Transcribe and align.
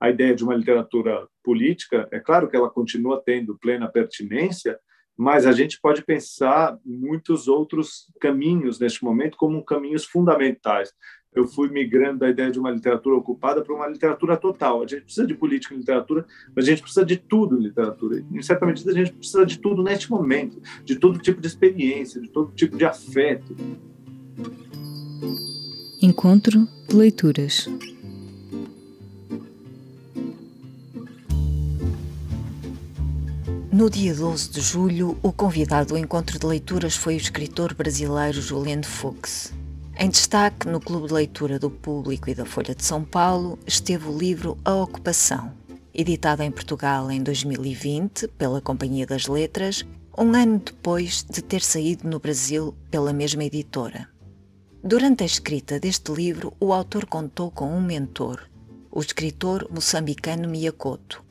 a 0.00 0.10
ideia 0.10 0.34
de 0.34 0.44
uma 0.44 0.54
literatura 0.54 1.26
política, 1.42 2.08
é 2.10 2.20
claro 2.20 2.48
que 2.48 2.56
ela 2.56 2.70
continua 2.70 3.22
tendo 3.24 3.58
plena 3.58 3.88
pertinência, 3.88 4.78
mas 5.16 5.46
a 5.46 5.52
gente 5.52 5.80
pode 5.80 6.04
pensar 6.04 6.78
muitos 6.84 7.48
outros 7.48 8.04
caminhos 8.20 8.78
neste 8.78 9.02
momento 9.02 9.36
como 9.36 9.64
caminhos 9.64 10.04
fundamentais. 10.04 10.92
Eu 11.34 11.46
fui 11.46 11.68
migrando 11.68 12.20
da 12.20 12.30
ideia 12.30 12.50
de 12.50 12.58
uma 12.58 12.70
literatura 12.70 13.16
ocupada 13.16 13.62
para 13.62 13.74
uma 13.74 13.88
literatura 13.88 14.36
total. 14.36 14.82
A 14.82 14.86
gente 14.86 15.02
precisa 15.02 15.26
de 15.26 15.34
política 15.34 15.74
em 15.74 15.78
literatura, 15.78 16.24
mas 16.54 16.64
a 16.64 16.70
gente 16.70 16.82
precisa 16.82 17.04
de 17.04 17.16
tudo 17.16 17.58
em 17.58 17.62
literatura. 17.62 18.24
Em 18.32 18.42
certa 18.42 18.64
medida, 18.64 18.92
a 18.92 18.94
gente 18.94 19.12
precisa 19.12 19.44
de 19.44 19.58
tudo 19.58 19.82
neste 19.82 20.08
momento, 20.08 20.62
de 20.84 20.96
todo 20.96 21.18
tipo 21.18 21.40
de 21.40 21.48
experiência, 21.48 22.20
de 22.20 22.28
todo 22.28 22.52
tipo 22.52 22.76
de 22.76 22.84
afeto. 22.84 23.56
Encontro 26.00 26.66
de 26.88 26.96
leituras. 26.96 27.68
No 33.78 33.88
dia 33.88 34.12
12 34.12 34.50
de 34.50 34.60
julho, 34.60 35.16
o 35.22 35.32
convidado 35.32 35.90
do 35.90 35.96
encontro 35.96 36.36
de 36.36 36.44
leituras 36.44 36.96
foi 36.96 37.14
o 37.14 37.16
escritor 37.16 37.74
brasileiro 37.74 38.42
Juliano 38.42 38.84
Fux. 38.84 39.54
Em 39.96 40.10
destaque 40.10 40.66
no 40.66 40.80
Clube 40.80 41.06
de 41.06 41.14
Leitura 41.14 41.60
do 41.60 41.70
Público 41.70 42.28
e 42.28 42.34
da 42.34 42.44
Folha 42.44 42.74
de 42.74 42.84
São 42.84 43.04
Paulo 43.04 43.56
esteve 43.64 44.08
o 44.08 44.18
livro 44.18 44.58
A 44.64 44.74
Ocupação, 44.74 45.52
editado 45.94 46.42
em 46.42 46.50
Portugal 46.50 47.08
em 47.08 47.22
2020 47.22 48.26
pela 48.36 48.60
Companhia 48.60 49.06
das 49.06 49.28
Letras, 49.28 49.86
um 50.18 50.34
ano 50.34 50.58
depois 50.58 51.24
de 51.30 51.40
ter 51.40 51.62
saído 51.62 52.08
no 52.08 52.18
Brasil 52.18 52.74
pela 52.90 53.12
mesma 53.12 53.44
editora. 53.44 54.08
Durante 54.82 55.22
a 55.22 55.26
escrita 55.26 55.78
deste 55.78 56.10
livro, 56.10 56.52
o 56.58 56.72
autor 56.72 57.06
contou 57.06 57.48
com 57.48 57.72
um 57.72 57.80
mentor, 57.80 58.40
o 58.90 59.00
escritor 59.00 59.68
moçambicano 59.70 60.48
Miyakoto, 60.48 61.27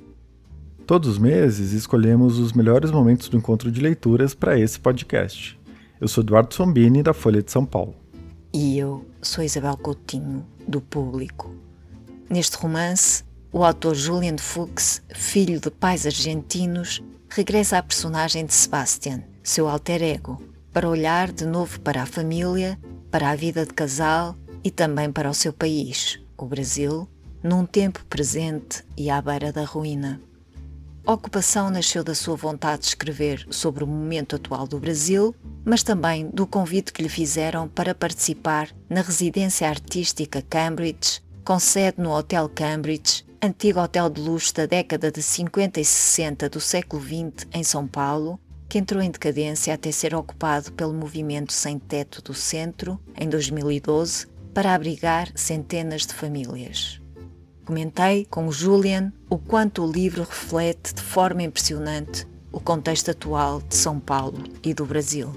Todos 0.87 1.09
os 1.09 1.17
meses 1.19 1.73
escolhemos 1.73 2.39
os 2.39 2.53
melhores 2.53 2.91
momentos 2.91 3.27
do 3.27 3.35
encontro 3.35 3.69
de 3.69 3.81
leituras 3.81 4.33
para 4.33 4.57
esse 4.57 4.79
podcast. 4.79 5.59
Eu 5.99 6.07
sou 6.07 6.23
Eduardo 6.23 6.53
Sombini, 6.53 7.03
da 7.03 7.13
Folha 7.13 7.43
de 7.43 7.51
São 7.51 7.65
Paulo. 7.65 7.93
E 8.53 8.79
eu 8.79 9.05
sou 9.21 9.43
Isabel 9.43 9.75
Coutinho, 9.75 10.45
do 10.65 10.79
Público. 10.79 11.53
Neste 12.29 12.55
romance, 12.55 13.25
o 13.51 13.65
autor 13.65 13.95
Julian 13.95 14.37
Fuchs, 14.37 15.01
filho 15.13 15.59
de 15.59 15.69
pais 15.69 16.05
argentinos, 16.05 17.03
regressa 17.27 17.79
à 17.79 17.83
personagem 17.83 18.45
de 18.45 18.53
Sebastian, 18.53 19.23
seu 19.43 19.67
alter 19.67 20.01
ego, 20.01 20.41
para 20.71 20.87
olhar 20.87 21.33
de 21.33 21.45
novo 21.45 21.81
para 21.81 22.03
a 22.03 22.05
família, 22.05 22.79
para 23.11 23.31
a 23.31 23.35
vida 23.35 23.65
de 23.65 23.73
casal 23.73 24.37
e 24.63 24.71
também 24.71 25.11
para 25.11 25.29
o 25.29 25.33
seu 25.33 25.51
país, 25.51 26.17
o 26.37 26.45
Brasil, 26.45 27.09
num 27.43 27.65
tempo 27.65 28.05
presente 28.05 28.85
e 28.95 29.09
à 29.09 29.21
beira 29.21 29.51
da 29.51 29.65
ruína. 29.65 30.21
A 31.07 31.13
ocupação 31.13 31.69
nasceu 31.69 32.03
da 32.03 32.13
sua 32.13 32.35
vontade 32.35 32.81
de 32.81 32.87
escrever 32.89 33.47
sobre 33.49 33.81
o 33.81 33.87
momento 33.87 34.35
atual 34.35 34.67
do 34.67 34.77
Brasil, 34.77 35.33
mas 35.63 35.81
também 35.81 36.27
do 36.27 36.45
convite 36.45 36.91
que 36.91 37.01
lhe 37.01 37.07
fizeram 37.07 37.65
para 37.65 37.95
participar 37.95 38.75
na 38.89 38.99
residência 38.99 39.69
artística 39.69 40.41
Cambridge, 40.41 41.21
com 41.45 41.57
sede 41.59 42.01
no 42.01 42.11
Hotel 42.11 42.49
Cambridge, 42.53 43.25
antigo 43.41 43.79
hotel 43.79 44.09
de 44.09 44.19
luxo 44.19 44.53
da 44.53 44.65
década 44.65 45.09
de 45.09 45.23
50 45.23 45.79
e 45.79 45.85
60 45.85 46.49
do 46.49 46.59
século 46.59 47.01
XX 47.01 47.47
em 47.53 47.63
São 47.63 47.87
Paulo, 47.87 48.37
que 48.67 48.77
entrou 48.77 49.01
em 49.01 49.09
decadência 49.09 49.73
até 49.73 49.93
ser 49.93 50.13
ocupado 50.13 50.73
pelo 50.73 50.93
movimento 50.93 51.53
sem 51.53 51.79
teto 51.79 52.21
do 52.21 52.33
centro, 52.33 52.99
em 53.17 53.29
2012, 53.29 54.27
para 54.53 54.75
abrigar 54.75 55.31
centenas 55.35 56.05
de 56.05 56.13
famílias. 56.13 56.99
Comentei 57.67 58.23
com 58.23 58.47
o 58.47 58.51
Julian 58.51 59.11
o 59.29 59.37
quanto 59.37 59.83
o 59.83 59.91
livro 59.91 60.23
reflete 60.23 60.95
de 60.95 61.01
forma 61.01 61.43
impressionante 61.43 62.25
o 62.49 62.61
contexto 62.61 63.11
atual 63.11 63.61
de 63.61 63.75
São 63.75 63.99
Paulo 63.99 64.41
e 64.63 64.73
do 64.73 64.85
Brasil. 64.85 65.33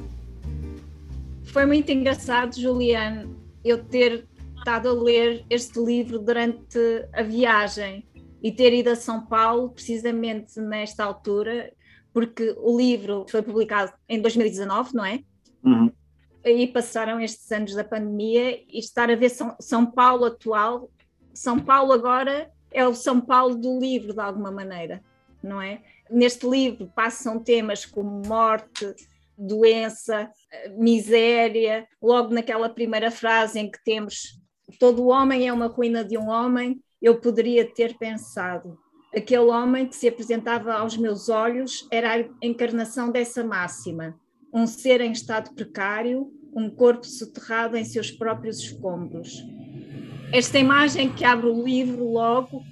Foi 1.47 1.67
muito 1.67 1.91
engraçado, 1.91 2.55
Julian, 2.55 3.29
eu 3.65 3.83
ter 3.83 4.29
estado 4.57 4.91
a 4.91 4.93
ler 4.93 5.45
este 5.51 5.81
livro 5.81 6.21
durante 6.21 6.79
a 7.13 7.25
viagem 7.25 8.07
e 8.41 8.53
ter 8.53 8.73
ido 8.75 8.91
a 8.91 8.97
São 8.97 9.27
Paulo 9.27 9.71
precisamente 9.71 10.61
nesta 10.61 11.03
altura, 11.03 11.73
porque 12.13 12.55
o 12.59 12.79
livro 12.79 13.27
foi 13.29 13.43
publicado 13.43 13.93
em 14.09 14.23
2019, 14.23 14.95
não 14.95 15.05
é? 15.05 15.19
Uhum. 15.65 15.91
E 16.45 16.69
passaram 16.69 17.21
estes 17.21 17.51
anos 17.51 17.75
da 17.75 17.83
pandemia 17.83 18.53
e 18.73 18.79
estar 18.79 19.11
a 19.11 19.17
ver 19.17 19.31
São, 19.31 19.57
São 19.59 19.85
Paulo 19.85 20.27
atual 20.27 20.89
são 21.33 21.59
Paulo 21.59 21.93
agora 21.93 22.51
é 22.73 22.87
o 22.87 22.95
São 22.95 23.21
Paulo 23.21 23.57
do 23.57 23.79
livro, 23.79 24.13
de 24.13 24.21
alguma 24.21 24.51
maneira, 24.51 25.03
não 25.43 25.61
é? 25.61 25.83
Neste 26.11 26.49
livro 26.49 26.91
passam 26.95 27.39
temas 27.39 27.85
como 27.85 28.23
morte, 28.27 28.95
doença, 29.37 30.31
miséria, 30.77 31.87
logo 32.01 32.33
naquela 32.33 32.69
primeira 32.69 33.11
frase 33.11 33.59
em 33.59 33.71
que 33.71 33.83
temos 33.83 34.39
todo 34.79 35.09
homem 35.09 35.49
é 35.49 35.53
uma 35.53 35.67
ruína 35.67 36.05
de 36.05 36.17
um 36.17 36.29
homem, 36.29 36.81
eu 37.03 37.19
poderia 37.19 37.69
ter 37.69 37.97
pensado. 37.99 38.79
Aquele 39.13 39.47
homem 39.47 39.89
que 39.89 39.97
se 39.97 40.07
apresentava 40.07 40.75
aos 40.75 40.97
meus 40.97 41.29
olhos 41.29 41.89
era 41.91 42.15
a 42.15 42.25
encarnação 42.41 43.11
dessa 43.11 43.43
máxima, 43.43 44.15
um 44.55 44.67
ser 44.67 45.01
em 45.01 45.11
estado 45.11 45.53
precário, 45.55 46.33
um 46.55 46.71
corpo 46.71 47.05
soterrado 47.07 47.77
em 47.77 47.85
seus 47.85 48.11
próprios 48.13 48.59
escombros 48.59 49.45
esta 50.33 50.59
imagem 50.59 51.13
que 51.13 51.25
abre 51.25 51.49
o 51.49 51.65
livro 51.65 52.05
logo, 52.05 52.63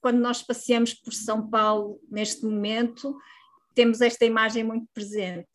quando 0.00 0.18
nós 0.18 0.42
passeamos 0.42 0.92
por 0.92 1.12
São 1.12 1.48
Paulo 1.48 1.98
neste 2.10 2.44
momento, 2.44 3.16
temos 3.74 4.00
esta 4.00 4.24
imagem 4.24 4.62
muito 4.62 4.86
presente. 4.92 5.48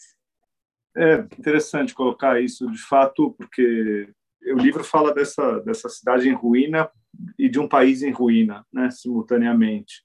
É 0.97 1.19
interessante 1.37 1.93
colocar 1.93 2.41
isso, 2.41 2.69
de 2.71 2.79
fato, 2.79 3.31
porque 3.37 4.09
o 4.47 4.57
livro 4.57 4.83
fala 4.83 5.13
dessa, 5.13 5.59
dessa 5.59 5.87
cidade 5.87 6.27
em 6.27 6.33
ruína 6.33 6.89
e 7.37 7.47
de 7.47 7.59
um 7.59 7.67
país 7.67 8.01
em 8.01 8.11
ruína, 8.11 8.65
né, 8.73 8.89
simultaneamente. 8.89 10.03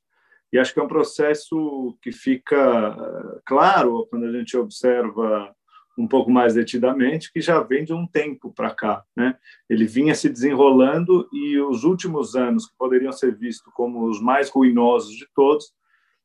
E 0.53 0.59
acho 0.59 0.73
que 0.73 0.79
é 0.79 0.83
um 0.83 0.89
processo 0.89 1.97
que 2.01 2.13
fica 2.13 2.57
eh, 2.57 3.41
claro 3.45 4.07
quando 4.09 4.27
a 4.27 4.33
gente 4.33 4.57
observa 4.57 5.55
um 5.97 6.09
pouco 6.09 6.31
mais 6.31 6.55
detidamente, 6.55 7.33
que 7.33 7.41
já 7.41 7.61
vem 7.61 7.85
de 7.85 7.93
um 7.93 8.07
tempo 8.07 8.53
para 8.53 8.75
cá. 8.75 9.05
Né? 9.17 9.37
Ele 9.69 9.87
vinha 9.87 10.15
se 10.15 10.29
desenrolando 10.29 11.29
e 11.33 11.59
os 11.61 11.85
últimos 11.85 12.35
anos, 12.35 12.67
que 12.67 12.77
poderiam 12.77 13.13
ser 13.13 13.35
vistos 13.35 13.73
como 13.73 14.09
os 14.09 14.21
mais 14.21 14.51
ruinosos 14.51 15.15
de 15.15 15.27
todos, 15.35 15.73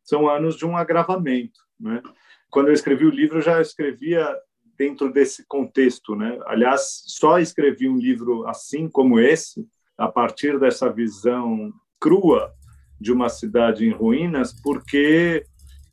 são 0.04 0.28
anos 0.28 0.58
de 0.58 0.66
um 0.66 0.76
agravamento. 0.76 1.60
Né? 1.80 2.02
Quando 2.50 2.70
eu 2.70 2.74
escrevi 2.74 3.06
o 3.06 3.12
livro, 3.12 3.38
eu 3.38 3.44
já 3.44 3.62
escrevia 3.62 4.36
dentro 4.78 5.12
desse 5.12 5.46
contexto. 5.46 6.16
Né? 6.16 6.40
Aliás, 6.46 7.04
só 7.06 7.40
escrevi 7.40 7.88
um 7.88 7.98
livro 7.98 8.48
assim 8.48 8.90
como 8.90 9.20
esse, 9.20 9.68
a 9.98 10.08
partir 10.08 10.60
dessa 10.60 10.92
visão 10.92 11.72
crua 12.00 12.54
de 13.00 13.12
uma 13.12 13.30
cidade 13.30 13.86
em 13.86 13.92
ruínas, 13.92 14.54
porque 14.62 15.44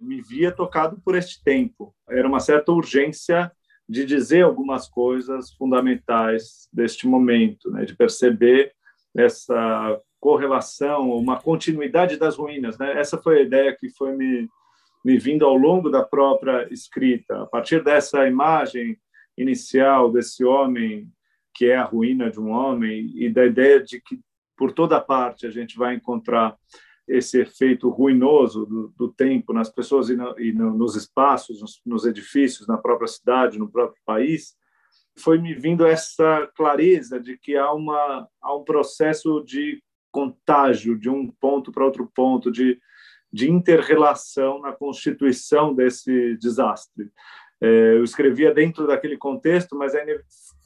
me 0.01 0.21
via 0.21 0.53
tocado 0.53 1.01
por 1.05 1.15
este 1.17 1.43
tempo. 1.43 1.95
Era 2.09 2.27
uma 2.27 2.41
certa 2.41 2.73
urgência 2.73 3.51
de 3.89 4.05
dizer 4.05 4.43
algumas 4.43 4.89
coisas 4.89 5.53
fundamentais 5.53 6.69
deste 6.73 7.07
momento, 7.07 7.71
né, 7.71 7.85
de 7.85 7.95
perceber 7.95 8.73
essa 9.17 10.01
correlação, 10.21 11.11
uma 11.11 11.41
continuidade 11.41 12.17
das 12.17 12.37
ruínas. 12.37 12.77
Né? 12.79 12.99
Essa 12.99 13.17
foi 13.17 13.39
a 13.39 13.43
ideia 13.43 13.77
que 13.77 13.89
foi 13.91 14.17
me, 14.17 14.49
me 15.05 15.19
vindo 15.19 15.45
ao 15.45 15.57
longo 15.57 15.89
da 15.89 16.03
própria 16.03 16.67
escrita. 16.73 17.43
A 17.43 17.47
partir 17.47 17.83
dessa 17.83 18.27
imagem 18.27 18.99
inicial 19.37 20.11
desse 20.11 20.45
homem 20.45 21.09
que 21.55 21.67
é 21.67 21.77
a 21.77 21.85
ruína 21.85 22.31
de 22.31 22.39
um 22.39 22.51
homem 22.51 23.11
e 23.15 23.31
da 23.31 23.47
ideia 23.47 23.83
de 23.83 24.01
que 24.01 24.21
por 24.57 24.73
toda 24.73 25.01
parte 25.01 25.47
a 25.47 25.51
gente 25.51 25.77
vai 25.79 25.95
encontrar 25.95 26.57
esse 27.07 27.41
efeito 27.41 27.89
ruinoso 27.89 28.67
do, 28.67 28.89
do 28.97 29.13
tempo 29.13 29.53
nas 29.53 29.71
pessoas 29.71 30.11
e, 30.11 30.17
no, 30.17 30.39
e 30.41 30.53
no, 30.53 30.77
nos 30.77 30.97
espaços, 30.97 31.61
nos, 31.61 31.81
nos, 31.87 32.05
edifícios, 32.05 32.67
na 32.67 32.77
própria 32.77 33.07
cidade, 33.07 33.59
no 33.59 33.71
próprio 33.71 34.01
país, 34.05 34.57
foi 35.17 35.39
me 35.39 35.55
vindo 35.55 35.87
essa 35.87 36.51
clareza 36.57 37.21
de 37.21 37.39
que 37.39 37.57
há, 37.57 37.73
uma, 37.73 38.29
há 38.43 38.55
um 38.55 38.65
processo 38.65 39.43
de 39.45 39.83
contágio 40.11 40.99
de 40.99 41.09
um 41.09 41.31
ponto 41.31 41.71
para 41.71 41.85
outro 41.85 42.11
ponto, 42.15 42.51
de, 42.51 42.79
de 43.33 43.51
interrelação 43.51 44.61
na 44.61 44.73
constituição 44.73 45.75
desse 45.75 46.37
desastre. 46.39 47.11
É, 47.61 47.95
eu 47.95 48.05
escrevia 48.05 48.53
dentro 48.53 48.87
daquele 48.87 49.17
contexto, 49.17 49.77
mas 49.77 49.95
é, 49.95 50.05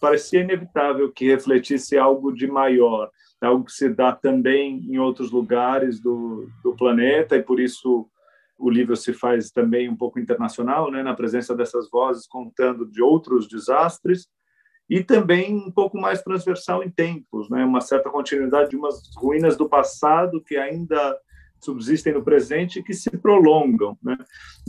parecia 0.00 0.40
inevitável 0.40 1.12
que 1.12 1.26
refletisse 1.26 1.98
algo 1.98 2.32
de 2.32 2.46
maior 2.46 3.10
algo 3.46 3.64
que 3.64 3.72
se 3.72 3.88
dá 3.88 4.12
também 4.12 4.78
em 4.86 4.98
outros 4.98 5.30
lugares 5.30 6.00
do, 6.00 6.48
do 6.62 6.74
planeta 6.74 7.36
e 7.36 7.42
por 7.42 7.58
isso 7.58 8.08
o 8.58 8.68
livro 8.68 8.94
se 8.94 9.14
faz 9.14 9.50
também 9.50 9.88
um 9.88 9.96
pouco 9.96 10.20
internacional, 10.20 10.90
né, 10.90 11.02
na 11.02 11.14
presença 11.14 11.54
dessas 11.56 11.88
vozes 11.90 12.26
contando 12.26 12.86
de 12.86 13.00
outros 13.02 13.48
desastres 13.48 14.28
e 14.88 15.02
também 15.02 15.54
um 15.54 15.70
pouco 15.70 15.98
mais 15.98 16.20
transversal 16.20 16.82
em 16.82 16.90
tempos, 16.90 17.48
né, 17.48 17.64
uma 17.64 17.80
certa 17.80 18.10
continuidade 18.10 18.70
de 18.70 18.76
umas 18.76 19.00
ruínas 19.16 19.56
do 19.56 19.68
passado 19.68 20.42
que 20.42 20.56
ainda 20.56 21.16
subsistem 21.58 22.12
no 22.12 22.24
presente 22.24 22.78
e 22.80 22.82
que 22.82 22.92
se 22.92 23.10
prolongam. 23.18 23.96
Né? 24.02 24.16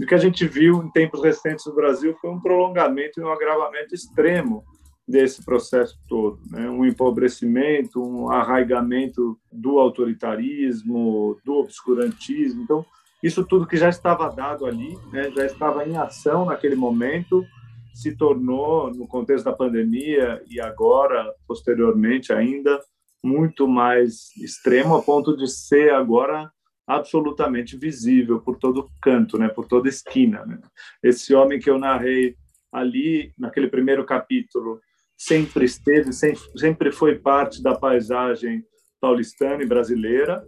O 0.02 0.06
que 0.06 0.14
a 0.14 0.18
gente 0.18 0.46
viu 0.46 0.84
em 0.84 0.92
tempos 0.92 1.24
recentes 1.24 1.66
no 1.66 1.74
Brasil 1.74 2.16
foi 2.20 2.30
um 2.30 2.40
prolongamento 2.40 3.20
e 3.20 3.24
um 3.24 3.32
agravamento 3.32 3.96
extremo 3.96 4.64
desse 5.08 5.44
processo 5.44 6.00
todo, 6.08 6.40
né? 6.50 6.70
um 6.70 6.86
empobrecimento, 6.86 8.02
um 8.02 8.30
arraigamento 8.30 9.38
do 9.52 9.80
autoritarismo, 9.80 11.38
do 11.44 11.54
obscurantismo. 11.56 12.64
Então, 12.64 12.86
isso 13.22 13.46
tudo 13.46 13.68
que 13.68 13.78
já 13.78 13.90
estava 13.90 14.30
dado 14.30 14.66
ali, 14.66 14.98
né? 15.12 15.30
já 15.32 15.46
estava 15.46 15.88
em 15.88 15.98
ação 15.98 16.46
naquele 16.46 16.76
momento, 16.76 17.46
se 17.94 18.16
tornou, 18.16 18.94
no 18.94 19.08
contexto 19.08 19.46
da 19.46 19.54
pandemia 19.54 20.42
e 20.50 20.62
agora, 20.62 21.34
posteriormente 21.46 22.32
ainda, 22.32 22.80
muito 23.24 23.68
mais 23.68 24.36
extremo, 24.38 24.96
a 24.96 25.02
ponto 25.02 25.36
de 25.36 25.48
ser 25.48 25.94
agora 25.94 26.50
absolutamente 26.88 27.78
visível 27.78 28.42
por 28.42 28.58
todo 28.58 28.90
canto, 29.02 29.38
né? 29.38 29.48
por 29.48 29.68
toda 29.68 29.90
esquina. 29.90 30.46
Né? 30.46 30.60
Esse 31.04 31.34
homem 31.34 31.60
que 31.60 31.70
eu 31.70 31.78
narrei 31.78 32.36
ali, 32.72 33.32
naquele 33.38 33.68
primeiro 33.68 34.06
capítulo, 34.06 34.80
sempre 35.24 35.66
esteve, 35.66 36.12
sempre 36.12 36.92
foi 36.92 37.20
parte 37.20 37.62
da 37.62 37.78
paisagem 37.78 38.66
paulistana 39.00 39.62
e 39.62 39.68
brasileira, 39.68 40.44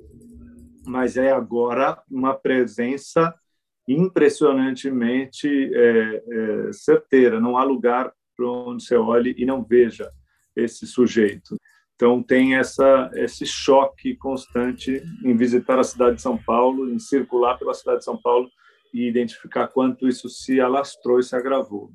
mas 0.84 1.16
é 1.16 1.32
agora 1.32 2.02
uma 2.10 2.34
presença 2.34 3.34
impressionantemente 3.88 5.48
é, 5.48 6.24
é, 6.28 6.74
certeira. 6.74 7.40
Não 7.40 7.56
há 7.56 7.64
lugar 7.64 8.12
para 8.36 8.48
onde 8.50 8.84
você 8.84 8.96
olhe 8.96 9.36
e 9.38 9.46
não 9.46 9.64
veja 9.64 10.10
esse 10.56 10.88
sujeito. 10.88 11.56
Então 11.94 12.24
tem 12.24 12.56
essa 12.56 13.12
esse 13.14 13.46
choque 13.46 14.16
constante 14.16 15.04
em 15.24 15.38
visitar 15.38 15.78
a 15.78 15.84
cidade 15.84 16.16
de 16.16 16.24
São 16.24 16.38
Paulo, 16.38 16.90
em 16.90 16.98
circular 16.98 17.60
pela 17.60 17.76
cidade 17.76 18.00
de 18.00 18.06
São 18.06 18.20
Paulo 18.20 18.50
e 18.92 19.08
identificar 19.08 19.68
quanto 19.68 20.08
isso 20.08 20.28
se 20.30 20.60
alastrou 20.60 21.20
e 21.20 21.24
se 21.24 21.36
agravou. 21.36 21.92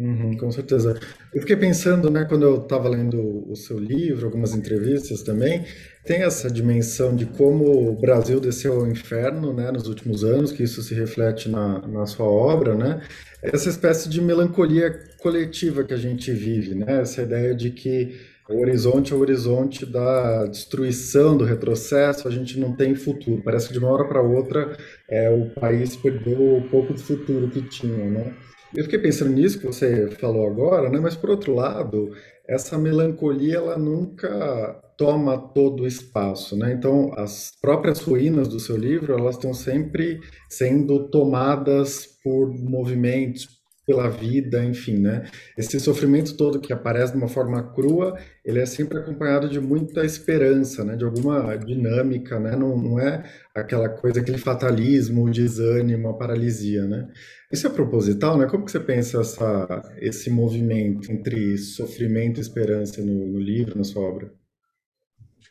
Uhum, 0.00 0.34
com 0.34 0.50
certeza. 0.50 0.98
Eu 1.34 1.42
fiquei 1.42 1.56
pensando, 1.56 2.10
né, 2.10 2.24
quando 2.24 2.42
eu 2.42 2.62
estava 2.62 2.88
lendo 2.88 3.46
o 3.46 3.54
seu 3.54 3.78
livro, 3.78 4.24
algumas 4.24 4.54
entrevistas 4.54 5.22
também, 5.22 5.66
tem 6.06 6.22
essa 6.22 6.50
dimensão 6.50 7.14
de 7.14 7.26
como 7.26 7.90
o 7.90 8.00
Brasil 8.00 8.40
desceu 8.40 8.80
ao 8.80 8.86
inferno, 8.86 9.52
né, 9.52 9.70
nos 9.70 9.86
últimos 9.86 10.24
anos, 10.24 10.52
que 10.52 10.62
isso 10.62 10.80
se 10.82 10.94
reflete 10.94 11.50
na, 11.50 11.86
na 11.86 12.06
sua 12.06 12.24
obra, 12.24 12.74
né? 12.74 13.02
Essa 13.42 13.68
espécie 13.68 14.08
de 14.08 14.22
melancolia 14.22 14.90
coletiva 15.18 15.84
que 15.84 15.92
a 15.92 15.98
gente 15.98 16.32
vive, 16.32 16.74
né? 16.74 17.02
Essa 17.02 17.20
ideia 17.20 17.54
de 17.54 17.68
que 17.70 18.18
o 18.48 18.58
horizonte 18.62 19.12
é 19.12 19.16
o 19.16 19.20
horizonte 19.20 19.84
da 19.84 20.46
destruição, 20.46 21.36
do 21.36 21.44
retrocesso, 21.44 22.26
a 22.26 22.30
gente 22.30 22.58
não 22.58 22.74
tem 22.74 22.94
futuro. 22.94 23.42
Parece 23.44 23.68
que 23.68 23.74
de 23.74 23.78
uma 23.78 23.90
hora 23.90 24.08
para 24.08 24.22
outra 24.22 24.76
é, 25.10 25.28
o 25.28 25.50
país 25.50 25.94
perdeu 25.94 26.56
o 26.56 26.68
pouco 26.70 26.94
de 26.94 27.02
futuro 27.02 27.50
que 27.50 27.60
tinha, 27.68 28.08
né? 28.10 28.34
Eu 28.74 28.84
fiquei 28.84 28.98
pensando 29.00 29.32
nisso 29.32 29.58
que 29.58 29.66
você 29.66 30.08
falou 30.12 30.46
agora, 30.46 30.88
né? 30.88 31.00
Mas 31.00 31.16
por 31.16 31.30
outro 31.30 31.54
lado, 31.54 32.14
essa 32.48 32.78
melancolia 32.78 33.56
ela 33.56 33.76
nunca 33.76 34.80
toma 34.96 35.36
todo 35.38 35.82
o 35.82 35.86
espaço, 35.86 36.56
né? 36.56 36.72
Então, 36.72 37.12
as 37.16 37.52
próprias 37.60 38.00
ruínas 38.00 38.48
do 38.48 38.60
seu 38.60 38.76
livro, 38.76 39.12
elas 39.12 39.36
estão 39.36 39.52
sempre 39.52 40.20
sendo 40.48 41.08
tomadas 41.10 42.06
por 42.22 42.48
movimentos, 42.50 43.48
pela 43.90 44.08
vida, 44.08 44.64
enfim, 44.64 44.98
né? 44.98 45.28
Esse 45.58 45.80
sofrimento 45.80 46.36
todo 46.36 46.60
que 46.60 46.72
aparece 46.72 47.10
de 47.10 47.18
uma 47.18 47.26
forma 47.26 47.60
crua, 47.74 48.16
ele 48.44 48.60
é 48.60 48.66
sempre 48.66 48.98
acompanhado 48.98 49.48
de 49.48 49.58
muita 49.58 50.04
esperança, 50.04 50.84
né? 50.84 50.94
De 50.94 51.04
alguma 51.04 51.56
dinâmica, 51.56 52.38
né? 52.38 52.54
Não, 52.54 52.78
não 52.78 53.00
é 53.00 53.24
aquela 53.52 53.88
coisa, 53.88 54.20
aquele 54.20 54.38
fatalismo, 54.38 55.24
o 55.24 55.30
desânimo, 55.30 56.08
a 56.08 56.14
paralisia, 56.14 56.86
né? 56.86 57.08
Isso 57.52 57.66
é 57.66 57.70
proposital, 57.70 58.38
né? 58.38 58.46
Como 58.46 58.64
que 58.64 58.70
você 58.70 58.78
pensa 58.78 59.22
essa, 59.22 59.82
esse 59.98 60.30
movimento 60.30 61.10
entre 61.10 61.58
sofrimento 61.58 62.38
e 62.38 62.42
esperança 62.42 63.02
no, 63.02 63.26
no 63.26 63.40
livro, 63.40 63.76
na 63.76 63.82
sua 63.82 64.02
obra? 64.02 64.32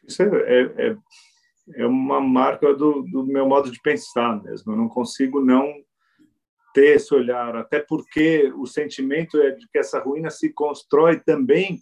Isso 0.08 0.24
é, 0.24 0.28
é, 0.28 0.88
é, 0.88 0.96
é 1.76 1.86
uma 1.86 2.22
marca 2.22 2.74
do, 2.74 3.02
do 3.02 3.26
meu 3.26 3.46
modo 3.46 3.70
de 3.70 3.82
pensar 3.82 4.42
mesmo. 4.42 4.72
Eu 4.72 4.78
não 4.78 4.88
consigo 4.88 5.42
não 5.42 5.74
ter 6.74 6.96
esse 6.96 7.14
olhar, 7.14 7.56
até 7.56 7.80
porque 7.80 8.52
o 8.56 8.66
sentimento 8.66 9.40
é 9.42 9.52
de 9.52 9.68
que 9.70 9.80
essa 9.80 10.00
ruína 10.00 10.30
se 10.30 10.52
constrói 10.54 11.20
também 11.20 11.80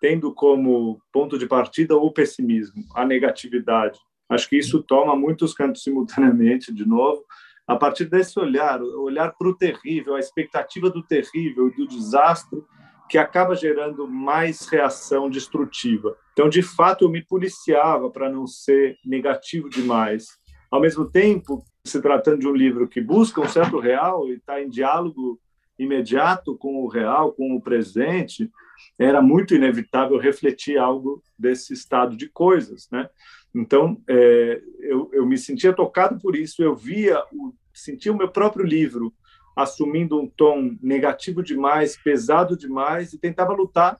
tendo 0.00 0.34
como 0.34 1.00
ponto 1.12 1.38
de 1.38 1.46
partida 1.46 1.96
o 1.96 2.12
pessimismo, 2.12 2.84
a 2.94 3.06
negatividade. 3.06 3.98
Acho 4.28 4.48
que 4.48 4.58
isso 4.58 4.82
toma 4.82 5.16
muitos 5.16 5.54
cantos 5.54 5.82
simultaneamente, 5.82 6.72
de 6.72 6.86
novo, 6.86 7.24
a 7.66 7.76
partir 7.76 8.04
desse 8.06 8.38
olhar, 8.38 8.82
olhar 8.82 9.32
para 9.32 9.48
o 9.48 9.56
terrível, 9.56 10.14
a 10.14 10.20
expectativa 10.20 10.90
do 10.90 11.02
terrível 11.02 11.68
e 11.68 11.76
do 11.76 11.86
desastre, 11.86 12.62
que 13.08 13.16
acaba 13.16 13.54
gerando 13.54 14.08
mais 14.08 14.66
reação 14.66 15.30
destrutiva. 15.30 16.16
Então, 16.32 16.48
de 16.48 16.62
fato, 16.62 17.04
eu 17.04 17.10
me 17.10 17.24
policiava 17.24 18.10
para 18.10 18.30
não 18.30 18.46
ser 18.46 18.98
negativo 19.04 19.68
demais. 19.68 20.26
Ao 20.70 20.80
mesmo 20.80 21.10
tempo, 21.10 21.64
se 21.84 22.00
tratando 22.00 22.40
de 22.40 22.48
um 22.48 22.54
livro 22.54 22.88
que 22.88 23.00
busca 23.00 23.40
um 23.40 23.48
certo 23.48 23.78
real 23.78 24.28
e 24.28 24.34
está 24.34 24.60
em 24.60 24.68
diálogo 24.68 25.38
imediato 25.78 26.56
com 26.56 26.82
o 26.82 26.88
real, 26.88 27.32
com 27.32 27.54
o 27.54 27.60
presente, 27.60 28.50
era 28.98 29.20
muito 29.20 29.54
inevitável 29.54 30.18
refletir 30.18 30.78
algo 30.78 31.22
desse 31.38 31.74
estado 31.74 32.16
de 32.16 32.28
coisas, 32.28 32.88
né? 32.90 33.08
Então, 33.54 34.00
é, 34.08 34.62
eu, 34.80 35.10
eu 35.12 35.26
me 35.26 35.36
sentia 35.36 35.72
tocado 35.72 36.18
por 36.18 36.34
isso, 36.34 36.62
eu 36.62 36.74
via, 36.74 37.22
o, 37.32 37.54
sentia 37.72 38.12
o 38.12 38.16
meu 38.16 38.28
próprio 38.28 38.64
livro 38.64 39.12
assumindo 39.54 40.18
um 40.20 40.26
tom 40.26 40.76
negativo 40.82 41.42
demais, 41.42 41.96
pesado 41.96 42.56
demais, 42.56 43.12
e 43.12 43.18
tentava 43.18 43.52
lutar 43.52 43.96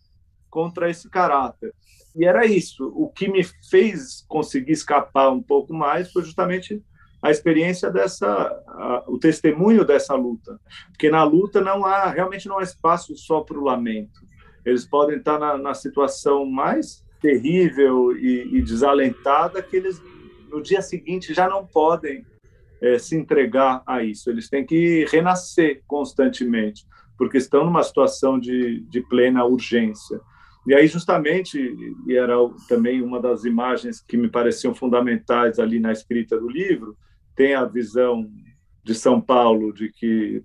contra 0.51 0.91
esse 0.91 1.09
caráter. 1.09 1.73
E 2.17 2.25
era 2.25 2.47
isso. 2.47 2.93
O 2.97 3.09
que 3.09 3.29
me 3.29 3.45
fez 3.71 4.25
conseguir 4.27 4.73
escapar 4.73 5.31
um 5.31 5.43
pouco 5.43 5.73
mais 5.73 6.13
foi 6.13 6.23
justamente 6.23 6.83
a 7.25 7.31
experiência 7.31 7.91
dessa, 7.91 8.29
a, 8.29 9.03
o 9.07 9.19
testemunho 9.19 9.83
dessa 9.83 10.15
luta, 10.15 10.61
porque 10.91 11.09
na 11.09 11.25
luta 11.25 11.59
não 11.59 11.87
há 11.87 12.11
realmente 12.11 12.47
não 12.47 12.59
há 12.59 12.63
espaço 12.63 13.17
só 13.17 13.41
para 13.41 13.59
o 13.59 13.65
lamento. 13.65 14.21
Eles 14.63 14.85
podem 14.85 15.17
estar 15.17 15.39
na, 15.39 15.57
na 15.57 15.73
situação 15.73 16.45
mais 16.45 17.03
terrível 17.23 18.15
e, 18.15 18.59
e, 18.59 18.63
desalentada 18.63 19.63
que 19.63 19.75
eles 19.75 20.03
no 20.51 20.61
dia 20.61 20.83
seguinte 20.83 21.33
já 21.33 21.49
não 21.49 21.67
podem 21.67 22.27
é, 22.83 22.99
se 22.99 23.17
entregar 23.17 23.83
a 23.87 24.03
isso. 24.03 24.29
Eles 24.29 24.51
têm 24.51 24.67
que 24.67 25.07
renascer 25.11 25.83
constantemente, 25.87 26.85
porque 27.17 27.39
estão 27.39 27.65
numa 27.65 27.83
situação 27.83 28.39
de, 28.39 28.81
de 28.83 29.01
plena 29.01 29.47
urgência. 29.47 30.21
E 30.67 30.75
aí, 30.75 30.87
justamente, 30.87 31.59
e 32.07 32.15
era 32.15 32.35
também 32.69 33.01
uma 33.01 33.19
das 33.19 33.47
imagens 33.47 34.03
que 34.03 34.19
me 34.19 34.29
pareciam 34.29 34.75
fundamentais 34.75 35.59
ali 35.59 35.81
na 35.81 35.91
escrita 35.91 36.39
do 36.39 36.51
livro, 36.51 36.95
tem 37.35 37.55
a 37.55 37.65
visão 37.65 38.29
de 38.83 38.95
São 38.95 39.21
Paulo 39.21 39.73
de 39.73 39.91
que 39.91 40.43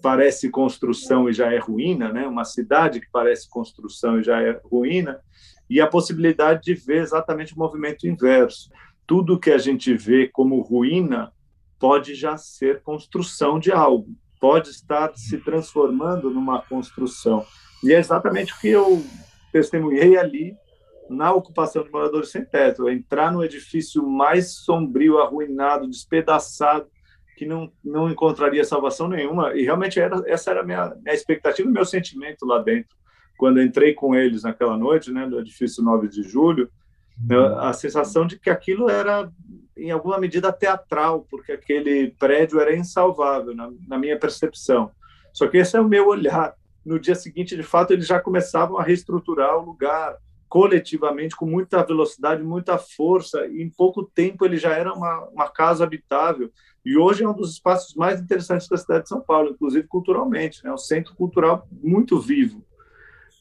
parece 0.00 0.50
construção 0.50 1.28
e 1.28 1.32
já 1.32 1.52
é 1.52 1.58
ruína, 1.58 2.12
né? 2.12 2.26
Uma 2.26 2.44
cidade 2.44 3.00
que 3.00 3.08
parece 3.10 3.48
construção 3.48 4.20
e 4.20 4.22
já 4.22 4.40
é 4.40 4.60
ruína, 4.64 5.20
e 5.68 5.80
a 5.80 5.86
possibilidade 5.86 6.62
de 6.62 6.74
ver 6.74 7.02
exatamente 7.02 7.54
o 7.54 7.58
movimento 7.58 8.06
inverso. 8.06 8.70
Tudo 9.06 9.38
que 9.38 9.50
a 9.50 9.58
gente 9.58 9.94
vê 9.94 10.28
como 10.28 10.60
ruína 10.60 11.32
pode 11.78 12.14
já 12.14 12.36
ser 12.36 12.82
construção 12.82 13.58
de 13.58 13.72
algo, 13.72 14.08
pode 14.40 14.70
estar 14.70 15.12
se 15.16 15.38
transformando 15.38 16.30
numa 16.30 16.62
construção. 16.62 17.44
E 17.82 17.92
é 17.92 17.98
exatamente 17.98 18.52
o 18.52 18.58
que 18.58 18.68
eu 18.68 19.04
testemunhei 19.52 20.16
ali 20.16 20.56
na 21.08 21.32
ocupação 21.32 21.82
de 21.82 21.90
moradores 21.90 22.30
sem 22.30 22.44
teto, 22.44 22.88
é 22.88 22.92
entrar 22.92 23.32
no 23.32 23.44
edifício 23.44 24.06
mais 24.06 24.52
sombrio, 24.52 25.18
arruinado, 25.18 25.88
despedaçado, 25.88 26.86
que 27.36 27.46
não, 27.46 27.70
não 27.84 28.10
encontraria 28.10 28.64
salvação 28.64 29.08
nenhuma. 29.08 29.54
E 29.54 29.62
realmente 29.62 30.00
era, 30.00 30.22
essa 30.26 30.50
era 30.50 30.60
a 30.60 30.64
minha, 30.64 30.94
minha 31.02 31.14
expectativa, 31.14 31.68
o 31.68 31.72
meu 31.72 31.84
sentimento 31.84 32.44
lá 32.44 32.58
dentro. 32.58 32.96
Quando 33.38 33.62
entrei 33.62 33.94
com 33.94 34.14
eles 34.14 34.42
naquela 34.42 34.76
noite, 34.76 35.12
né, 35.12 35.24
no 35.24 35.38
edifício 35.38 35.82
9 35.82 36.08
de 36.08 36.24
julho, 36.24 36.68
uhum. 37.30 37.58
a 37.58 37.72
sensação 37.72 38.26
de 38.26 38.38
que 38.38 38.50
aquilo 38.50 38.90
era, 38.90 39.30
em 39.76 39.92
alguma 39.92 40.18
medida, 40.18 40.52
teatral, 40.52 41.26
porque 41.30 41.52
aquele 41.52 42.10
prédio 42.18 42.58
era 42.58 42.76
insalvável, 42.76 43.54
na, 43.54 43.70
na 43.86 43.96
minha 43.96 44.18
percepção. 44.18 44.90
Só 45.32 45.46
que 45.46 45.58
esse 45.58 45.76
é 45.76 45.80
o 45.80 45.88
meu 45.88 46.08
olhar. 46.08 46.54
No 46.84 46.98
dia 46.98 47.14
seguinte, 47.14 47.54
de 47.54 47.62
fato, 47.62 47.92
eles 47.92 48.06
já 48.06 48.18
começavam 48.18 48.78
a 48.78 48.82
reestruturar 48.82 49.56
o 49.56 49.64
lugar, 49.64 50.16
coletivamente 50.48 51.36
com 51.36 51.46
muita 51.46 51.82
velocidade, 51.82 52.42
muita 52.42 52.78
força, 52.78 53.46
e 53.46 53.62
em 53.62 53.68
pouco 53.68 54.02
tempo 54.02 54.44
ele 54.44 54.56
já 54.56 54.72
era 54.72 54.92
uma, 54.92 55.28
uma 55.28 55.48
casa 55.48 55.84
habitável. 55.84 56.50
E 56.84 56.96
hoje 56.96 57.22
é 57.22 57.28
um 57.28 57.34
dos 57.34 57.52
espaços 57.52 57.94
mais 57.94 58.20
interessantes 58.20 58.68
da 58.68 58.76
cidade 58.76 59.02
de 59.02 59.08
São 59.10 59.20
Paulo, 59.20 59.50
inclusive 59.50 59.86
culturalmente, 59.86 60.60
é 60.64 60.68
né? 60.68 60.72
um 60.72 60.78
centro 60.78 61.14
cultural 61.14 61.68
muito 61.70 62.18
vivo. 62.18 62.64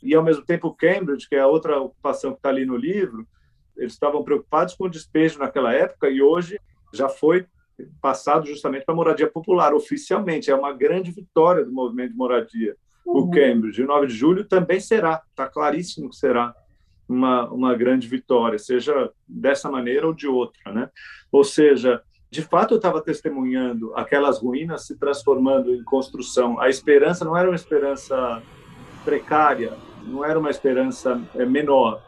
E, 0.03 0.13
ao 0.13 0.23
mesmo 0.23 0.45
tempo, 0.45 0.73
Cambridge, 0.73 1.27
que 1.27 1.35
é 1.35 1.39
a 1.39 1.47
outra 1.47 1.79
ocupação 1.79 2.31
que 2.31 2.37
está 2.37 2.49
ali 2.49 2.65
no 2.65 2.75
livro, 2.75 3.27
eles 3.75 3.93
estavam 3.93 4.23
preocupados 4.23 4.73
com 4.75 4.85
o 4.85 4.89
despejo 4.89 5.39
naquela 5.39 5.73
época, 5.73 6.09
e 6.09 6.21
hoje 6.21 6.59
já 6.93 7.07
foi 7.07 7.45
passado 8.01 8.47
justamente 8.47 8.85
para 8.85 8.95
moradia 8.95 9.29
popular, 9.29 9.73
oficialmente. 9.73 10.51
É 10.51 10.55
uma 10.55 10.73
grande 10.73 11.11
vitória 11.11 11.63
do 11.63 11.71
movimento 11.71 12.11
de 12.11 12.17
moradia. 12.17 12.75
Uhum. 13.05 13.21
O 13.21 13.31
Cambridge, 13.31 13.81
o 13.81 13.87
9 13.87 14.07
de 14.07 14.13
julho, 14.13 14.45
também 14.45 14.79
será, 14.79 15.21
está 15.29 15.47
claríssimo 15.47 16.09
que 16.09 16.15
será 16.15 16.53
uma, 17.07 17.49
uma 17.49 17.75
grande 17.75 18.07
vitória, 18.07 18.59
seja 18.59 19.11
dessa 19.27 19.69
maneira 19.69 20.07
ou 20.07 20.13
de 20.13 20.27
outra. 20.27 20.71
Né? 20.71 20.89
Ou 21.31 21.43
seja, 21.43 22.01
de 22.29 22.41
fato, 22.41 22.73
eu 22.73 22.77
estava 22.77 23.01
testemunhando 23.01 23.95
aquelas 23.95 24.39
ruínas 24.39 24.85
se 24.85 24.97
transformando 24.97 25.73
em 25.73 25.83
construção. 25.83 26.59
A 26.59 26.69
esperança 26.69 27.23
não 27.23 27.37
era 27.37 27.49
uma 27.49 27.55
esperança 27.55 28.41
precária, 29.05 29.73
não 30.05 30.23
era 30.23 30.37
uma 30.37 30.49
esperança 30.49 31.21
é, 31.35 31.45
menor. 31.45 32.03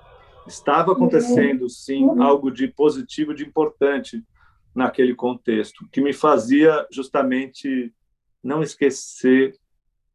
Estava 0.45 0.91
acontecendo, 0.91 1.69
sim, 1.69 2.03
uhum. 2.05 2.21
algo 2.21 2.51
de 2.51 2.67
positivo, 2.67 3.33
de 3.33 3.45
importante 3.45 4.23
naquele 4.75 5.15
contexto, 5.15 5.87
que 5.91 6.01
me 6.01 6.13
fazia 6.13 6.85
justamente 6.91 7.93
não 8.43 8.61
esquecer 8.61 9.53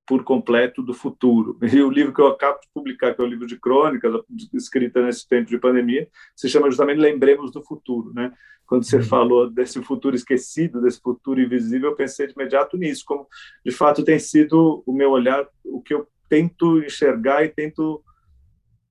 por 0.07 0.23
completo 0.23 0.83
do 0.83 0.93
futuro. 0.93 1.59
E 1.63 1.83
o 1.83 1.91
livro 1.91 2.13
que 2.13 2.21
eu 2.21 2.29
acabo 2.29 2.61
de 2.61 2.69
publicar, 2.73 3.15
que 3.15 3.21
é 3.21 3.25
o 3.25 3.29
livro 3.29 3.47
de 3.47 3.59
crônicas, 3.59 4.13
escrita 4.53 5.03
nesse 5.03 5.27
tempo 5.27 5.49
de 5.49 5.59
pandemia, 5.59 6.09
se 6.37 6.49
chama 6.49 6.69
justamente 6.69 6.99
Lembremos 6.99 7.51
do 7.51 7.63
Futuro. 7.63 8.13
Né? 8.13 8.33
Quando 8.67 8.85
você 8.85 8.99
uhum. 8.99 9.05
falou 9.05 9.51
desse 9.51 9.83
futuro 9.83 10.15
esquecido, 10.15 10.81
desse 10.81 11.01
futuro 11.01 11.41
invisível, 11.41 11.91
eu 11.91 11.97
pensei 11.97 12.27
de 12.27 12.35
imediato 12.35 12.77
nisso, 12.77 13.05
como 13.07 13.27
de 13.65 13.73
fato 13.73 14.05
tem 14.05 14.19
sido 14.19 14.83
o 14.87 14.93
meu 14.93 15.11
olhar, 15.11 15.47
o 15.65 15.81
que 15.81 15.95
eu 15.95 16.07
tento 16.29 16.83
enxergar 16.83 17.45
e 17.45 17.49
tento, 17.49 18.03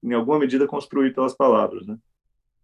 em 0.03 0.13
alguma 0.13 0.39
medida, 0.39 0.67
construir 0.67 1.13
pelas 1.13 1.35
palavras. 1.35 1.85
Né? 1.85 1.97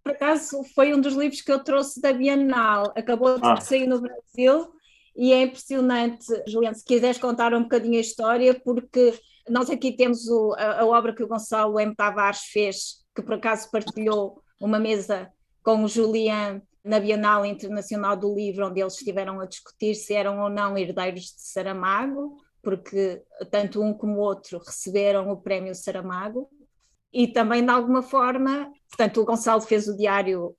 Por 0.04 0.14
acaso, 0.14 0.64
foi 0.74 0.94
um 0.94 1.02
dos 1.02 1.14
livros 1.14 1.42
que 1.42 1.52
eu 1.52 1.64
trouxe 1.64 2.02
da 2.02 2.14
Bienal, 2.14 2.94
acabou 2.96 3.40
de 3.40 3.48
ah. 3.48 3.58
sair 3.58 3.86
no 3.86 4.02
Brasil 4.02 4.72
e 5.20 5.34
é 5.34 5.42
impressionante, 5.42 6.28
Juliana, 6.48 6.74
se 6.74 6.86
quiseres 6.86 7.18
contar 7.18 7.54
um 7.54 7.64
bocadinho 7.64 7.98
a 7.98 8.02
história, 8.02 8.58
porque 8.58 9.14
nós 9.50 9.70
aqui 9.70 9.92
temos 9.92 10.26
o, 10.30 10.54
a, 10.54 10.80
a, 10.80 10.86
obra 10.86 11.14
que 11.14 11.22
o 11.22 11.28
Gonçalo 11.28 11.78
M. 11.78 11.94
Tavares 11.94 12.44
fez, 12.46 13.04
que 13.14 13.22
por 13.22 13.34
acaso 13.34 13.70
partilhou 13.70 14.42
uma 14.62 14.80
mesa 14.80 15.30
com 15.62 15.84
o 15.84 15.90
Julian 15.90 16.62
na 16.82 17.02
Bienal 17.02 17.46
Internacional 17.46 18.16
do 18.16 18.34
Livro, 18.34 18.68
onde 18.68 18.80
eles 18.80 18.94
estiveram 18.94 19.42
a 19.42 19.46
discutir 19.46 19.94
se 19.94 20.14
eram 20.14 20.40
ou 20.40 20.50
não 20.50 20.78
herdeiros 20.78 21.24
de 21.24 21.42
Saramago, 21.42 22.38
porque 22.64 23.22
tanto 23.52 23.84
um 23.84 23.94
como 23.94 24.20
o 24.20 24.22
outro 24.22 24.58
receberam 24.60 25.30
o 25.30 25.36
prémio 25.36 25.76
Saramago, 25.76 26.50
e 27.12 27.28
também 27.28 27.62
de 27.62 27.72
alguma 27.72 28.02
forma, 28.02 28.72
portanto, 28.88 29.20
o 29.20 29.26
Gonçalo 29.26 29.60
fez 29.60 29.86
o 29.90 29.98
Diário. 29.98 30.56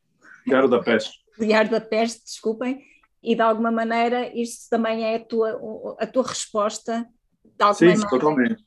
Diário 0.46 0.68
da 0.68 0.82
Peste. 0.82 1.18
Diário 1.40 1.70
da 1.70 1.80
Peste, 1.80 2.22
desculpem, 2.24 2.89
e 3.22 3.34
de 3.34 3.42
alguma 3.42 3.70
maneira 3.70 4.30
isto 4.34 4.68
também 4.70 5.04
é 5.04 5.16
a 5.16 5.24
tua, 5.24 5.96
a 5.98 6.06
tua 6.06 6.26
resposta. 6.26 7.06
De 7.44 7.74
Sim, 7.74 7.86
maneira. 7.86 8.08
totalmente. 8.08 8.64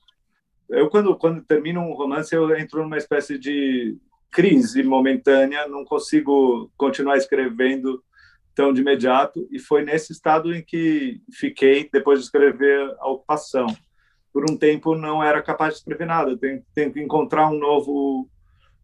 Eu, 0.69 0.89
quando, 0.89 1.15
quando 1.17 1.43
termino 1.43 1.81
um 1.81 1.93
romance, 1.93 2.33
eu 2.33 2.55
entro 2.55 2.83
numa 2.83 2.97
espécie 2.97 3.37
de 3.37 3.97
crise 4.31 4.81
momentânea, 4.83 5.67
não 5.67 5.85
consigo 5.85 6.71
continuar 6.75 7.17
escrevendo 7.17 8.03
tão 8.55 8.73
de 8.73 8.81
imediato, 8.81 9.47
e 9.51 9.59
foi 9.59 9.83
nesse 9.83 10.11
estado 10.11 10.53
em 10.53 10.63
que 10.63 11.21
fiquei 11.31 11.89
depois 11.91 12.19
de 12.19 12.25
escrever 12.25 12.95
A 12.99 13.07
Ocupação. 13.07 13.67
Por 14.31 14.49
um 14.49 14.57
tempo 14.57 14.95
não 14.95 15.23
era 15.23 15.41
capaz 15.41 15.73
de 15.73 15.79
escrever 15.79 16.05
nada, 16.05 16.37
tenho, 16.37 16.63
tenho 16.73 16.91
que 16.91 17.01
encontrar 17.01 17.49
um 17.49 17.57
novo, 17.57 18.29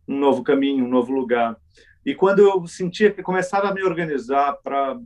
um 0.08 0.18
novo 0.18 0.44
caminho, 0.44 0.86
um 0.86 0.90
novo 0.90 1.12
lugar. 1.12 1.58
E 2.06 2.16
quando 2.16 2.40
eu 2.40 2.66
sentia 2.68 3.12
que 3.12 3.22
começava 3.22 3.70
a 3.70 3.74
me 3.74 3.84
organizar 3.84 4.54
para, 4.64 4.98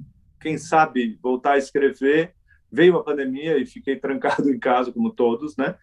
quem 0.43 0.57
sabe, 0.57 1.17
voltar 1.23 1.53
a 1.53 1.57
escrever, 1.57 2.33
veio 2.71 2.97
a 2.97 3.03
pandemia 3.03 3.57
e 3.57 3.65
fiquei 3.65 3.95
trancado 3.95 4.49
em 4.49 4.59
casa, 4.59 4.91
como 4.91 5.11
todos, 5.11 5.57
né? 5.57 5.75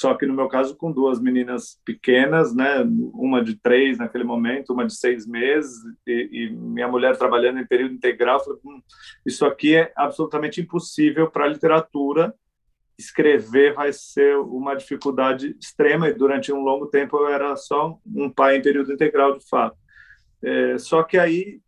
só 0.00 0.14
que 0.14 0.24
no 0.24 0.32
meu 0.32 0.48
caso 0.48 0.76
com 0.76 0.90
duas 0.90 1.20
meninas 1.20 1.78
pequenas, 1.84 2.54
né, 2.54 2.82
uma 3.12 3.44
de 3.44 3.54
três 3.54 3.98
naquele 3.98 4.24
momento, 4.24 4.72
uma 4.72 4.86
de 4.86 4.94
seis 4.94 5.26
meses, 5.26 5.76
e, 6.06 6.28
e 6.32 6.50
minha 6.50 6.88
mulher 6.88 7.18
trabalhando 7.18 7.60
em 7.60 7.66
período 7.66 7.94
integral, 7.94 8.42
falei, 8.42 8.58
hum, 8.64 8.80
isso 9.26 9.44
aqui 9.44 9.76
é 9.76 9.92
absolutamente 9.94 10.60
impossível 10.60 11.30
para 11.30 11.44
a 11.44 11.48
literatura, 11.48 12.34
escrever 12.98 13.74
vai 13.74 13.92
ser 13.92 14.38
uma 14.38 14.74
dificuldade 14.74 15.54
extrema, 15.60 16.08
e 16.08 16.14
durante 16.14 16.52
um 16.52 16.62
longo 16.62 16.86
tempo 16.86 17.18
eu 17.18 17.28
era 17.28 17.54
só 17.56 17.98
um 18.06 18.30
pai 18.30 18.56
em 18.56 18.62
período 18.62 18.92
integral, 18.92 19.36
de 19.36 19.48
fato. 19.48 19.76
É, 20.42 20.78
só 20.78 21.02
que 21.02 21.18
aí 21.18 21.60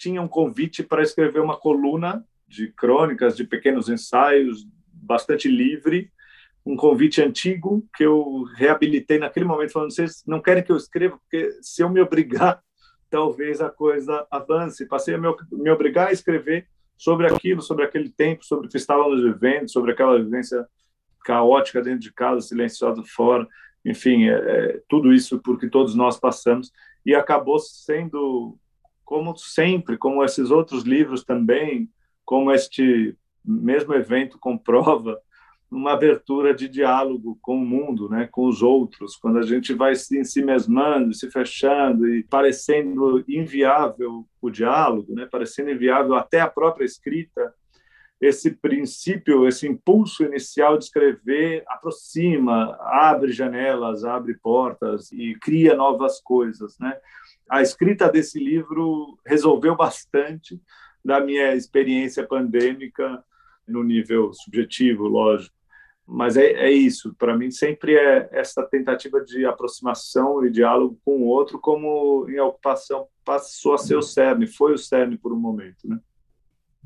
tinha 0.00 0.22
um 0.22 0.28
convite 0.28 0.82
para 0.82 1.02
escrever 1.02 1.40
uma 1.40 1.58
coluna 1.58 2.24
de 2.48 2.72
crônicas, 2.72 3.36
de 3.36 3.44
pequenos 3.44 3.90
ensaios, 3.90 4.66
bastante 4.90 5.46
livre, 5.46 6.10
um 6.64 6.74
convite 6.74 7.20
antigo 7.20 7.86
que 7.94 8.04
eu 8.04 8.44
reabilitei 8.56 9.18
naquele 9.18 9.44
momento, 9.44 9.72
falando: 9.72 9.92
vocês 9.92 10.24
não 10.26 10.40
querem 10.40 10.62
que 10.62 10.72
eu 10.72 10.76
escreva, 10.76 11.18
porque 11.18 11.58
se 11.60 11.82
eu 11.82 11.90
me 11.90 12.00
obrigar, 12.00 12.62
talvez 13.10 13.60
a 13.60 13.68
coisa 13.68 14.26
avance. 14.30 14.86
Passei 14.86 15.14
a 15.14 15.18
me, 15.18 15.28
me 15.52 15.70
obrigar 15.70 16.08
a 16.08 16.12
escrever 16.12 16.66
sobre 16.96 17.26
aquilo, 17.26 17.60
sobre 17.60 17.84
aquele 17.84 18.08
tempo, 18.08 18.44
sobre 18.44 18.66
o 18.66 18.70
que 18.70 18.78
estávamos 18.78 19.22
vivendo, 19.22 19.70
sobre 19.70 19.92
aquela 19.92 20.18
vivência 20.18 20.66
caótica 21.24 21.82
dentro 21.82 22.00
de 22.00 22.12
casa, 22.12 22.40
silenciosa 22.40 23.02
fora, 23.04 23.46
enfim, 23.84 24.28
é, 24.28 24.32
é, 24.32 24.82
tudo 24.88 25.12
isso 25.12 25.38
porque 25.40 25.68
todos 25.68 25.94
nós 25.94 26.18
passamos 26.18 26.72
e 27.04 27.14
acabou 27.14 27.58
sendo, 27.58 28.58
como 29.10 29.36
sempre, 29.36 29.98
como 29.98 30.22
esses 30.22 30.52
outros 30.52 30.84
livros 30.84 31.24
também, 31.24 31.90
como 32.24 32.52
este 32.52 33.18
mesmo 33.44 33.92
evento 33.92 34.38
comprova, 34.38 35.18
uma 35.68 35.94
abertura 35.94 36.54
de 36.54 36.68
diálogo 36.68 37.36
com 37.42 37.56
o 37.56 37.66
mundo, 37.66 38.08
né, 38.08 38.28
com 38.30 38.46
os 38.46 38.62
outros, 38.62 39.16
quando 39.16 39.38
a 39.38 39.42
gente 39.42 39.74
vai 39.74 39.96
se, 39.96 40.24
se 40.24 40.44
mesmando, 40.44 41.12
se 41.12 41.28
fechando 41.28 42.08
e 42.08 42.22
parecendo 42.22 43.24
inviável 43.28 44.28
o 44.40 44.48
diálogo, 44.48 45.12
né, 45.12 45.26
parecendo 45.26 45.72
inviável 45.72 46.14
até 46.14 46.40
a 46.40 46.48
própria 46.48 46.84
escrita, 46.84 47.52
esse 48.20 48.52
princípio, 48.52 49.48
esse 49.48 49.66
impulso 49.66 50.22
inicial 50.22 50.78
de 50.78 50.84
escrever 50.84 51.64
aproxima, 51.66 52.76
abre 52.80 53.32
janelas, 53.32 54.04
abre 54.04 54.34
portas 54.34 55.10
e 55.10 55.34
cria 55.40 55.74
novas 55.74 56.20
coisas, 56.20 56.78
né? 56.78 56.94
A 57.50 57.62
escrita 57.62 58.08
desse 58.08 58.38
livro 58.38 59.18
resolveu 59.26 59.76
bastante 59.76 60.60
da 61.04 61.20
minha 61.20 61.54
experiência 61.54 62.26
pandêmica 62.26 63.24
no 63.66 63.82
nível 63.82 64.32
subjetivo, 64.32 65.08
lógico 65.08 65.60
mas 66.12 66.36
é, 66.36 66.46
é 66.52 66.72
isso, 66.72 67.14
para 67.14 67.36
mim 67.36 67.52
sempre 67.52 67.94
é 67.94 68.28
essa 68.32 68.64
tentativa 68.64 69.20
de 69.20 69.46
aproximação 69.46 70.44
e 70.44 70.50
diálogo 70.50 70.98
com 71.04 71.22
o 71.22 71.26
outro, 71.26 71.60
como 71.60 72.28
em 72.28 72.40
ocupação 72.40 73.06
passou 73.24 73.74
a 73.74 73.78
ser 73.78 73.94
o 73.94 74.02
cerne, 74.02 74.48
foi 74.48 74.74
o 74.74 74.78
cerne 74.78 75.16
por 75.16 75.32
um 75.32 75.38
momento. 75.38 75.88
Né? 75.88 76.00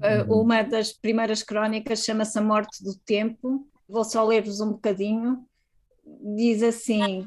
Eh, 0.03 0.23
uma 0.25 0.63
das 0.63 0.93
primeiras 0.93 1.43
crónicas 1.43 2.05
chama-se 2.05 2.39
A 2.39 2.43
Morte 2.43 2.85
do 2.85 2.95
Tempo, 3.07 3.67
vou 3.89 4.05
só 4.05 4.23
ler-vos 4.27 4.61
um 4.61 4.73
bocadinho. 4.73 5.43
Diz 6.37 6.63
assim: 6.63 7.27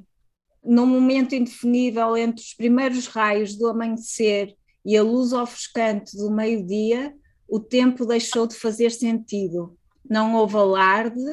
Num 0.70 0.86
momento 0.86 1.34
indefinível 1.34 2.18
entre 2.18 2.44
os 2.44 2.54
primeiros 2.54 3.08
raios 3.08 3.56
do 3.56 3.68
amanhecer 3.68 4.54
e 4.86 4.98
a 4.98 5.02
luz 5.02 5.32
ofuscante 5.32 6.18
do 6.18 6.30
meio-dia, 6.30 7.16
o 7.48 7.58
tempo 7.58 8.06
deixou 8.06 8.46
de 8.46 8.54
fazer 8.54 8.92
sentido. 8.92 9.78
Não 10.10 10.36
houve 10.36 10.58
alarde, 10.58 11.24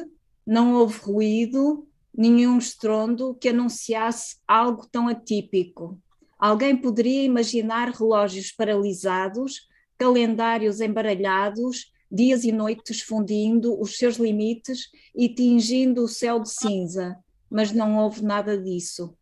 não 0.47 0.75
houve 0.75 0.97
ruído, 0.99 1.85
nenhum 2.17 2.57
estrondo 2.57 3.35
que 3.35 3.49
anunciasse 3.49 4.37
algo 4.47 4.87
tão 4.89 5.09
atípico. 5.09 5.99
Alguém 6.39 6.77
poderia 6.77 7.23
imaginar 7.23 7.89
relógios 7.89 8.53
paralisados, 8.53 9.67
calendários 9.97 10.79
embaralhados, 10.79 11.91
dias 12.09 12.45
e 12.45 12.53
noites 12.53 13.01
fundindo 13.01 13.77
os 13.81 13.97
seus 13.97 14.15
limites 14.15 14.87
e 15.13 15.27
tingindo 15.27 16.05
o 16.05 16.07
céu 16.07 16.39
de 16.39 16.49
cinza, 16.49 17.17
mas 17.49 17.73
não 17.73 17.97
houve 17.97 18.23
nada 18.23 18.57
disso. 18.57 19.13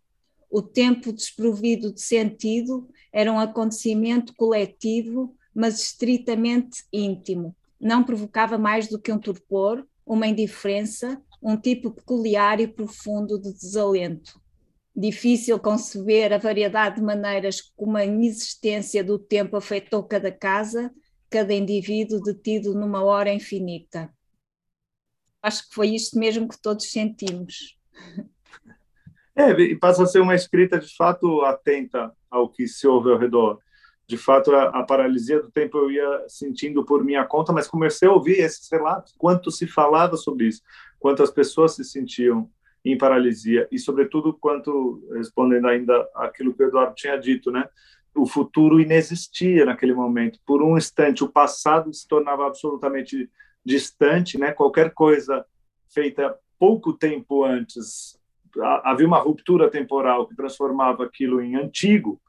O 0.55 0.61
tempo 0.61 1.11
desprovido 1.11 1.91
de 1.91 1.99
sentido 1.99 2.87
era 3.11 3.33
um 3.33 3.39
acontecimento 3.39 4.35
coletivo, 4.35 5.35
mas 5.51 5.81
estritamente 5.81 6.83
íntimo. 6.93 7.55
Não 7.81 8.03
provocava 8.03 8.55
mais 8.55 8.87
do 8.87 8.99
que 8.99 9.11
um 9.11 9.17
torpor, 9.17 9.83
uma 10.05 10.27
indiferença, 10.27 11.19
um 11.41 11.57
tipo 11.57 11.89
peculiar 11.89 12.59
e 12.59 12.67
profundo 12.67 13.41
de 13.41 13.51
desalento. 13.51 14.39
Difícil 14.95 15.57
conceber 15.57 16.31
a 16.31 16.37
variedade 16.37 16.97
de 16.97 17.01
maneiras 17.01 17.59
como 17.75 17.97
a 17.97 18.05
inexistência 18.05 19.03
do 19.03 19.17
tempo 19.17 19.57
afetou 19.57 20.03
cada 20.03 20.31
casa, 20.31 20.93
cada 21.31 21.51
indivíduo 21.51 22.21
detido 22.21 22.75
numa 22.75 23.03
hora 23.03 23.33
infinita. 23.33 24.13
Acho 25.41 25.67
que 25.67 25.73
foi 25.73 25.95
isto 25.95 26.19
mesmo 26.19 26.47
que 26.47 26.61
todos 26.61 26.91
sentimos. 26.91 27.75
É, 29.35 29.49
e 29.51 29.75
passa 29.75 30.03
a 30.03 30.05
ser 30.05 30.19
uma 30.19 30.35
escrita 30.35 30.79
de 30.79 30.95
fato 30.95 31.41
atenta 31.41 32.11
ao 32.29 32.47
que 32.47 32.67
se 32.67 32.87
ouve 32.87 33.11
ao 33.11 33.17
redor. 33.17 33.59
de 34.05 34.17
fato, 34.17 34.53
a, 34.53 34.65
a, 34.65 34.83
paralisia 34.83 35.41
do 35.41 35.49
tempo 35.49 35.77
eu 35.77 35.89
ia 35.89 36.25
sentindo 36.27 36.85
por 36.85 37.03
minha 37.03 37.25
conta, 37.25 37.53
mas 37.53 37.67
comecei 37.67 38.07
a 38.07 38.11
ouvir 38.11 38.39
esses 38.39 38.69
relatos, 38.69 39.15
quanto 39.17 39.49
se 39.49 39.65
falava 39.65 40.17
sobre 40.17 40.47
isso, 40.47 40.61
quantas 40.99 41.31
pessoas 41.31 41.75
se 41.75 41.83
sentiam 41.83 42.49
em 42.85 42.97
paralisia 42.97 43.67
e, 43.71 43.79
sobretudo, 43.79 44.33
quanto, 44.33 45.07
respondendo 45.13 45.67
ainda 45.67 46.07
aquilo 46.15 46.53
que 46.53 46.63
o 46.63 46.67
Eduardo 46.67 46.93
tinha 46.95 47.17
dito, 47.17 47.49
né? 47.49 47.67
O 48.13 48.25
futuro 48.27 48.79
inexistia 48.79 49.65
naquele 49.65 49.93
momento. 49.93 50.39
Por 50.45 50.61
um 50.61 50.77
instante, 50.77 51.23
o 51.23 51.29
passado 51.29 51.91
se 51.93 52.07
tornava 52.07 52.45
absolutamente 52.45 53.29
distante, 53.65 54.37
né? 54.37 54.51
Qualquer 54.51 54.93
coisa 54.93 55.45
feita 55.89 56.37
pouco 56.59 56.93
tempo 56.93 57.43
antes, 57.43 58.19
havia 58.83 59.07
uma 59.07 59.19
ruptura 59.19 59.69
temporal 59.69 60.27
que 60.27 60.35
transformava 60.35 61.03
aquilo 61.03 61.41
em 61.41 61.55
antigo, 61.55 62.21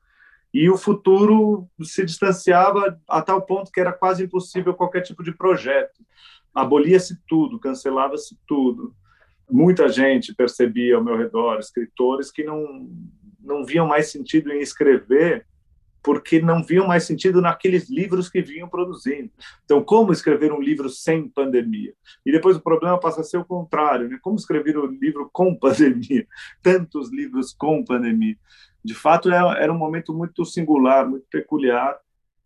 e 0.53 0.71
o 0.71 0.77
futuro 0.77 1.69
se 1.83 2.05
distanciava 2.05 3.01
a 3.09 3.21
tal 3.21 3.43
ponto 3.43 3.73
que 3.73 3.81
era 3.81 3.93
quase 3.93 4.25
impossível 4.25 4.73
qualquer 4.73 5.01
tipo 5.01 5.23
de 5.25 5.33
projeto. 5.33 6.01
Abolia-se 6.55 7.19
tudo, 7.27 7.59
cancelava-se 7.59 8.39
tudo. 8.47 8.95
Muita 9.51 9.89
gente 9.89 10.33
percebia 10.33 10.95
ao 10.95 11.03
meu 11.03 11.17
redor, 11.17 11.59
escritores 11.59 12.31
que 12.31 12.45
não, 12.45 12.89
não 13.41 13.65
viam 13.65 13.87
mais 13.87 14.13
sentido 14.13 14.53
em 14.53 14.61
escrever 14.61 15.45
porque 16.05 16.41
não 16.41 16.63
viam 16.63 16.87
mais 16.87 17.05
sentido 17.05 17.41
naqueles 17.41 17.89
livros 17.89 18.29
que 18.29 18.43
vinham 18.43 18.69
produzindo. 18.69 19.31
Então, 19.65 19.83
como 19.83 20.13
escrever 20.13 20.53
um 20.53 20.61
livro 20.61 20.89
sem 20.89 21.29
pandemia? 21.29 21.95
E 22.25 22.31
depois 22.31 22.57
o 22.57 22.61
problema 22.61 23.01
passa 23.01 23.23
a 23.23 23.25
ser 23.25 23.39
o 23.39 23.45
contrário, 23.45 24.09
né? 24.09 24.19
Como 24.23 24.37
escrever 24.37 24.79
um 24.79 24.87
livro 24.87 25.29
com 25.33 25.55
pandemia? 25.59 26.27
Tantos 26.63 27.11
livros 27.11 27.53
com 27.53 27.83
pandemia 27.83 28.37
de 28.85 28.95
fato 28.95 29.31
é, 29.31 29.63
era 29.63 29.73
um 29.73 29.79
momento 29.79 30.13
muito 30.13 30.45
singular, 30.45 31.09
muito 31.09 31.27
peculiar, 31.31 31.99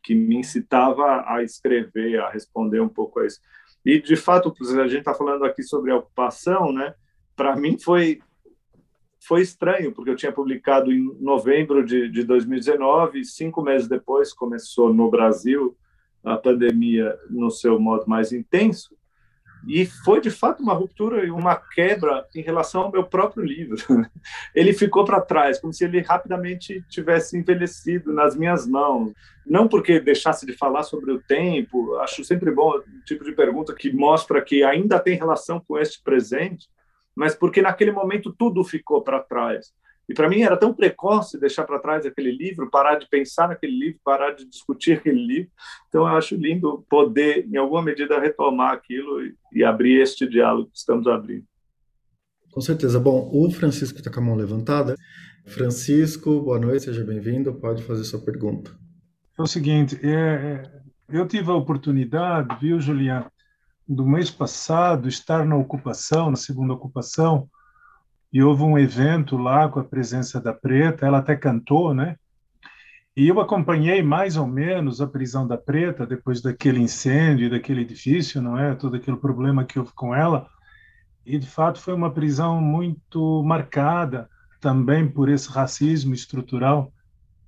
que 0.03 0.15
me 0.15 0.37
incitava 0.37 1.25
a 1.27 1.43
escrever, 1.43 2.21
a 2.21 2.31
responder 2.31 2.81
um 2.81 2.89
pouco 2.89 3.19
a 3.19 3.27
isso. 3.27 3.41
E 3.85 4.01
de 4.01 4.15
fato, 4.15 4.55
a 4.61 4.87
gente 4.87 5.01
está 5.01 5.13
falando 5.13 5.45
aqui 5.45 5.63
sobre 5.63 5.91
a 5.91 5.97
ocupação, 5.97 6.73
né? 6.73 6.95
Para 7.35 7.57
mim 7.57 7.77
foi 7.79 8.21
foi 9.29 9.43
estranho, 9.43 9.93
porque 9.93 10.11
eu 10.11 10.17
tinha 10.17 10.33
publicado 10.33 10.91
em 10.91 11.15
novembro 11.21 11.85
de, 11.85 12.09
de 12.09 12.25
2019, 12.25 13.21
e 13.21 13.25
cinco 13.27 13.61
meses 13.61 13.87
depois 13.87 14.33
começou 14.33 14.93
no 14.93 15.11
Brasil 15.11 15.77
a 16.25 16.39
pandemia 16.39 17.15
no 17.29 17.51
seu 17.51 17.79
modo 17.79 18.09
mais 18.09 18.33
intenso, 18.33 18.97
e 19.67 19.85
foi 19.85 20.23
de 20.23 20.31
fato 20.31 20.63
uma 20.63 20.73
ruptura 20.73 21.27
e 21.27 21.31
uma 21.31 21.57
quebra 21.57 22.27
em 22.35 22.41
relação 22.41 22.83
ao 22.83 22.93
meu 22.93 23.05
próprio 23.05 23.45
livro. 23.45 23.77
Ele 24.55 24.73
ficou 24.73 25.05
para 25.05 25.21
trás, 25.21 25.61
como 25.61 25.75
se 25.75 25.85
ele 25.85 26.01
rapidamente 26.01 26.83
tivesse 26.89 27.37
envelhecido 27.37 28.13
nas 28.13 28.37
minhas 28.37 28.67
mãos. 28.67 29.13
Não 29.45 29.69
porque 29.69 30.01
deixasse 30.01 30.47
de 30.47 30.53
falar 30.53 30.85
sobre 30.85 31.13
o 31.13 31.21
tempo, 31.21 31.97
acho 31.97 32.25
sempre 32.25 32.51
bom 32.51 32.71
o 32.71 32.83
tipo 33.05 33.25
de 33.25 33.33
pergunta 33.33 33.75
que 33.75 33.93
mostra 33.93 34.41
que 34.41 34.63
ainda 34.63 34.99
tem 34.99 35.17
relação 35.17 35.61
com 35.61 35.77
este 35.77 36.03
presente, 36.03 36.69
mas 37.19 37.35
porque 37.35 37.61
naquele 37.61 37.91
momento 37.91 38.33
tudo 38.33 38.63
ficou 38.63 39.03
para 39.03 39.19
trás. 39.19 39.73
E 40.09 40.15
para 40.15 40.29
mim 40.29 40.41
era 40.41 40.57
tão 40.57 40.73
precoce 40.73 41.39
deixar 41.39 41.65
para 41.65 41.81
trás 41.81 42.07
aquele 42.07 42.31
livro, 42.31 42.71
parar 42.71 42.95
de 42.95 43.09
pensar 43.09 43.49
naquele 43.49 43.77
livro, 43.77 44.01
parar 44.05 44.31
de 44.31 44.49
discutir 44.49 44.93
aquele 44.93 45.27
livro. 45.27 45.51
Então 45.89 46.03
eu 46.03 46.17
acho 46.17 46.37
lindo 46.37 46.87
poder, 46.89 47.45
em 47.53 47.57
alguma 47.57 47.83
medida, 47.83 48.21
retomar 48.21 48.73
aquilo 48.73 49.21
e, 49.21 49.35
e 49.53 49.65
abrir 49.65 50.01
este 50.01 50.29
diálogo 50.29 50.71
que 50.71 50.79
estamos 50.79 51.09
abrindo. 51.09 51.45
Com 52.53 52.61
certeza. 52.61 53.01
Bom, 53.01 53.29
o 53.33 53.51
Francisco 53.51 53.99
está 53.99 54.13
com 54.13 54.21
a 54.21 54.23
mão 54.23 54.37
levantada. 54.37 54.95
Francisco, 55.45 56.41
boa 56.41 56.59
noite, 56.61 56.85
seja 56.85 57.05
bem-vindo. 57.05 57.53
Pode 57.53 57.83
fazer 57.83 58.05
sua 58.05 58.25
pergunta. 58.25 58.71
É 59.37 59.43
o 59.43 59.47
seguinte, 59.47 59.99
é, 60.03 60.09
é 60.09 60.63
eu 61.09 61.27
tive 61.27 61.51
a 61.51 61.55
oportunidade, 61.55 62.57
viu, 62.61 62.81
Juliana, 62.81 63.31
do 63.89 64.05
mês 64.05 64.31
passado, 64.31 65.09
estar 65.09 65.47
na 65.47 65.57
ocupação, 65.57 66.31
na 66.31 66.37
segunda 66.37 66.75
ocupação, 66.75 67.49
e 68.31 68.43
houve 68.43 68.63
um 68.63 68.79
evento 68.79 69.39
lá 69.39 69.69
com 69.69 69.81
a 69.81 69.85
presença 69.85 70.39
da 70.39 70.53
Preta, 70.53 71.07
ela 71.07 71.19
até 71.19 71.35
cantou, 71.35 71.95
né? 71.95 72.17
E 73.17 73.27
eu 73.27 73.41
acompanhei 73.41 74.03
mais 74.03 74.37
ou 74.37 74.47
menos 74.47 75.01
a 75.01 75.07
prisão 75.07 75.47
da 75.47 75.57
Preta 75.57 76.07
depois 76.07 76.43
daquele 76.43 76.81
incêndio, 76.81 77.51
daquele 77.51 77.81
edifício, 77.81 78.43
não 78.43 78.59
é? 78.59 78.75
Todo 78.75 78.97
aquele 78.97 79.17
problema 79.17 79.65
que 79.65 79.79
houve 79.79 79.93
com 79.95 80.15
ela. 80.15 80.47
E 81.25 81.39
de 81.39 81.49
fato 81.49 81.81
foi 81.81 81.95
uma 81.95 82.13
prisão 82.13 82.61
muito 82.61 83.43
marcada 83.43 84.29
também 84.61 85.09
por 85.09 85.29
esse 85.29 85.49
racismo 85.51 86.15
estrutural 86.15 86.93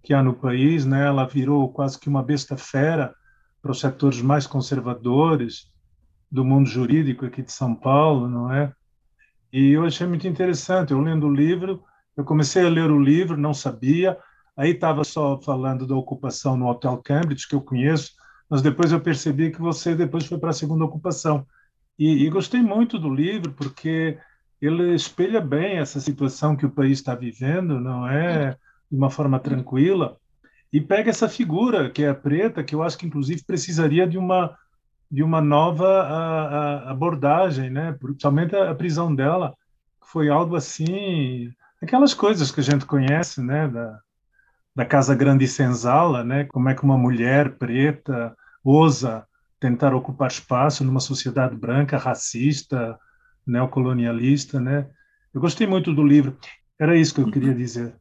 que 0.03 0.15
há 0.15 0.23
no 0.23 0.33
país, 0.33 0.87
né? 0.87 1.07
Ela 1.07 1.27
virou 1.27 1.71
quase 1.71 2.01
que 2.01 2.09
uma 2.09 2.23
besta 2.23 2.57
fera 2.57 3.15
para 3.61 3.71
os 3.71 3.81
setores 3.81 4.23
mais 4.23 4.47
conservadores 4.47 5.71
do 6.31 6.45
mundo 6.45 6.69
jurídico 6.69 7.27
aqui 7.27 7.43
de 7.43 7.53
São 7.53 7.75
Paulo, 7.75 8.29
não 8.29 8.53
é? 8.53 8.73
E 9.53 9.71
eu 9.73 9.85
achei 9.85 10.07
muito 10.07 10.29
interessante. 10.29 10.93
Eu 10.93 11.01
lendo 11.01 11.27
o 11.27 11.35
livro, 11.35 11.83
eu 12.17 12.25
comecei 12.25 12.65
a 12.65 12.69
ler 12.69 12.91
o 12.91 13.03
livro, 13.03 13.37
não 13.37 13.53
sabia. 13.53 14.17
Aí 14.57 14.71
estava 14.71 15.03
só 15.05 15.41
falando 15.41 15.87
da 15.87 15.97
ocupação 15.97 16.57
no 16.57 16.69
Hotel 16.69 16.97
Cambridge, 16.99 17.49
que 17.49 17.55
eu 17.55 17.61
conheço, 17.61 18.13
mas 18.49 18.63
depois 18.63 18.93
eu 18.93 19.01
percebi 19.01 19.51
que 19.51 19.61
você 19.61 19.95
depois 19.95 20.27
foi 20.27 20.39
para 20.39 20.51
a 20.51 20.55
segunda 20.55 20.85
ocupação. 20.85 21.47
E, 21.99 22.25
e, 22.25 22.31
gostei 22.31 22.63
muito 22.63 22.99
do 22.99 23.13
livro, 23.13 23.53
porque 23.53 24.19
ele 24.61 24.95
espelha 24.95 25.41
bem 25.41 25.79
essa 25.79 26.01
situação 26.01 26.57
que 26.57 26.67
o 26.67 26.71
país 26.71 26.99
está 26.99 27.15
vivendo, 27.15 27.81
não 27.81 28.09
é? 28.09 28.57
De 28.91 28.97
uma 28.97 29.11
forma 29.11 29.39
tranquila. 29.39 30.17
E 30.73 30.81
pega 30.81 31.11
essa 31.11 31.29
figura, 31.29 31.91
que 31.91 32.05
é 32.05 32.09
a 32.09 32.15
preta, 32.15 32.63
que 32.63 32.75
eu 32.75 32.83
acho 32.83 32.97
que 32.97 33.07
inclusive 33.07 33.45
precisaria 33.45 34.07
de 34.07 34.17
uma 34.17 34.57
de 35.11 35.23
uma 35.23 35.41
nova 35.41 35.87
a, 36.03 36.49
a 36.89 36.91
abordagem, 36.91 37.71
né? 37.71 37.93
Principalmente 38.01 38.55
a, 38.55 38.75
prisão 38.75 39.15
dela 39.15 39.55
foi 40.01 40.29
algo 40.29 40.57
assim, 40.57 41.53
aquelas 41.83 42.15
coisas 42.15 42.51
que 42.51 42.61
a 42.61 42.63
gente 42.63 42.87
conhece, 42.87 43.43
né? 43.43 43.69
Da, 43.69 44.01
da 44.75 44.85
Casa 44.85 45.15
Grande 45.15 45.45
e 45.45 45.49
Senzala, 45.49 46.23
né? 46.23 46.45
Como 46.45 46.69
é 46.69 46.75
que 46.75 46.85
uma 46.85 46.97
mulher 46.97 47.57
preta 47.57 48.37
ousa 48.63 49.27
tentar 49.59 49.95
ocupar 49.95 50.31
espaço 50.31 50.85
numa 50.85 51.01
sociedade 51.01 51.57
branca, 51.57 51.99
racista, 51.99 52.99
neocolonialista, 53.47 54.61
né? 54.61 54.89
Eu 55.35 55.41
gostei 55.41 55.67
muito 55.67 55.93
do 55.93 56.05
livro. 56.05 56.37
Era 56.79 56.97
isso 56.97 57.15
que 57.15 57.21
eu 57.21 57.31
queria 57.31 57.55
dizer 57.55 58.00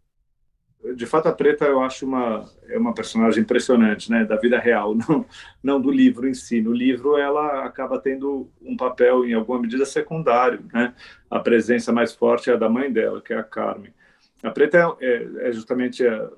de 0.96 1.06
fato 1.06 1.28
a 1.28 1.34
Preta 1.34 1.66
eu 1.66 1.82
acho 1.82 2.06
uma 2.06 2.50
é 2.68 2.78
uma 2.78 2.94
personagem 2.94 3.44
impressionante, 3.44 4.10
né, 4.10 4.24
da 4.24 4.38
vida 4.38 4.58
real, 4.60 4.96
não 5.08 5.26
não 5.62 5.82
do 5.82 5.92
livro 5.92 6.28
em 6.28 6.34
si. 6.34 6.62
No 6.62 6.72
livro 6.72 7.18
ela 7.18 7.66
acaba 7.66 8.00
tendo 8.00 8.50
um 8.62 8.78
papel 8.78 9.26
em 9.26 9.34
alguma 9.34 9.60
medida 9.60 9.86
secundário, 9.86 10.64
né? 10.74 10.94
A 11.30 11.40
presença 11.40 11.92
mais 11.92 12.14
forte 12.14 12.50
é 12.50 12.54
a 12.54 12.58
da 12.58 12.70
mãe 12.70 12.92
dela, 12.92 13.22
que 13.22 13.34
é 13.34 13.38
a 13.38 13.44
Carmen. 13.44 13.94
A 14.42 14.52
Preta 14.52 14.78
é, 14.78 15.06
é, 15.06 15.50
é 15.50 15.52
justamente 15.52 16.08
a, 16.08 16.30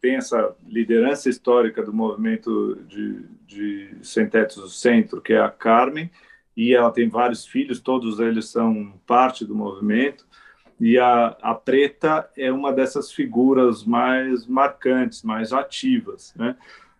tem 0.00 0.16
essa 0.16 0.54
liderança 0.66 1.28
histórica 1.28 1.82
do 1.82 1.92
movimento 1.92 2.76
de, 2.88 3.22
de 3.46 3.96
sem 4.02 4.28
do 4.28 4.68
centro, 4.68 5.22
que 5.22 5.32
é 5.32 5.40
a 5.40 5.50
Carmen, 5.50 6.10
e 6.56 6.74
ela 6.74 6.90
tem 6.90 7.08
vários 7.08 7.46
filhos, 7.46 7.80
todos 7.80 8.18
eles 8.18 8.48
são 8.48 9.00
parte 9.06 9.44
do 9.44 9.54
movimento 9.54 10.26
e 10.80 10.98
a, 10.98 11.36
a 11.40 11.54
preta 11.54 12.28
é 12.36 12.52
uma 12.52 12.72
dessas 12.72 13.12
figuras 13.12 13.84
mais 13.84 14.46
marcantes, 14.46 15.22
mais 15.22 15.52
ativas, 15.52 16.34
né? 16.36 16.56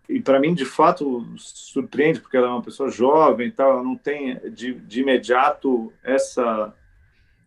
E 0.08 0.20
para 0.20 0.38
mim, 0.38 0.54
de 0.54 0.66
fato, 0.66 1.26
surpreende, 1.37 2.20
porque 2.20 2.37
ela 2.37 2.48
é 2.48 2.50
uma 2.50 2.62
pessoa 2.62 2.90
jovem 2.90 3.50
tal, 3.50 3.72
ela 3.72 3.82
não 3.82 3.96
tem 3.96 4.38
de, 4.50 4.74
de 4.74 5.00
imediato 5.00 5.92
essa 6.02 6.74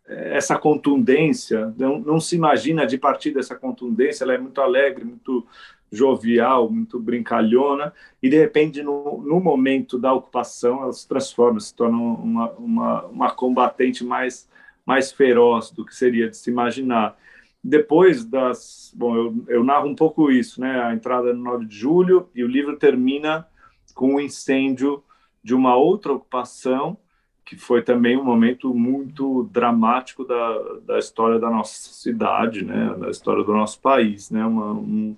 essa 0.07 0.57
contundência, 0.57 1.73
não, 1.77 1.99
não 1.99 2.17
se 2.17 2.33
imagina 2.33 2.87
de 2.87 2.97
partir 2.97 3.31
dessa 3.31 3.55
contundência, 3.55 4.23
ela 4.23 4.33
é 4.33 4.37
muito 4.37 4.61
alegre, 4.61 5.03
muito 5.03 5.45
jovial, 5.91 6.69
muito 6.69 6.97
brincalhona, 6.97 7.93
e 8.23 8.29
de 8.29 8.37
repente, 8.37 8.81
no, 8.81 9.21
no 9.21 9.39
momento 9.39 9.97
da 9.97 10.13
ocupação, 10.13 10.83
ela 10.83 10.93
se 10.93 11.07
transforma, 11.07 11.59
se 11.59 11.75
torna 11.75 11.97
uma, 11.97 12.51
uma, 12.51 13.05
uma 13.05 13.31
combatente 13.31 14.03
mais 14.03 14.47
mais 14.87 15.11
feroz 15.11 15.69
do 15.69 15.85
que 15.85 15.93
seria 15.93 16.29
de 16.29 16.37
se 16.37 16.49
imaginar. 16.49 17.17
Depois 17.61 18.23
das. 18.23 18.93
Bom, 18.95 19.15
eu, 19.15 19.45
eu 19.49 19.63
narro 19.63 19.89
um 19.89 19.95
pouco 19.95 20.31
isso, 20.31 20.61
né? 20.61 20.81
A 20.81 20.93
entrada 20.93 21.33
no 21.33 21.43
9 21.43 21.65
de 21.65 21.75
julho 21.75 22.29
e 22.33 22.41
o 22.41 22.47
livro 22.47 22.77
termina 22.77 23.45
com 23.93 24.15
o 24.15 24.21
incêndio 24.21 25.03
de 25.43 25.53
uma 25.53 25.75
outra 25.75 26.13
ocupação, 26.13 26.97
que 27.43 27.57
foi 27.57 27.81
também 27.81 28.15
um 28.15 28.23
momento 28.23 28.73
muito 28.73 29.49
dramático 29.51 30.23
da, 30.23 30.57
da 30.85 30.99
história 30.99 31.37
da 31.37 31.49
nossa 31.49 31.91
cidade, 31.91 32.63
né? 32.63 32.95
Da 32.97 33.09
história 33.09 33.43
do 33.43 33.53
nosso 33.53 33.81
país, 33.81 34.31
né? 34.31 34.45
Uma, 34.45 34.71
um, 34.71 35.17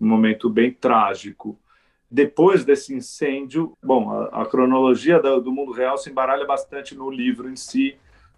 um 0.00 0.06
momento 0.06 0.50
bem 0.50 0.72
trágico. 0.72 1.56
Depois 2.10 2.64
desse 2.64 2.92
incêndio, 2.92 3.76
bom, 3.82 4.10
a, 4.10 4.42
a 4.42 4.46
cronologia 4.46 5.20
do, 5.20 5.40
do 5.40 5.52
mundo 5.52 5.70
real 5.70 5.96
se 5.96 6.10
embaralha 6.10 6.44
bastante 6.44 6.96
no 6.96 7.10
livro 7.10 7.48
em 7.48 7.56
si, 7.56 7.96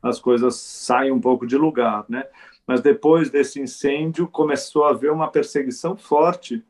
as 0.08 0.18
coisas 0.18 0.56
saem 0.56 1.10
um 1.10 1.20
pouco 1.20 1.46
de 1.46 1.56
lugar, 1.56 2.04
né? 2.08 2.24
Mas 2.66 2.80
depois 2.80 3.30
desse 3.30 3.60
incêndio 3.60 4.26
começou 4.26 4.84
a 4.84 4.90
haver 4.90 5.12
uma 5.12 5.30
perseguição 5.30 5.96
forte 5.96 6.62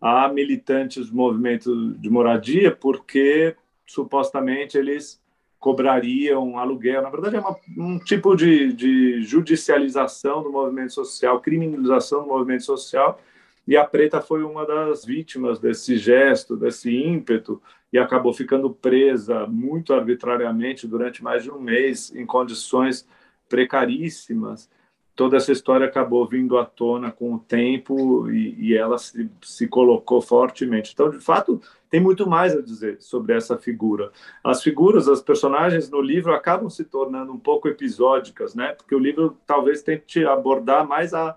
a 0.00 0.28
militantes 0.28 1.08
do 1.08 1.16
movimento 1.16 1.94
de 1.94 2.10
moradia, 2.10 2.70
porque 2.70 3.56
supostamente 3.86 4.76
eles 4.76 5.22
cobrariam 5.58 6.58
aluguel. 6.58 7.00
Na 7.00 7.08
verdade, 7.08 7.36
é 7.36 7.40
uma, 7.40 7.56
um 7.78 7.98
tipo 7.98 8.36
de, 8.36 8.72
de 8.74 9.22
judicialização 9.22 10.42
do 10.42 10.52
movimento 10.52 10.92
social, 10.92 11.40
criminalização 11.40 12.20
do 12.22 12.28
movimento 12.28 12.64
social, 12.64 13.18
e 13.66 13.76
a 13.76 13.84
Preta 13.84 14.20
foi 14.20 14.42
uma 14.42 14.66
das 14.66 15.06
vítimas 15.06 15.58
desse 15.58 15.96
gesto, 15.96 16.54
desse 16.54 16.94
ímpeto, 16.94 17.62
e 17.94 17.98
acabou 17.98 18.34
ficando 18.34 18.68
presa 18.68 19.46
muito 19.46 19.94
arbitrariamente 19.94 20.86
durante 20.86 21.24
mais 21.24 21.42
de 21.42 21.50
um 21.50 21.58
mês, 21.58 22.14
em 22.14 22.26
condições 22.26 23.08
precaríssimas 23.48 24.68
toda 25.14 25.36
essa 25.36 25.52
história 25.52 25.86
acabou 25.86 26.26
vindo 26.26 26.58
à 26.58 26.64
tona 26.64 27.10
com 27.10 27.34
o 27.34 27.38
tempo 27.38 28.28
e, 28.30 28.54
e 28.58 28.76
ela 28.76 28.98
se, 28.98 29.30
se, 29.42 29.68
colocou 29.68 30.20
fortemente. 30.20 30.92
Então, 30.92 31.10
de 31.10 31.18
fato, 31.18 31.60
tem 31.88 32.00
muito 32.00 32.28
mais 32.28 32.56
a 32.56 32.60
dizer 32.60 33.00
sobre 33.00 33.34
essa 33.34 33.56
figura. 33.56 34.10
As 34.42 34.62
figuras, 34.62 35.08
as 35.08 35.22
personagens 35.22 35.88
no 35.88 36.00
livro 36.00 36.34
acabam 36.34 36.68
se 36.68 36.84
tornando 36.84 37.32
um 37.32 37.38
pouco 37.38 37.68
episódicas, 37.68 38.54
né? 38.54 38.72
Porque 38.72 38.94
o 38.94 38.98
livro 38.98 39.36
talvez 39.46 39.82
tente 39.82 40.24
abordar 40.24 40.86
mais 40.86 41.14
a, 41.14 41.36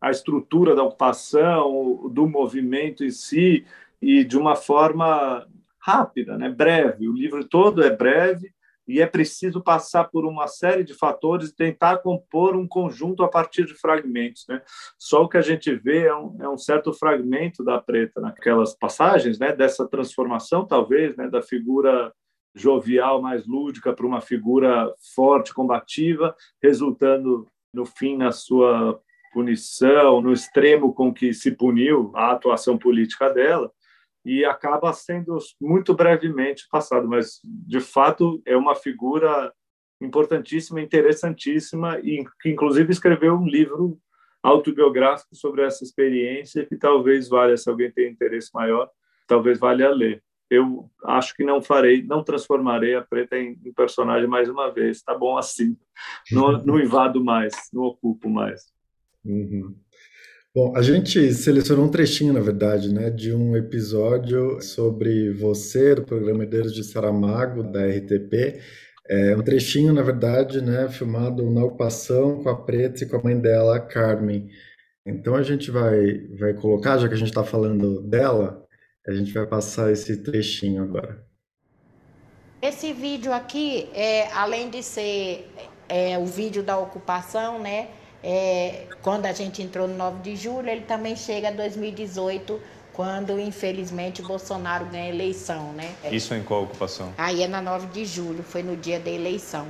a 0.00 0.10
estrutura 0.10 0.74
da 0.74 0.82
ocupação, 0.82 2.10
do 2.12 2.26
movimento 2.26 3.04
em 3.04 3.10
si, 3.10 3.64
e 4.00 4.24
de 4.24 4.36
uma 4.36 4.56
forma 4.56 5.46
rápida, 5.82 6.38
né? 6.38 6.48
breve. 6.48 7.08
O 7.08 7.12
livro 7.12 7.44
todo 7.44 7.82
é 7.82 7.94
breve, 7.94 8.52
e 8.86 9.00
é 9.00 9.06
preciso 9.06 9.62
passar 9.62 10.04
por 10.04 10.24
uma 10.24 10.46
série 10.48 10.82
de 10.82 10.94
fatores 10.94 11.50
e 11.50 11.56
tentar 11.56 11.98
compor 11.98 12.56
um 12.56 12.66
conjunto 12.66 13.22
a 13.22 13.28
partir 13.28 13.64
de 13.64 13.74
fragmentos. 13.74 14.44
Né? 14.48 14.60
Só 14.98 15.22
o 15.22 15.28
que 15.28 15.36
a 15.36 15.42
gente 15.42 15.74
vê 15.74 16.06
é 16.06 16.14
um, 16.14 16.36
é 16.40 16.48
um 16.48 16.58
certo 16.58 16.92
fragmento 16.92 17.64
da 17.64 17.80
preta 17.80 18.20
naquelas 18.20 18.74
passagens, 18.74 19.38
né? 19.38 19.54
dessa 19.54 19.86
transformação, 19.86 20.66
talvez, 20.66 21.16
né? 21.16 21.28
da 21.28 21.40
figura 21.40 22.12
jovial, 22.54 23.22
mais 23.22 23.46
lúdica, 23.46 23.92
para 23.92 24.06
uma 24.06 24.20
figura 24.20 24.92
forte, 25.14 25.54
combativa, 25.54 26.34
resultando, 26.62 27.46
no 27.72 27.86
fim, 27.86 28.16
na 28.16 28.32
sua 28.32 29.00
punição, 29.32 30.20
no 30.20 30.32
extremo 30.32 30.92
com 30.92 31.14
que 31.14 31.32
se 31.32 31.52
puniu 31.52 32.12
a 32.14 32.32
atuação 32.32 32.76
política 32.76 33.30
dela 33.30 33.72
e 34.24 34.44
acaba 34.44 34.92
sendo 34.92 35.36
muito 35.60 35.94
brevemente 35.94 36.66
passado, 36.70 37.08
mas 37.08 37.40
de 37.44 37.80
fato 37.80 38.40
é 38.46 38.56
uma 38.56 38.74
figura 38.74 39.52
importantíssima, 40.00 40.80
interessantíssima 40.80 41.98
e 42.00 42.24
que 42.40 42.50
inclusive 42.50 42.90
escreveu 42.92 43.34
um 43.34 43.46
livro 43.46 43.98
autobiográfico 44.42 45.34
sobre 45.36 45.62
essa 45.62 45.84
experiência 45.84 46.66
que 46.66 46.76
talvez 46.76 47.28
valha, 47.28 47.56
se 47.56 47.70
alguém 47.70 47.90
tem 47.90 48.10
interesse 48.10 48.50
maior, 48.52 48.90
talvez 49.26 49.58
valha 49.58 49.90
ler. 49.90 50.22
Eu 50.50 50.90
acho 51.04 51.34
que 51.34 51.44
não 51.44 51.62
farei, 51.62 52.02
não 52.02 52.22
transformarei 52.22 52.94
a 52.94 53.00
Preta 53.00 53.38
em, 53.38 53.58
em 53.64 53.72
personagem 53.72 54.28
mais 54.28 54.50
uma 54.50 54.70
vez. 54.70 55.02
Tá 55.02 55.16
bom 55.16 55.38
assim. 55.38 55.76
Não, 56.30 56.62
não 56.62 56.78
invado 56.78 57.24
mais, 57.24 57.54
não 57.72 57.84
ocupo 57.84 58.28
mais. 58.28 58.70
Uhum. 59.24 59.74
Bom, 60.54 60.76
a 60.76 60.82
gente 60.82 61.32
selecionou 61.32 61.86
um 61.86 61.90
trechinho, 61.90 62.34
na 62.34 62.40
verdade, 62.40 62.92
né, 62.92 63.08
de 63.08 63.32
um 63.32 63.56
episódio 63.56 64.60
sobre 64.60 65.32
você, 65.32 65.94
do 65.94 66.02
programa 66.02 66.42
Herdeiros 66.42 66.74
de 66.74 66.84
Saramago, 66.84 67.62
da 67.62 67.80
RTP. 67.86 68.60
É 69.08 69.34
um 69.34 69.42
trechinho, 69.42 69.94
na 69.94 70.02
verdade, 70.02 70.60
né, 70.60 70.90
filmado 70.90 71.50
na 71.50 71.64
ocupação 71.64 72.42
com 72.42 72.50
a 72.50 72.64
Preta 72.64 73.02
e 73.02 73.08
com 73.08 73.16
a 73.16 73.22
mãe 73.22 73.40
dela, 73.40 73.76
a 73.76 73.80
Carmen. 73.80 74.50
Então 75.06 75.36
a 75.36 75.42
gente 75.42 75.70
vai, 75.70 76.18
vai 76.38 76.52
colocar, 76.52 76.98
já 76.98 77.08
que 77.08 77.14
a 77.14 77.16
gente 77.18 77.30
está 77.30 77.42
falando 77.42 78.02
dela, 78.02 78.62
a 79.08 79.12
gente 79.12 79.32
vai 79.32 79.46
passar 79.46 79.90
esse 79.90 80.18
trechinho 80.18 80.82
agora. 80.82 81.24
Esse 82.60 82.92
vídeo 82.92 83.32
aqui, 83.32 83.88
é, 83.94 84.30
além 84.34 84.68
de 84.68 84.82
ser 84.82 85.50
é, 85.88 86.18
o 86.18 86.26
vídeo 86.26 86.62
da 86.62 86.76
ocupação, 86.76 87.58
né, 87.58 87.88
é, 88.22 88.84
quando 89.02 89.26
a 89.26 89.32
gente 89.32 89.62
entrou 89.62 89.88
no 89.88 89.96
9 89.96 90.22
de 90.22 90.36
julho, 90.36 90.68
ele 90.68 90.82
também 90.82 91.16
chega 91.16 91.48
a 91.48 91.50
2018, 91.50 92.60
quando 92.92 93.38
infelizmente 93.38 94.22
Bolsonaro 94.22 94.86
ganha 94.86 95.04
a 95.04 95.08
eleição, 95.08 95.72
né? 95.72 95.92
Isso 96.10 96.34
em 96.34 96.42
qual 96.42 96.64
ocupação? 96.64 97.12
Aí 97.18 97.42
é 97.42 97.48
na 97.48 97.60
9 97.60 97.88
de 97.88 98.04
julho, 98.04 98.42
foi 98.42 98.62
no 98.62 98.76
dia 98.76 99.00
da 99.00 99.10
eleição. 99.10 99.66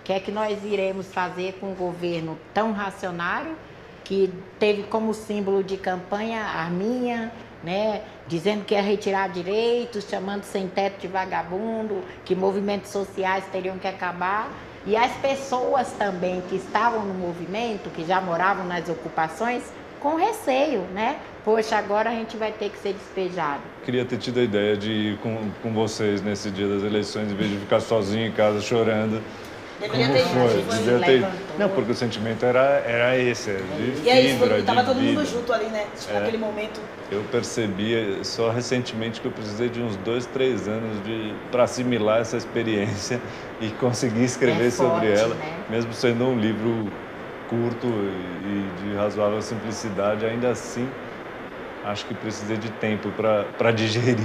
O 0.00 0.02
que 0.04 0.12
é 0.12 0.20
que 0.20 0.30
nós 0.30 0.62
iremos 0.64 1.06
fazer 1.06 1.54
com 1.60 1.72
um 1.72 1.74
governo 1.74 2.38
tão 2.52 2.72
racionário 2.72 3.56
que 4.04 4.32
teve 4.58 4.84
como 4.84 5.12
símbolo 5.12 5.62
de 5.62 5.76
campanha 5.76 6.40
a 6.40 6.62
arminha, 6.62 7.30
né, 7.62 8.02
dizendo 8.26 8.64
que 8.64 8.74
ia 8.74 8.80
retirar 8.80 9.28
direitos, 9.28 10.04
chamando 10.08 10.44
sem 10.44 10.68
teto 10.68 11.00
de 11.00 11.08
vagabundo, 11.08 12.02
que 12.24 12.34
movimentos 12.34 12.90
sociais 12.90 13.44
teriam 13.50 13.78
que 13.78 13.86
acabar 13.86 14.50
e 14.86 14.96
as 14.96 15.12
pessoas 15.16 15.92
também 15.92 16.42
que 16.48 16.56
estavam 16.56 17.04
no 17.04 17.14
movimento, 17.14 17.90
que 17.90 18.04
já 18.04 18.20
moravam 18.20 18.66
nas 18.66 18.88
ocupações, 18.88 19.62
com 20.00 20.14
receio, 20.14 20.82
né? 20.94 21.18
Poxa, 21.44 21.76
agora 21.76 22.10
a 22.10 22.12
gente 22.14 22.36
vai 22.36 22.52
ter 22.52 22.70
que 22.70 22.78
ser 22.78 22.92
despejado. 22.92 23.62
Queria 23.84 24.04
ter 24.04 24.18
tido 24.18 24.38
a 24.38 24.42
ideia 24.42 24.76
de 24.76 24.90
ir 24.90 25.18
com, 25.18 25.50
com 25.62 25.72
vocês 25.72 26.22
nesse 26.22 26.50
dia 26.50 26.68
das 26.68 26.82
eleições, 26.82 27.30
em 27.30 27.34
vez 27.34 27.50
de 27.50 27.58
ficar 27.58 27.80
sozinho 27.80 28.26
em 28.26 28.32
casa 28.32 28.60
chorando. 28.60 29.22
Deveria 29.80 30.08
ter 30.08 30.24
foi? 30.24 30.62
Devia 30.78 30.98
ter... 30.98 31.26
Não, 31.58 31.68
porque 31.68 31.92
o 31.92 31.94
sentimento 31.94 32.44
era, 32.44 32.82
era 32.84 33.16
esse, 33.16 33.50
de 33.50 34.02
E 34.04 34.10
é 34.10 34.20
isso, 34.20 34.44
estava 34.44 34.82
todo 34.82 35.00
mundo 35.00 35.24
junto 35.24 35.52
ali, 35.52 35.66
né? 35.66 35.86
Tipo, 35.98 36.12
é. 36.12 36.20
naquele 36.20 36.38
momento. 36.38 36.80
Eu 37.10 37.22
percebi 37.30 38.18
só 38.22 38.50
recentemente 38.50 39.20
que 39.20 39.26
eu 39.26 39.32
precisei 39.32 39.68
de 39.68 39.80
uns 39.80 39.96
dois, 39.96 40.26
três 40.26 40.66
anos 40.66 40.98
para 41.50 41.62
assimilar 41.62 42.20
essa 42.20 42.36
experiência 42.36 43.20
e 43.60 43.68
conseguir 43.70 44.24
escrever 44.24 44.66
é 44.66 44.70
sobre 44.70 45.12
ela, 45.12 45.34
né? 45.34 45.64
mesmo 45.70 45.92
sendo 45.92 46.24
um 46.24 46.38
livro 46.38 46.90
curto 47.48 47.86
e 47.86 48.82
de 48.82 48.96
razoável 48.96 49.40
simplicidade, 49.40 50.26
ainda 50.26 50.50
assim 50.50 50.88
acho 51.84 52.04
que 52.04 52.14
precisei 52.14 52.56
de 52.56 52.68
tempo 52.72 53.10
para 53.10 53.70
digerir 53.72 54.18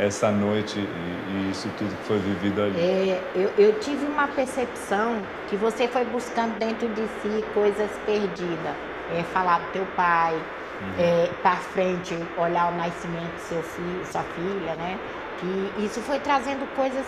essa 0.00 0.30
noite 0.30 0.78
e, 0.78 0.82
e, 0.82 1.50
isso 1.50 1.68
tudo 1.76 1.94
que 1.94 2.04
foi 2.04 2.18
vivido 2.18 2.62
ali? 2.62 2.80
É, 2.80 3.22
eu, 3.34 3.52
eu, 3.58 3.78
tive 3.80 4.06
uma 4.06 4.26
percepção 4.28 5.22
que 5.48 5.56
você 5.56 5.86
foi 5.86 6.04
buscando 6.06 6.58
dentro 6.58 6.88
de 6.88 7.02
si 7.20 7.44
coisas 7.52 7.90
perdidas. 8.06 8.74
É, 9.12 9.24
falar 9.32 9.58
do 9.58 9.72
teu 9.72 9.84
pai, 9.96 10.34
uhum. 10.34 10.94
é, 10.96 11.28
para 11.42 11.56
frente, 11.56 12.16
olhar 12.38 12.72
o 12.72 12.76
nascimento 12.76 13.34
do 13.34 13.40
seu 13.40 13.62
filho, 13.62 14.06
sua 14.06 14.22
filha, 14.22 14.74
né? 14.76 14.98
Que 15.40 15.84
isso 15.84 16.00
foi 16.00 16.20
trazendo 16.20 16.64
coisas 16.76 17.04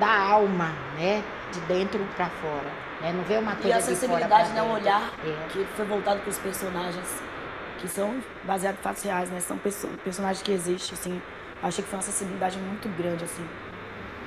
da 0.00 0.08
alma, 0.08 0.72
né? 0.96 1.22
De 1.52 1.60
dentro 1.60 2.00
para 2.16 2.26
fora. 2.26 2.72
Né? 3.02 3.12
Não 3.14 3.22
vê 3.24 3.36
uma 3.36 3.52
coisa 3.56 3.68
E 3.68 3.72
a 3.72 3.80
sensibilidade, 3.80 4.52
né? 4.52 4.62
Um 4.62 4.72
olhar 4.72 5.12
é. 5.22 5.48
que 5.50 5.66
foi 5.76 5.84
voltado 5.84 6.20
para 6.20 6.30
os 6.30 6.38
personagens 6.38 7.22
que 7.78 7.88
são 7.88 8.14
baseados 8.44 8.80
em 8.80 8.82
fatos 8.82 9.02
reais, 9.02 9.28
né? 9.28 9.40
São 9.40 9.58
personagens 10.02 10.42
que 10.42 10.50
existem, 10.50 10.94
assim 10.98 11.20
achei 11.68 11.82
que 11.82 11.90
foi 11.90 11.98
uma 11.98 12.02
sensibilidade 12.02 12.58
muito 12.58 12.88
grande, 12.96 13.24
assim. 13.24 13.44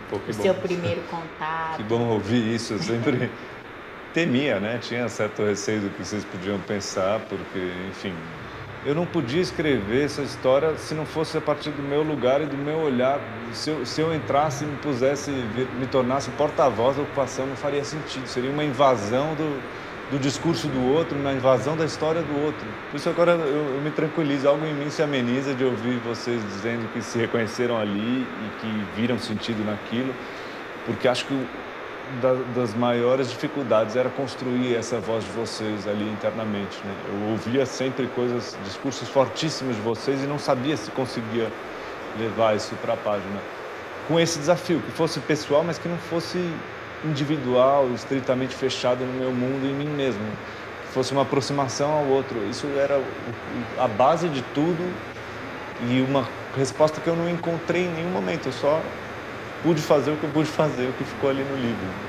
Pô, 0.10 0.18
o 0.28 0.34
seu 0.34 0.54
primeiro 0.56 1.02
contato. 1.04 1.78
Que 1.78 1.84
bom 1.84 2.08
ouvir 2.10 2.56
isso. 2.56 2.74
Eu 2.74 2.80
sempre 2.80 3.30
temia, 4.14 4.60
né? 4.60 4.80
Tinha 4.82 5.08
certo 5.10 5.44
receio 5.44 5.82
do 5.82 5.90
que 5.90 6.04
vocês 6.04 6.24
podiam 6.26 6.60
pensar, 6.60 7.20
porque, 7.30 7.72
enfim, 7.90 8.14
eu 8.86 8.96
não 8.96 9.06
podia 9.06 9.42
escrever 9.42 10.06
essa 10.06 10.22
história 10.22 10.78
se 10.78 10.94
não 10.94 11.06
fosse 11.06 11.38
a 11.38 11.42
partir 11.42 11.72
do 11.72 11.84
meu 11.84 12.04
lugar 12.04 12.42
e 12.42 12.46
do 12.46 12.58
meu 12.58 12.80
olhar. 12.80 13.20
Se 13.54 13.70
eu, 13.70 13.86
se 13.86 14.00
eu 14.00 14.16
entrasse 14.16 14.64
e 14.64 14.68
me 14.68 14.78
pusesse, 14.78 15.30
me 15.30 15.88
tornasse 15.88 16.30
porta-voz 16.32 16.96
da 16.96 17.04
ocupação, 17.04 17.46
não 17.46 17.56
faria 17.56 17.84
sentido. 17.84 18.26
Seria 18.28 18.50
uma 18.50 18.64
invasão 18.64 19.36
do, 19.36 19.62
do 20.12 20.18
discurso 20.18 20.68
do 20.68 20.94
outro, 20.94 21.18
na 21.18 21.34
invasão 21.34 21.76
da 21.76 21.84
história 21.84 22.22
do 22.22 22.46
outro. 22.46 22.66
Por 22.90 22.98
isso 22.98 23.10
agora 23.10 23.32
eu, 23.32 23.76
eu, 23.76 23.82
me 23.82 23.92
tranquilizo, 23.92 24.48
algo 24.48 24.66
em 24.66 24.74
mim 24.74 24.90
se 24.90 25.02
ameniza 25.04 25.54
de 25.54 25.66
ouvir 25.66 25.98
vocês 26.00 26.42
dizendo 26.44 26.92
que 26.94 27.02
se 27.02 27.18
reconheceram 27.18 27.78
ali 27.78 28.22
e 28.26 28.60
que 28.62 28.86
viram 28.96 29.20
sentido 29.20 29.66
naquilo, 29.66 30.14
porque 30.86 31.08
acho 31.08 31.26
que 31.26 31.48
da, 32.22 32.34
das 32.56 32.74
maiores 32.74 33.30
dificuldades 33.30 33.98
era 33.98 34.10
construir 34.10 34.76
essa 34.76 34.98
voz 34.98 35.26
de 35.26 35.32
vocês 35.32 35.86
ali 35.88 36.10
internamente. 36.10 36.78
Né? 36.86 36.96
Eu 37.10 37.32
ouvia 37.32 37.66
sempre 37.66 38.08
coisas, 38.08 38.58
discursos 38.64 39.10
fortíssimos 39.10 39.76
de 39.76 39.82
vocês 39.82 40.24
e 40.24 40.26
não 40.28 40.40
sabia 40.40 40.78
se 40.78 40.90
conseguia 40.92 41.52
levar 42.18 42.56
isso 42.56 42.74
para 42.82 42.94
a 42.94 42.98
página. 42.98 43.42
Com 44.08 44.18
esse 44.18 44.40
desafio, 44.40 44.80
que 44.80 44.92
fosse 44.92 45.20
pessoal, 45.20 45.66
mas 45.66 45.78
que 45.78 45.90
não 45.90 45.98
fosse 45.98 46.50
individual, 47.04 47.92
estritamente 47.94 48.56
fechado 48.56 49.06
no 49.06 49.14
meu 49.14 49.32
mundo 49.32 49.66
e 49.66 49.72
em 49.72 49.74
mim 49.74 49.90
mesmo. 49.90 50.24
Que 50.88 50.94
fosse 50.94 51.12
uma 51.12 51.22
aproximação 51.22 51.92
ao 51.92 52.06
outro. 52.06 52.38
Isso 52.50 52.68
era 52.78 53.02
a 53.78 53.88
base 53.88 54.30
de 54.30 54.42
tudo 54.54 54.84
e 55.90 56.02
uma 56.02 56.28
resposta 56.56 57.00
que 57.00 57.08
eu 57.08 57.16
não 57.16 57.30
encontrei 57.30 57.84
em 57.84 57.94
nenhum 57.94 58.10
momento. 58.10 58.48
Eu 58.48 58.54
só 58.54 58.82
pude 59.62 59.82
fazer 59.82 60.12
o 60.12 60.18
que 60.18 60.24
eu 60.24 60.32
pude 60.32 60.50
fazer, 60.50 60.88
o 60.88 60.94
que 60.94 61.04
ficou 61.04 61.30
ali 61.30 61.44
no 61.44 61.56
livro. 61.56 62.08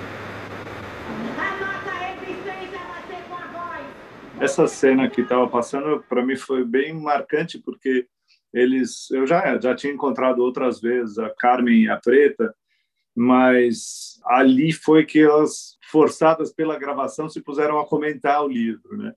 Essa 4.41 4.69
cena 4.69 5.11
que 5.11 5.23
estava 5.23 5.49
passando, 5.49 6.05
para 6.09 6.25
mim, 6.25 6.37
foi 6.37 6.65
bem 6.65 6.95
marcante, 6.95 7.59
porque 7.59 8.07
eles, 8.55 9.11
eu 9.11 9.27
já 9.27 9.59
já 9.59 9.75
tinha 9.75 9.93
encontrado 9.93 10.39
outras 10.39 10.81
vezes 10.81 11.19
a 11.19 11.29
Carmen 11.29 11.83
e 11.83 11.91
a 11.91 11.97
Preta, 11.97 12.55
mas 13.15 14.08
ali 14.29 14.73
foi 14.73 15.05
que 15.05 15.21
elas, 15.21 15.77
forçadas 15.91 16.53
pela 16.53 16.79
gravação, 16.79 17.29
se 17.29 17.41
puseram 17.41 17.79
a 17.79 17.87
comentar 17.87 18.45
o 18.45 18.49
livro, 18.49 18.97
né? 18.97 19.13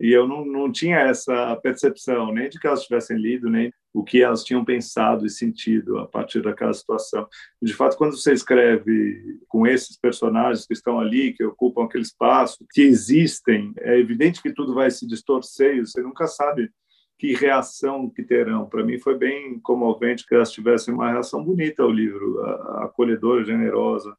E 0.00 0.10
eu 0.12 0.26
não, 0.26 0.46
não 0.46 0.72
tinha 0.72 0.98
essa 0.98 1.54
percepção, 1.56 2.32
nem 2.32 2.48
de 2.48 2.58
que 2.58 2.66
elas 2.66 2.84
tivessem 2.84 3.18
lido, 3.18 3.50
nem 3.50 3.70
o 3.92 4.02
que 4.02 4.22
elas 4.22 4.42
tinham 4.42 4.64
pensado 4.64 5.26
e 5.26 5.30
sentido 5.30 5.98
a 5.98 6.06
partir 6.06 6.40
daquela 6.40 6.72
situação. 6.72 7.28
De 7.60 7.74
fato, 7.74 7.98
quando 7.98 8.16
você 8.16 8.32
escreve 8.32 9.38
com 9.46 9.66
esses 9.66 9.98
personagens 9.98 10.66
que 10.66 10.72
estão 10.72 10.98
ali, 10.98 11.34
que 11.34 11.44
ocupam 11.44 11.84
aquele 11.84 12.04
espaço, 12.04 12.64
que 12.70 12.80
existem, 12.80 13.74
é 13.78 13.98
evidente 13.98 14.40
que 14.40 14.54
tudo 14.54 14.74
vai 14.74 14.90
se 14.90 15.06
distorcer 15.06 15.76
e 15.76 15.80
você 15.86 16.00
nunca 16.00 16.26
sabe 16.26 16.70
que 17.18 17.34
reação 17.34 18.08
que 18.08 18.22
terão. 18.22 18.66
Para 18.66 18.82
mim 18.82 18.98
foi 18.98 19.18
bem 19.18 19.60
comovente 19.60 20.26
que 20.26 20.34
elas 20.34 20.50
tivessem 20.50 20.94
uma 20.94 21.10
reação 21.10 21.44
bonita 21.44 21.82
ao 21.82 21.90
livro, 21.90 22.40
acolhedora, 22.78 23.44
generosa, 23.44 24.16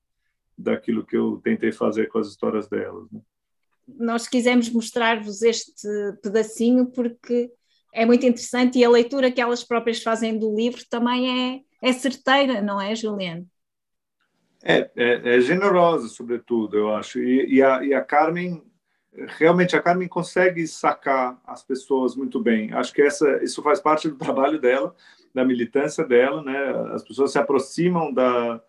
daquilo 0.62 1.06
que 1.06 1.18
eu 1.18 1.40
tentei 1.44 1.72
fazer 1.72 2.08
com 2.08 2.20
as 2.20 2.28
histórias 2.28 2.68
delas. 2.68 3.10
Né? 3.12 3.20
Nós 3.88 4.28
quisemos 4.28 4.70
mostrar-vos 4.70 5.42
este 5.42 5.74
pedacinho 6.22 6.88
porque 6.88 7.52
é 7.94 8.06
muito 8.06 8.26
interessante 8.26 8.80
e 8.80 8.86
a 8.86 8.90
leitura 8.90 9.32
que 9.32 9.42
elas 9.42 9.64
próprias 9.64 10.02
fazem 10.02 10.38
do 10.38 10.56
livro 10.56 10.82
também 10.90 11.64
é, 11.82 11.90
é 11.90 11.94
certeira, 11.94 12.62
não 12.62 12.80
é, 12.80 12.96
Juliano? 12.96 13.46
É, 14.64 14.90
é, 14.96 15.36
é 15.36 15.42
generosa, 15.42 16.08
sobretudo, 16.08 16.78
eu 16.78 16.96
acho. 16.96 17.20
E, 17.20 17.56
e, 17.56 17.64
a, 17.64 17.84
e 17.84 17.94
a 17.94 18.02
Carmen 18.02 18.64
realmente 19.38 19.76
a 19.76 19.82
Carmen 19.82 20.08
consegue 20.08 20.66
sacar 20.68 21.40
as 21.46 21.64
pessoas 21.64 22.16
muito 22.16 22.40
bem. 22.40 22.72
Acho 22.74 22.94
que 22.94 23.02
essa, 23.02 23.44
isso 23.44 23.62
faz 23.62 23.80
parte 23.80 24.08
do 24.08 24.16
trabalho 24.16 24.60
dela, 24.60 24.96
da 25.34 25.44
militância 25.44 26.06
dela, 26.06 26.42
né? 26.42 26.94
As 26.94 27.04
pessoas 27.04 27.32
se 27.32 27.38
aproximam 27.38 28.14
da, 28.14 28.62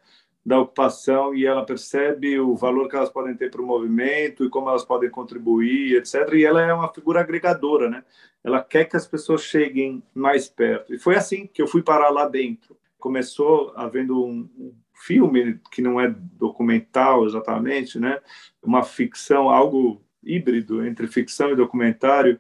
da 0.44 0.59
ocupação 0.59 1.35
e 1.35 1.46
ela 1.46 1.64
percebe 1.64 2.38
o 2.40 2.57
valor 2.57 2.88
que 2.88 2.96
elas 2.96 3.11
podem 3.11 3.35
ter 3.37 3.50
para 3.50 3.62
o 3.62 3.66
movimento 3.66 4.44
e 4.44 4.50
como 4.50 4.68
elas 4.68 4.85
podem 4.85 5.09
contribuir, 5.09 5.96
etc. 5.96 6.33
E 6.35 6.44
ela 6.44 6.61
é 6.61 6.74
uma 6.74 6.92
figura 6.92 7.20
agregadora, 7.20 7.88
né? 7.88 8.05
Ela 8.42 8.62
quer 8.62 8.87
que 8.87 8.96
as 8.96 9.07
pessoas 9.07 9.42
cheguem 9.42 10.02
mais 10.12 10.48
perto. 10.48 10.92
E 10.92 10.98
foi 10.98 11.14
assim 11.14 11.46
que 11.46 11.62
eu 11.62 11.68
fui 11.68 11.81
parar 11.81 12.11
lá 12.11 12.28
dentro. 12.28 12.76
Começou 12.98 13.72
havendo 13.76 14.24
um, 14.24 14.74
filme 15.02 15.59
que 15.70 15.83
não 15.83 16.00
é 16.00 16.09
documental 16.09 17.26
exatamente, 17.26 17.98
né? 17.98 18.20
Uma 18.62 18.85
ficção, 18.85 19.50
algo 19.50 20.00
híbrido 20.22 20.87
entre 20.87 21.09
ficção 21.09 21.50
e 21.50 21.57
documentário 21.57 22.38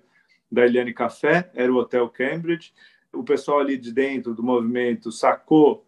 da 0.50 0.64
Eliane 0.64 0.94
Café, 0.94 1.50
era 1.54 1.72
o 1.72 1.76
Hotel 1.76 2.08
Cambridge. 2.08 2.72
O 3.12 3.24
pessoal 3.24 3.58
ali 3.58 3.76
de 3.76 3.92
dentro 3.92 4.34
do 4.34 4.42
movimento 4.42 5.10
sacou 5.10 5.84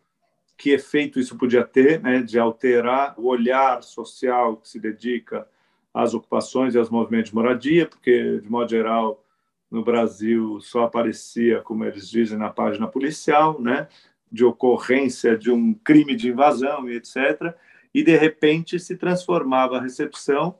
que 0.57 0.71
efeito 0.71 1.19
isso 1.19 1.37
podia 1.37 1.65
ter, 1.65 2.01
né, 2.01 2.23
de 2.23 2.39
alterar 2.39 3.15
o 3.19 3.27
olhar 3.27 3.83
social 3.83 4.57
que 4.57 4.69
se 4.69 4.79
dedica 4.79 5.47
às 5.93 6.15
ocupações 6.15 6.75
e 6.75 6.79
aos 6.79 6.91
movimentos 6.91 7.31
de 7.31 7.35
moradia, 7.35 7.87
porque, 7.87 8.41
de 8.41 8.51
modo 8.51 8.71
geral, 8.71 9.25
no 9.71 9.83
Brasil 9.83 10.61
só 10.61 10.85
aparecia, 10.85 11.61
como 11.61 11.85
eles 11.85 12.09
dizem, 12.09 12.39
na 12.39 12.51
página 12.51 12.87
policial, 12.87 13.61
né, 13.61 13.89
de 14.31 14.45
ocorrência 14.45 15.37
de 15.37 15.51
um 15.51 15.75
crime 15.75 16.15
de 16.15 16.29
invasão 16.29 16.89
e 16.89 16.97
etc. 16.97 17.55
E, 17.93 18.03
de 18.03 18.17
repente, 18.17 18.79
se 18.79 18.97
transformava 18.97 19.77
a 19.77 19.81
recepção 19.81 20.57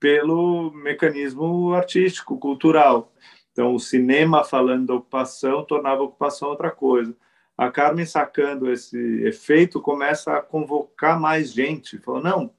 pelo 0.00 0.70
mecanismo 0.72 1.72
artístico, 1.74 2.38
cultural. 2.38 3.12
Então, 3.52 3.74
o 3.74 3.80
cinema 3.80 4.44
falando 4.44 4.86
da 4.86 4.94
ocupação 4.94 5.64
tornava 5.64 6.02
a 6.02 6.04
ocupação 6.04 6.50
outra 6.50 6.70
coisa. 6.70 7.16
A 7.58 7.72
Carmen, 7.72 8.06
sacando 8.06 8.70
esse 8.70 8.96
efeito, 9.24 9.80
começa 9.80 10.32
a 10.32 10.40
convocar 10.40 11.18
mais 11.18 11.52
gente. 11.52 11.98
Falou, 11.98 12.22
não, 12.22 12.54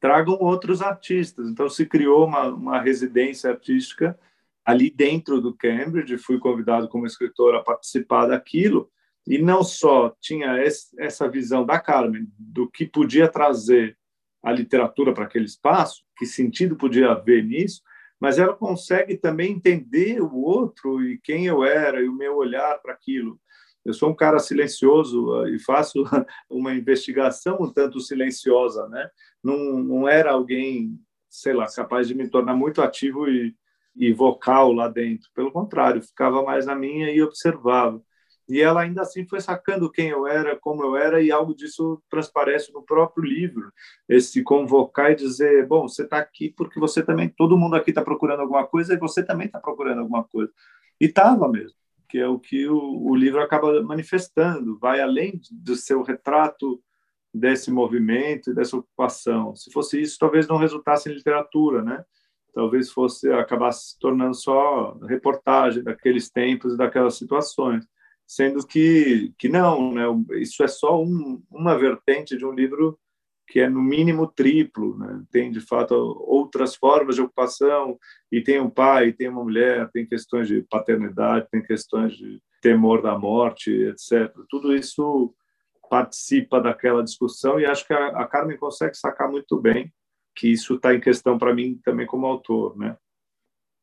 tragam 0.00 0.38
outros 0.40 0.80
artistas. 0.80 1.46
Então, 1.46 1.68
se 1.68 1.84
criou 1.84 2.26
uma, 2.26 2.46
uma 2.46 2.80
residência 2.80 3.50
artística 3.50 4.18
ali 4.64 4.90
dentro 4.90 5.42
do 5.42 5.54
Cambridge. 5.54 6.16
Fui 6.16 6.38
convidado 6.38 6.88
como 6.88 7.04
escritor 7.04 7.54
a 7.54 7.62
participar 7.62 8.28
daquilo. 8.28 8.90
E 9.26 9.36
não 9.36 9.62
só 9.62 10.16
tinha 10.18 10.56
essa 10.98 11.28
visão 11.28 11.66
da 11.66 11.78
Carmen 11.78 12.26
do 12.38 12.66
que 12.66 12.86
podia 12.86 13.28
trazer 13.28 13.98
a 14.42 14.50
literatura 14.50 15.12
para 15.12 15.24
aquele 15.24 15.44
espaço, 15.44 16.02
que 16.16 16.24
sentido 16.24 16.76
podia 16.76 17.10
haver 17.10 17.44
nisso, 17.44 17.82
mas 18.18 18.38
ela 18.38 18.54
consegue 18.54 19.18
também 19.18 19.52
entender 19.52 20.22
o 20.22 20.34
outro 20.34 21.04
e 21.04 21.18
quem 21.18 21.44
eu 21.44 21.62
era 21.62 22.00
e 22.00 22.08
o 22.08 22.14
meu 22.14 22.36
olhar 22.36 22.78
para 22.78 22.94
aquilo. 22.94 23.38
Eu 23.84 23.94
sou 23.94 24.10
um 24.10 24.14
cara 24.14 24.38
silencioso 24.38 25.26
uh, 25.28 25.48
e 25.48 25.58
faço 25.58 26.04
uma 26.50 26.74
investigação 26.74 27.58
um 27.60 27.72
tanto 27.72 28.00
silenciosa, 28.00 28.88
né? 28.88 29.10
Não, 29.42 29.56
não 29.82 30.08
era 30.08 30.32
alguém, 30.32 30.98
sei 31.28 31.52
lá, 31.54 31.66
capaz 31.66 32.06
de 32.08 32.14
me 32.14 32.28
tornar 32.28 32.54
muito 32.54 32.82
ativo 32.82 33.28
e, 33.28 33.54
e 33.96 34.12
vocal 34.12 34.72
lá 34.72 34.88
dentro. 34.88 35.30
Pelo 35.34 35.52
contrário, 35.52 36.02
ficava 36.02 36.42
mais 36.42 36.66
na 36.66 36.74
minha 36.74 37.10
e 37.10 37.22
observava. 37.22 38.02
E 38.50 38.60
ela 38.60 38.82
ainda 38.82 39.02
assim 39.02 39.24
foi 39.26 39.40
sacando 39.40 39.90
quem 39.90 40.08
eu 40.08 40.26
era, 40.26 40.58
como 40.58 40.82
eu 40.82 40.96
era, 40.96 41.22
e 41.22 41.30
algo 41.30 41.54
disso 41.54 42.02
transparece 42.10 42.72
no 42.72 42.82
próprio 42.82 43.24
livro. 43.24 43.72
Esse 44.08 44.42
convocar 44.42 45.12
e 45.12 45.14
dizer: 45.14 45.66
bom, 45.68 45.86
você 45.88 46.02
está 46.02 46.18
aqui 46.18 46.52
porque 46.56 46.80
você 46.80 47.00
também, 47.00 47.28
todo 47.28 47.56
mundo 47.56 47.76
aqui 47.76 47.92
está 47.92 48.02
procurando 48.02 48.40
alguma 48.40 48.66
coisa 48.66 48.92
e 48.94 48.98
você 48.98 49.22
também 49.24 49.46
está 49.46 49.60
procurando 49.60 50.00
alguma 50.00 50.24
coisa. 50.24 50.52
E 51.00 51.06
estava 51.06 51.48
mesmo, 51.48 51.76
que 52.10 52.18
é 52.18 52.26
o 52.26 52.38
que 52.38 52.68
o, 52.68 52.78
o, 52.78 53.14
livro 53.14 53.40
acaba 53.40 53.82
manifestando, 53.82 54.78
vai 54.78 55.00
além 55.00 55.40
do 55.50 55.76
seu 55.76 56.02
retrato 56.02 56.82
desse 57.32 57.70
movimento 57.70 58.50
e 58.50 58.54
dessa 58.54 58.76
ocupação. 58.76 59.54
Se 59.54 59.70
fosse 59.70 60.00
isso, 60.00 60.18
talvez 60.18 60.48
não 60.48 60.56
resultasse 60.56 61.08
em 61.08 61.14
literatura, 61.14 61.82
né? 61.82 62.04
Talvez 62.52 62.90
fosse 62.90 63.30
acabar 63.30 63.70
se 63.72 63.96
tornando 63.98 64.34
só 64.34 64.98
reportagem 65.08 65.84
daqueles 65.84 66.28
tempos 66.28 66.74
e 66.74 66.76
daquelas 66.76 67.14
situações 67.16 67.86
sendo 68.30 68.64
que, 68.64 69.34
que 69.36 69.48
não, 69.48 69.92
né? 69.92 70.04
isso 70.40 70.62
é 70.62 70.68
só 70.68 71.02
um, 71.02 71.42
uma 71.50 71.76
vertente 71.76 72.36
de 72.36 72.46
um 72.46 72.52
livro 72.52 72.96
que 73.50 73.58
é 73.58 73.68
no 73.68 73.82
mínimo 73.82 74.28
triplo, 74.28 74.96
né? 74.96 75.22
tem 75.30 75.50
de 75.50 75.60
fato 75.60 75.92
outras 75.94 76.76
formas 76.76 77.16
de 77.16 77.22
ocupação, 77.22 77.98
e 78.30 78.40
tem 78.40 78.60
um 78.60 78.70
pai, 78.70 79.12
tem 79.12 79.28
uma 79.28 79.42
mulher, 79.42 79.90
tem 79.92 80.06
questões 80.06 80.46
de 80.46 80.62
paternidade, 80.62 81.48
tem 81.50 81.60
questões 81.60 82.14
de 82.14 82.40
temor 82.62 83.02
da 83.02 83.18
morte, 83.18 83.70
etc. 83.72 84.32
Tudo 84.48 84.74
isso 84.74 85.34
participa 85.90 86.60
daquela 86.60 87.02
discussão 87.02 87.58
e 87.58 87.66
acho 87.66 87.84
que 87.84 87.92
a, 87.92 88.08
a 88.08 88.26
Carmen 88.26 88.56
consegue 88.56 88.96
sacar 88.96 89.28
muito 89.28 89.60
bem 89.60 89.92
que 90.36 90.46
isso 90.46 90.76
está 90.76 90.94
em 90.94 91.00
questão 91.00 91.36
para 91.36 91.52
mim 91.52 91.80
também 91.84 92.06
como 92.06 92.26
autor, 92.26 92.78
né? 92.78 92.96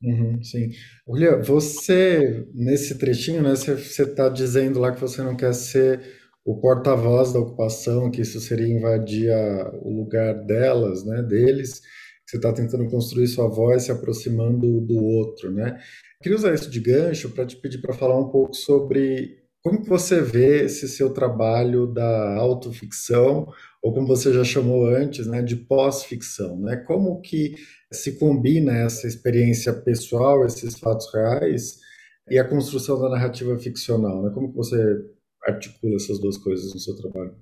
Uhum, 0.01 0.41
sim. 0.41 0.69
Olha, 1.05 1.41
você, 1.41 2.47
nesse 2.53 2.97
trechinho, 2.97 3.41
né, 3.41 3.55
você 3.55 4.03
está 4.03 4.29
dizendo 4.29 4.79
lá 4.79 4.93
que 4.93 5.01
você 5.01 5.21
não 5.21 5.35
quer 5.35 5.53
ser 5.53 6.26
o 6.47 6.55
porta-voz 6.61 7.33
da 7.33 7.39
ocupação, 7.39 8.09
que 8.09 8.21
isso 8.21 8.39
seria 8.39 8.69
invadir 8.69 9.29
a, 9.29 9.69
o 9.81 9.93
lugar 9.93 10.33
delas, 10.45 11.03
né, 11.03 11.21
deles, 11.21 11.81
que 11.81 12.31
você 12.31 12.37
está 12.37 12.53
tentando 12.53 12.89
construir 12.89 13.27
sua 13.27 13.49
voz 13.49 13.83
se 13.83 13.91
aproximando 13.91 14.79
do 14.79 14.95
outro, 14.95 15.51
né? 15.51 15.77
Queria 16.23 16.37
usar 16.37 16.53
isso 16.53 16.69
de 16.69 16.79
gancho 16.79 17.31
para 17.31 17.45
te 17.45 17.57
pedir 17.57 17.81
para 17.81 17.93
falar 17.93 18.17
um 18.17 18.29
pouco 18.29 18.55
sobre 18.55 19.43
como 19.61 19.81
que 19.81 19.89
você 19.89 20.21
vê 20.21 20.63
esse 20.63 20.87
seu 20.87 21.09
trabalho 21.09 21.85
da 21.85 22.37
autoficção, 22.37 23.51
ou 23.83 23.93
como 23.93 24.07
você 24.07 24.31
já 24.31 24.45
chamou 24.45 24.85
antes, 24.85 25.27
né, 25.27 25.41
de 25.41 25.57
pós-ficção, 25.57 26.57
né? 26.61 26.77
Como 26.77 27.19
que 27.19 27.55
se 27.91 28.17
combina 28.17 28.73
essa 28.73 29.05
experiência 29.05 29.73
pessoal, 29.73 30.45
esses 30.45 30.79
fatos 30.79 31.13
reais, 31.13 31.75
e 32.29 32.39
a 32.39 32.47
construção 32.47 33.01
da 33.01 33.09
narrativa 33.09 33.57
ficcional, 33.59 34.23
né? 34.23 34.31
Como 34.33 34.49
que 34.49 34.55
você 34.55 34.77
articula 35.47 35.95
essas 35.95 36.19
duas 36.19 36.37
coisas 36.37 36.73
no 36.73 36.79
seu 36.79 36.95
trabalho? 36.95 37.35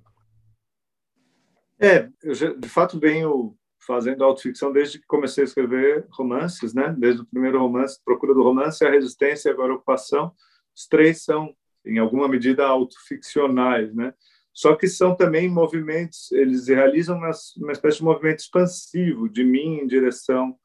É, 1.80 2.10
eu 2.24 2.34
já, 2.34 2.54
de 2.54 2.70
fato 2.70 3.00
venho 3.00 3.58
fazendo 3.86 4.24
autoficção 4.24 4.72
desde 4.72 5.00
que 5.00 5.06
comecei 5.06 5.44
a 5.44 5.46
escrever 5.46 6.08
romances, 6.12 6.74
né? 6.74 6.96
Desde 6.98 7.22
o 7.22 7.26
primeiro 7.26 7.60
romance, 7.60 8.00
Procura 8.04 8.34
do 8.34 8.44
Romance, 8.44 8.84
A 8.84 8.90
Resistência 8.90 9.50
e 9.50 9.52
agora 9.52 9.74
a 9.74 9.76
Ocupação. 9.76 10.34
Os 10.76 10.88
três 10.88 11.24
são 11.24 11.56
em 11.86 12.00
alguma 12.00 12.28
medida 12.28 12.66
autoficcionais, 12.66 13.94
né? 13.94 14.14
Só 14.52 14.76
que 14.76 14.88
são 14.88 15.16
também 15.16 15.50
movimentos, 15.50 16.32
eles 16.32 16.68
realizam 16.68 17.18
uma, 17.18 17.32
uma 17.58 17.72
espécie 17.74 17.98
de 17.98 18.04
movimento 18.04 18.40
expansivo 18.40 19.30
de 19.30 19.44
mim 19.44 19.80
em 19.80 19.88
direção 19.88 20.58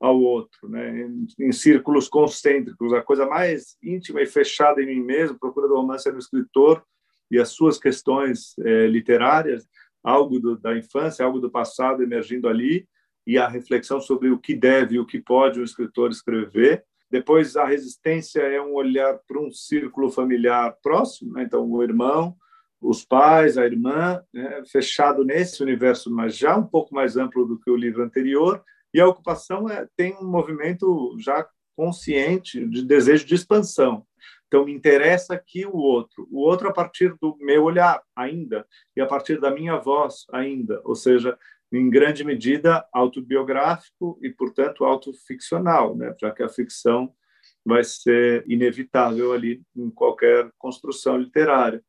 ao 0.00 0.20
outro, 0.20 0.68
né? 0.68 1.00
Em, 1.00 1.26
em, 1.40 1.52
círculos 1.52 2.08
concêntricos, 2.08 2.92
a 2.92 3.02
coisa 3.02 3.26
mais 3.26 3.76
íntima 3.82 4.22
e 4.22 4.26
fechada 4.26 4.82
em 4.82 4.86
mim 4.86 5.04
mesmo, 5.04 5.38
procura 5.38 5.66
do 5.66 5.74
romance 5.74 6.08
é 6.08 6.12
no 6.12 6.18
escritor 6.18 6.82
e 7.30 7.38
as 7.38 7.50
suas 7.50 7.78
questões 7.78 8.56
é, 8.60 8.86
literárias, 8.86 9.66
algo 10.02 10.38
do, 10.38 10.56
da 10.56 10.76
infância, 10.76 11.24
algo 11.24 11.40
do 11.40 11.50
passado 11.50 12.02
emergindo 12.02 12.48
ali, 12.48 12.86
e 13.26 13.36
a 13.36 13.46
reflexão 13.46 14.00
sobre 14.00 14.30
o 14.30 14.38
que 14.38 14.54
deve 14.54 14.94
e 14.94 14.98
o 14.98 15.04
que 15.04 15.20
pode 15.20 15.60
um 15.60 15.64
escritor 15.64 16.10
escrever, 16.10 16.84
Depois, 17.10 17.56
a 17.56 17.64
resistência 17.64 18.40
é 18.40 18.60
um 18.60 18.74
olhar 18.74 19.18
para 19.26 19.40
um 19.40 19.50
círculo 19.50 20.10
familiar 20.10 20.76
próximo, 20.82 21.32
né? 21.32 21.42
então, 21.42 21.66
o 21.70 21.82
irmão, 21.82 22.36
os 22.80 23.04
pais, 23.04 23.56
a 23.56 23.64
irmã, 23.64 24.22
né? 24.32 24.62
fechado 24.70 25.24
nesse 25.24 25.62
universo, 25.62 26.10
mas 26.10 26.36
já 26.36 26.56
um 26.56 26.66
pouco 26.66 26.94
mais 26.94 27.16
amplo 27.16 27.46
do 27.46 27.58
que 27.58 27.70
o 27.70 27.76
livro 27.76 28.02
anterior. 28.02 28.62
E 28.92 29.00
a 29.00 29.06
ocupação 29.06 29.68
é, 29.68 29.86
tem 29.96 30.16
um 30.16 30.28
movimento 30.28 31.16
já 31.18 31.46
consciente 31.76 32.66
de 32.66 32.84
desejo 32.84 33.24
de 33.24 33.34
expansão. 33.34 34.04
Então, 34.48 34.64
me 34.64 34.72
interessa 34.72 35.34
aqui 35.34 35.66
o 35.66 35.76
outro, 35.76 36.26
o 36.30 36.40
outro 36.40 36.68
a 36.68 36.72
partir 36.72 37.14
do 37.20 37.36
meu 37.38 37.64
olhar 37.64 38.02
ainda, 38.16 38.66
e 38.96 39.00
a 39.00 39.06
partir 39.06 39.38
da 39.40 39.50
minha 39.50 39.76
voz 39.76 40.24
ainda, 40.32 40.80
ou 40.84 40.94
seja, 40.94 41.38
em 41.70 41.90
grande 41.90 42.24
medida 42.24 42.86
autobiográfico 42.92 44.18
e, 44.22 44.30
portanto, 44.30 44.84
autoficcional, 44.84 45.94
né? 45.94 46.14
já 46.18 46.30
que 46.30 46.42
a 46.42 46.48
ficção 46.48 47.12
vai 47.64 47.84
ser 47.84 48.42
inevitável 48.48 49.32
ali 49.32 49.62
em 49.76 49.90
qualquer 49.90 50.50
construção 50.56 51.18
literária. 51.18 51.84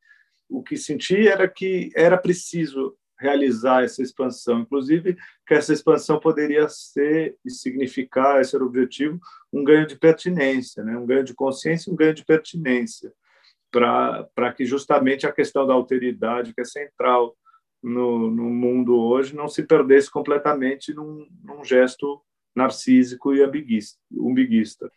O 0.49 0.61
que 0.61 0.75
senti 0.75 1.27
era 1.27 1.47
que 1.47 1.91
era 1.95 2.17
preciso 2.17 2.97
realizar 3.19 3.83
essa 3.83 4.01
expansão, 4.01 4.61
inclusive 4.61 5.17
que 5.45 5.53
essa 5.53 5.73
expansão 5.73 6.19
poderia 6.19 6.67
ser 6.69 7.35
e 7.43 7.51
significar, 7.51 8.39
esse 8.39 8.55
era 8.55 8.63
o 8.63 8.67
objetivo, 8.67 9.19
um 9.51 9.63
ganho 9.63 9.85
de 9.85 9.97
pertinência, 9.97 10.83
né? 10.83 10.97
um 10.97 11.05
ganho 11.05 11.23
de 11.23 11.33
consciência, 11.33 11.91
um 11.91 11.95
ganho 11.95 12.13
de 12.13 12.23
pertinência, 12.23 13.11
para 13.69 14.53
que 14.55 14.65
justamente 14.65 15.27
a 15.27 15.31
questão 15.31 15.67
da 15.67 15.73
alteridade, 15.73 16.53
que 16.53 16.61
é 16.61 16.65
central 16.65 17.35
no, 17.83 18.31
no 18.31 18.49
mundo 18.49 18.97
hoje, 18.97 19.35
não 19.35 19.47
se 19.47 19.63
perdesse 19.63 20.09
completamente 20.09 20.93
num, 20.93 21.27
num 21.43 21.63
gesto 21.63 22.21
narcísico 22.55 23.33
e 23.33 23.43
umbiguista. 24.13 24.91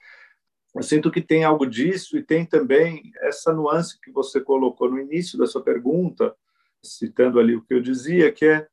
Eu 0.74 0.82
sinto 0.82 1.10
que 1.10 1.20
tem 1.20 1.44
algo 1.44 1.66
disso 1.66 2.16
e 2.16 2.22
tem 2.22 2.46
também 2.46 3.12
essa 3.20 3.52
nuance 3.52 4.00
que 4.00 4.10
você 4.10 4.40
colocou 4.40 4.90
no 4.90 4.98
início 4.98 5.38
da 5.38 5.46
sua 5.46 5.62
pergunta, 5.62 6.34
citando 6.82 7.38
ali 7.38 7.54
o 7.54 7.62
que 7.62 7.74
eu 7.74 7.80
dizia, 7.80 8.32
que 8.32 8.44
é 8.44 8.68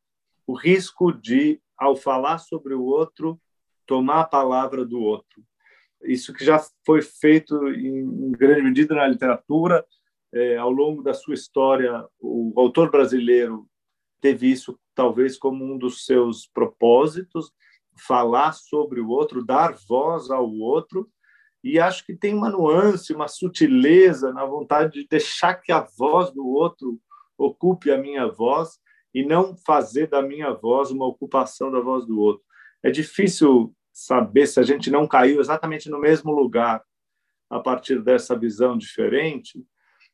o 0.48 0.54
risco 0.54 1.12
de, 1.12 1.62
ao 1.78 1.96
falar 1.96 2.40
sobre 2.40 2.74
o 2.74 2.84
outro, 2.84 3.40
tomar 3.86 4.22
a 4.22 4.28
palavra 4.28 4.84
do 4.86 5.00
outro. 5.00 5.44
Isso 6.04 6.34
que 6.34 6.44
já 6.44 6.60
foi 6.86 7.02
feito 7.02 7.68
em 7.68 8.32
grande 8.32 8.62
medida 8.62 8.96
na 8.96 9.08
literatura, 9.08 9.86
é, 10.34 10.58
ao 10.58 10.72
longo 10.72 11.02
da 11.02 11.14
sua 11.14 11.34
história, 11.34 12.06
o 12.20 12.54
autor 12.56 12.90
brasileiro 12.90 13.68
teve 14.22 14.52
isso 14.52 14.80
talvez 14.94 15.38
como 15.38 15.64
um 15.64 15.78
dos 15.78 16.06
seus 16.06 16.48
propósitos, 16.48 17.52
falar 18.08 18.54
sobre 18.54 19.02
o 19.02 19.10
outro, 19.10 19.44
dar 19.44 19.74
voz 19.88 20.30
ao 20.30 20.50
outro, 20.50 21.10
e 21.64 21.80
acho 21.80 22.06
que 22.06 22.16
tem 22.16 22.34
uma 22.34 22.50
nuance, 22.50 23.14
uma 23.14 23.28
sutileza 23.28 24.32
na 24.32 24.46
vontade 24.46 25.02
de 25.02 25.08
deixar 25.08 25.56
que 25.56 25.72
a 25.72 25.82
voz 25.98 26.32
do 26.32 26.46
outro 26.48 27.00
ocupe 27.40 27.90
a 27.90 27.98
minha 27.98 28.28
voz 28.28 28.80
e 29.14 29.26
não 29.26 29.56
fazer 29.56 30.08
da 30.08 30.22
minha 30.22 30.52
voz 30.54 30.92
uma 30.92 31.08
ocupação 31.08 31.72
da 31.72 31.80
voz 31.80 32.06
do 32.06 32.20
outro. 32.20 32.44
É 32.84 32.92
difícil 32.92 33.74
saber 33.92 34.48
se 34.48 34.60
a 34.60 34.64
gente 34.64 34.92
não 34.92 35.08
caiu 35.08 35.40
exatamente 35.40 35.90
no 35.90 36.00
mesmo 36.00 36.32
lugar 36.32 36.84
a 37.50 37.60
partir 37.60 38.02
dessa 38.04 38.38
visão 38.38 38.78
diferente, 38.78 39.66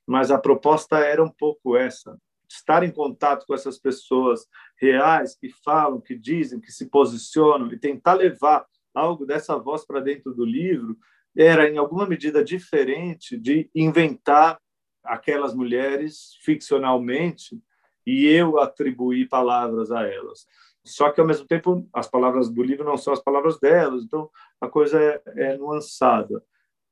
mas 0.08 0.32
a 0.32 0.38
proposta 0.38 1.00
era 1.00 1.24
um 1.24 1.30
pouco 1.30 1.76
essa: 1.76 2.18
estar 2.50 2.84
em 2.84 2.92
contato 2.92 3.46
com 3.46 3.54
essas 3.54 3.78
pessoas 3.78 4.46
reais 4.80 5.36
que 5.36 5.50
falam, 5.64 6.00
que 6.00 6.16
dizem, 6.16 6.62
que 6.62 6.72
se 6.72 6.90
posicionam 6.90 7.72
e 7.72 7.80
tentar 7.80 8.14
levar 8.14 8.66
algo 8.94 9.26
dessa 9.26 9.58
voz 9.58 9.86
para 9.86 10.00
dentro 10.00 10.34
do 10.34 10.46
livro 10.46 10.98
era 11.38 11.70
em 11.70 11.78
alguma 11.78 12.08
medida 12.08 12.42
diferente 12.42 13.38
de 13.38 13.70
inventar 13.76 14.58
aquelas 15.06 15.54
mulheres 15.54 16.38
ficcionalmente 16.42 17.60
e 18.06 18.26
eu 18.28 18.60
atribuir 18.60 19.28
palavras 19.28 19.92
a 19.92 20.08
elas. 20.08 20.46
Só 20.84 21.10
que, 21.10 21.20
ao 21.20 21.26
mesmo 21.26 21.48
tempo, 21.48 21.88
as 21.92 22.08
palavras 22.08 22.50
do 22.50 22.62
livro 22.62 22.86
não 22.86 22.98
são 22.98 23.12
as 23.12 23.22
palavras 23.22 23.60
delas, 23.60 24.04
então 24.04 24.30
a 24.62 24.68
coisa 24.68 25.02
é, 25.02 25.22
é 25.36 25.58
nuançada. 25.58 26.44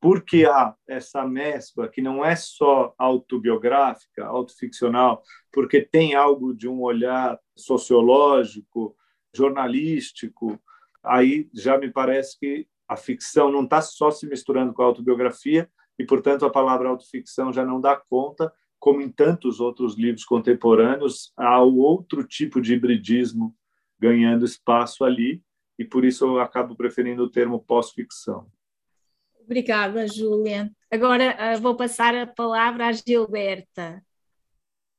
Porque 0.02 0.46
há 0.46 0.76
essa 0.88 1.26
mescla 1.26 1.88
que 1.88 2.02
não 2.02 2.26
é 2.26 2.36
só 2.36 2.94
autobiográfica, 2.98 4.26
autoficcional, 4.26 5.22
porque 5.52 5.82
tem 5.82 6.16
algo 6.16 6.54
de 6.54 6.68
um 6.68 6.82
olhar 6.82 7.40
sociológico, 7.56 8.98
jornalístico, 9.34 10.60
aí 11.04 11.50
já 11.54 11.78
me 11.78 11.90
parece 11.92 12.38
que 12.40 12.68
a 12.88 12.98
ficção 12.98 13.52
não 13.52 13.64
está 13.64 13.82
só 13.82 14.12
se 14.12 14.28
misturando 14.28 14.74
com 14.74 14.82
a 14.82 14.86
autobiografia, 14.86 15.70
e, 15.98 16.06
portanto, 16.06 16.46
a 16.46 16.50
palavra 16.50 16.90
autoficção 16.90 17.52
já 17.52 17.66
não 17.66 17.80
dá 17.80 17.96
conta, 17.96 18.52
como 18.80 19.02
em 19.02 19.10
tantos 19.10 19.60
outros 19.60 19.98
livros 19.98 20.26
contemporâneos, 20.26 21.32
há 21.38 21.62
outro 21.62 22.24
tipo 22.26 22.60
de 22.60 22.74
hibridismo 22.74 23.56
ganhando 24.00 24.44
espaço 24.44 25.06
ali, 25.06 25.42
e 25.80 25.86
por 25.86 26.04
isso 26.04 26.26
eu 26.26 26.40
acabo 26.40 26.76
preferindo 26.76 27.24
o 27.24 27.30
termo 27.30 27.60
pós-ficção. 27.60 28.48
Obrigada, 29.40 30.08
Júlia. 30.08 30.72
Agora 30.92 31.56
uh, 31.56 31.62
vou 31.62 31.76
passar 31.76 32.16
a 32.16 32.28
palavra 32.28 32.88
à 32.88 32.92
Gilberta. 32.92 34.04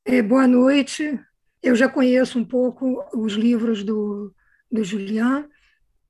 É, 0.03 0.21
boa 0.21 0.47
noite. 0.47 1.19
Eu 1.61 1.75
já 1.75 1.89
conheço 1.89 2.37
um 2.37 2.45
pouco 2.45 3.03
os 3.13 3.33
livros 3.33 3.83
do, 3.83 4.33
do 4.71 4.83
Julian. 4.83 5.49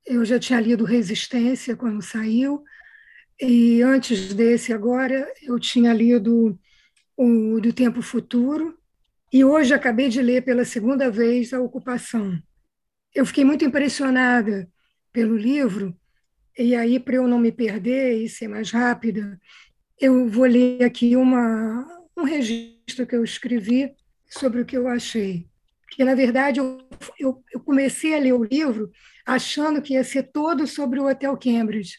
Eu 0.06 0.26
já 0.26 0.38
tinha 0.38 0.60
lido 0.60 0.84
Resistência 0.84 1.76
quando 1.76 2.02
saiu. 2.02 2.64
E 3.40 3.82
antes 3.82 4.34
desse, 4.34 4.72
agora, 4.72 5.32
eu 5.44 5.60
tinha 5.60 5.92
lido 5.94 6.58
o 7.18 7.60
Do 7.60 7.74
Tempo 7.74 8.02
Futuro. 8.02 8.78
E 9.32 9.44
hoje 9.44 9.74
acabei 9.74 10.08
de 10.08 10.22
ler 10.22 10.44
pela 10.44 10.64
segunda 10.64 11.12
vez 11.12 11.54
A 11.54 11.60
Ocupação. 11.60 12.42
Eu 13.14 13.26
fiquei 13.26 13.44
muito 13.44 13.66
impressionada 13.66 14.70
pelo 15.12 15.36
livro, 15.36 15.98
e 16.58 16.74
aí, 16.74 17.00
para 17.00 17.16
eu 17.16 17.28
não 17.28 17.38
me 17.38 17.52
perder 17.52 18.22
e 18.22 18.30
ser 18.30 18.48
mais 18.48 18.72
rápida, 18.72 19.40
eu 20.00 20.28
vou 20.30 20.46
ler 20.46 20.84
aqui 20.84 21.16
uma, 21.16 21.86
um 22.16 22.24
registro 22.24 23.06
que 23.06 23.16
eu 23.16 23.24
escrevi 23.24 23.94
sobre 24.30 24.62
o 24.62 24.66
que 24.66 24.78
eu 24.78 24.88
achei. 24.88 25.48
Que, 25.92 26.04
na 26.06 26.16
verdade, 26.16 26.60
eu, 26.60 26.80
eu, 27.20 27.44
eu 27.52 27.60
comecei 27.60 28.16
a 28.16 28.20
ler 28.20 28.34
o 28.34 28.44
livro 28.44 28.90
achando 29.26 29.82
que 29.82 29.94
ia 29.94 30.04
ser 30.04 30.24
todo 30.24 30.66
sobre 30.66 31.00
o 31.00 31.10
Hotel 31.10 31.38
Cambridge, 31.38 31.98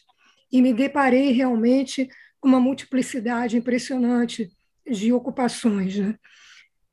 e 0.51 0.61
me 0.61 0.73
deparei 0.73 1.31
realmente 1.31 2.09
com 2.39 2.47
uma 2.47 2.59
multiplicidade 2.59 3.57
impressionante 3.57 4.49
de 4.89 5.11
ocupações. 5.11 5.97
Né? 5.97 6.15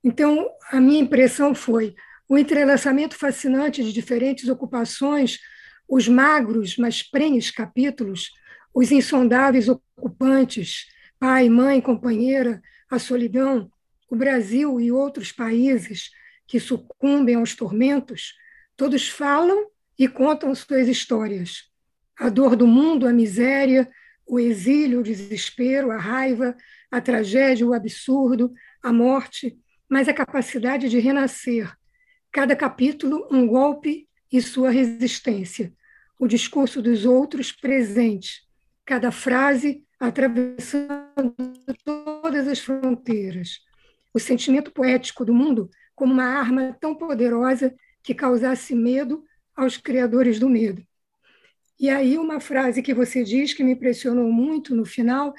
Então, 0.02 0.48
a 0.70 0.80
minha 0.80 1.00
impressão 1.00 1.54
foi 1.54 1.94
o 2.28 2.36
entrelaçamento 2.38 3.16
fascinante 3.16 3.82
de 3.84 3.92
diferentes 3.92 4.48
ocupações 4.48 5.38
os 5.88 6.08
magros, 6.08 6.76
mas 6.76 7.02
prenhes 7.02 7.50
capítulos, 7.50 8.30
os 8.72 8.90
insondáveis 8.90 9.68
ocupantes, 9.68 10.86
pai, 11.18 11.48
mãe, 11.48 11.80
companheira, 11.80 12.62
a 12.90 12.98
solidão, 12.98 13.70
o 14.10 14.16
Brasil 14.16 14.80
e 14.80 14.90
outros 14.90 15.30
países 15.32 16.10
que 16.46 16.58
sucumbem 16.60 17.36
aos 17.36 17.54
tormentos, 17.54 18.34
todos 18.76 19.08
falam 19.08 19.70
e 19.98 20.08
contam 20.08 20.54
suas 20.54 20.88
histórias. 20.88 21.70
A 22.18 22.28
dor 22.28 22.56
do 22.56 22.66
mundo, 22.66 23.06
a 23.06 23.12
miséria, 23.12 23.90
o 24.26 24.38
exílio, 24.38 25.00
o 25.00 25.02
desespero, 25.02 25.90
a 25.90 25.98
raiva, 25.98 26.56
a 26.90 27.00
tragédia, 27.00 27.66
o 27.66 27.74
absurdo, 27.74 28.52
a 28.82 28.92
morte, 28.92 29.58
mas 29.88 30.08
a 30.08 30.14
capacidade 30.14 30.88
de 30.88 30.98
renascer. 30.98 31.72
Cada 32.32 32.56
capítulo, 32.56 33.28
um 33.30 33.46
golpe 33.46 34.08
e 34.32 34.40
sua 34.40 34.70
resistência, 34.70 35.72
o 36.18 36.26
discurso 36.26 36.80
dos 36.80 37.04
outros 37.04 37.52
presente, 37.52 38.42
cada 38.84 39.10
frase 39.10 39.84
atravessando 39.98 41.34
todas 41.84 42.48
as 42.48 42.58
fronteiras, 42.58 43.60
o 44.12 44.18
sentimento 44.18 44.72
poético 44.72 45.24
do 45.24 45.34
mundo 45.34 45.70
como 45.94 46.12
uma 46.12 46.24
arma 46.24 46.76
tão 46.80 46.94
poderosa 46.94 47.74
que 48.02 48.14
causasse 48.14 48.74
medo 48.74 49.24
aos 49.56 49.76
criadores 49.76 50.38
do 50.38 50.48
medo. 50.48 50.84
E 51.78 51.90
aí 51.90 52.16
uma 52.16 52.40
frase 52.40 52.82
que 52.82 52.94
você 52.94 53.24
diz 53.24 53.52
que 53.52 53.64
me 53.64 53.72
impressionou 53.72 54.30
muito 54.30 54.74
no 54.74 54.84
final, 54.84 55.34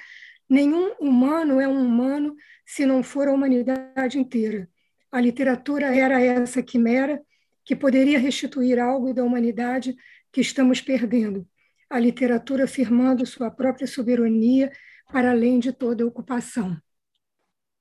nenhum 0.49 0.93
humano 0.99 1.59
é 1.59 1.67
um 1.67 1.85
humano 1.85 2.35
se 2.65 2.85
não 2.85 3.01
for 3.01 3.27
a 3.27 3.33
humanidade 3.33 4.19
inteira. 4.19 4.69
A 5.11 5.21
literatura 5.21 5.95
era 5.95 6.21
essa 6.21 6.61
quimera 6.61 7.21
que 7.63 7.75
poderia 7.75 8.19
restituir 8.19 8.79
algo 8.79 9.13
da 9.13 9.23
humanidade 9.23 9.95
que 10.31 10.41
estamos 10.41 10.81
perdendo. 10.81 11.47
A 11.89 11.99
literatura 11.99 12.65
afirmando 12.65 13.25
sua 13.25 13.49
própria 13.49 13.87
soberania 13.87 14.71
para 15.11 15.31
além 15.31 15.59
de 15.59 15.71
toda 15.71 16.05
ocupação. 16.05 16.77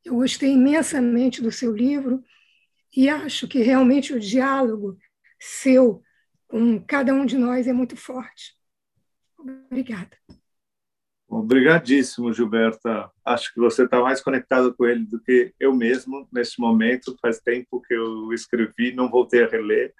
Eu 0.04 0.16
gostei 0.16 0.52
imensamente 0.52 1.42
do 1.42 1.50
seu 1.50 1.74
livro 1.74 2.22
e 2.96 3.08
acho 3.08 3.48
que 3.48 3.62
realmente 3.62 4.12
o 4.12 4.20
diálogo 4.20 4.96
seu 5.40 6.02
com 6.54 6.80
cada 6.80 7.12
um 7.12 7.26
de 7.26 7.36
nós 7.36 7.66
é 7.66 7.72
muito 7.72 7.96
forte. 7.96 8.54
Obrigada. 9.36 10.16
Obrigadíssimo, 11.28 12.32
Gilberta. 12.32 13.10
Acho 13.24 13.52
que 13.52 13.58
você 13.58 13.82
está 13.82 14.00
mais 14.00 14.20
conectado 14.20 14.72
com 14.72 14.86
ele 14.86 15.04
do 15.04 15.20
que 15.20 15.52
eu 15.58 15.74
mesmo 15.74 16.28
neste 16.32 16.60
momento. 16.60 17.18
Faz 17.20 17.40
tempo 17.40 17.80
que 17.80 17.92
eu 17.92 18.32
escrevi, 18.32 18.94
não 18.94 19.10
voltei 19.10 19.42
a 19.42 19.48
reler. 19.48 19.92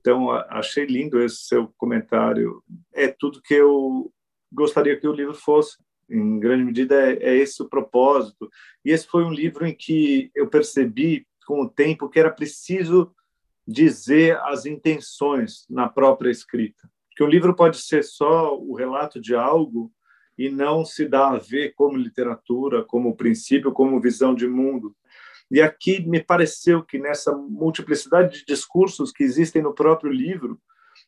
Então, 0.00 0.28
achei 0.32 0.86
lindo 0.86 1.22
esse 1.22 1.44
seu 1.44 1.72
comentário. 1.78 2.64
É 2.92 3.06
tudo 3.06 3.40
que 3.40 3.54
eu 3.54 4.12
gostaria 4.52 4.98
que 4.98 5.06
o 5.06 5.12
livro 5.12 5.34
fosse. 5.34 5.78
Em 6.10 6.40
grande 6.40 6.64
medida, 6.64 6.96
é, 7.00 7.12
é 7.22 7.36
esse 7.36 7.62
o 7.62 7.68
propósito. 7.68 8.50
E 8.84 8.90
esse 8.90 9.06
foi 9.06 9.22
um 9.22 9.30
livro 9.30 9.64
em 9.64 9.72
que 9.72 10.32
eu 10.34 10.48
percebi, 10.48 11.24
com 11.46 11.62
o 11.62 11.68
tempo, 11.68 12.08
que 12.08 12.18
era 12.18 12.32
preciso 12.32 13.14
dizer 13.66 14.38
as 14.42 14.66
intenções 14.66 15.66
na 15.68 15.88
própria 15.88 16.30
escrita. 16.30 16.88
Que 17.16 17.22
um 17.22 17.28
livro 17.28 17.54
pode 17.54 17.78
ser 17.78 18.02
só 18.02 18.56
o 18.58 18.74
relato 18.74 19.20
de 19.20 19.34
algo 19.34 19.92
e 20.36 20.48
não 20.48 20.84
se 20.84 21.06
dá 21.06 21.30
a 21.30 21.38
ver 21.38 21.74
como 21.74 21.96
literatura, 21.96 22.82
como 22.82 23.16
princípio, 23.16 23.72
como 23.72 24.00
visão 24.00 24.34
de 24.34 24.46
mundo. 24.46 24.94
E 25.50 25.60
aqui 25.60 26.00
me 26.06 26.22
pareceu 26.22 26.82
que 26.82 26.98
nessa 26.98 27.32
multiplicidade 27.32 28.38
de 28.38 28.46
discursos 28.46 29.12
que 29.12 29.22
existem 29.22 29.62
no 29.62 29.74
próprio 29.74 30.10
livro, 30.10 30.58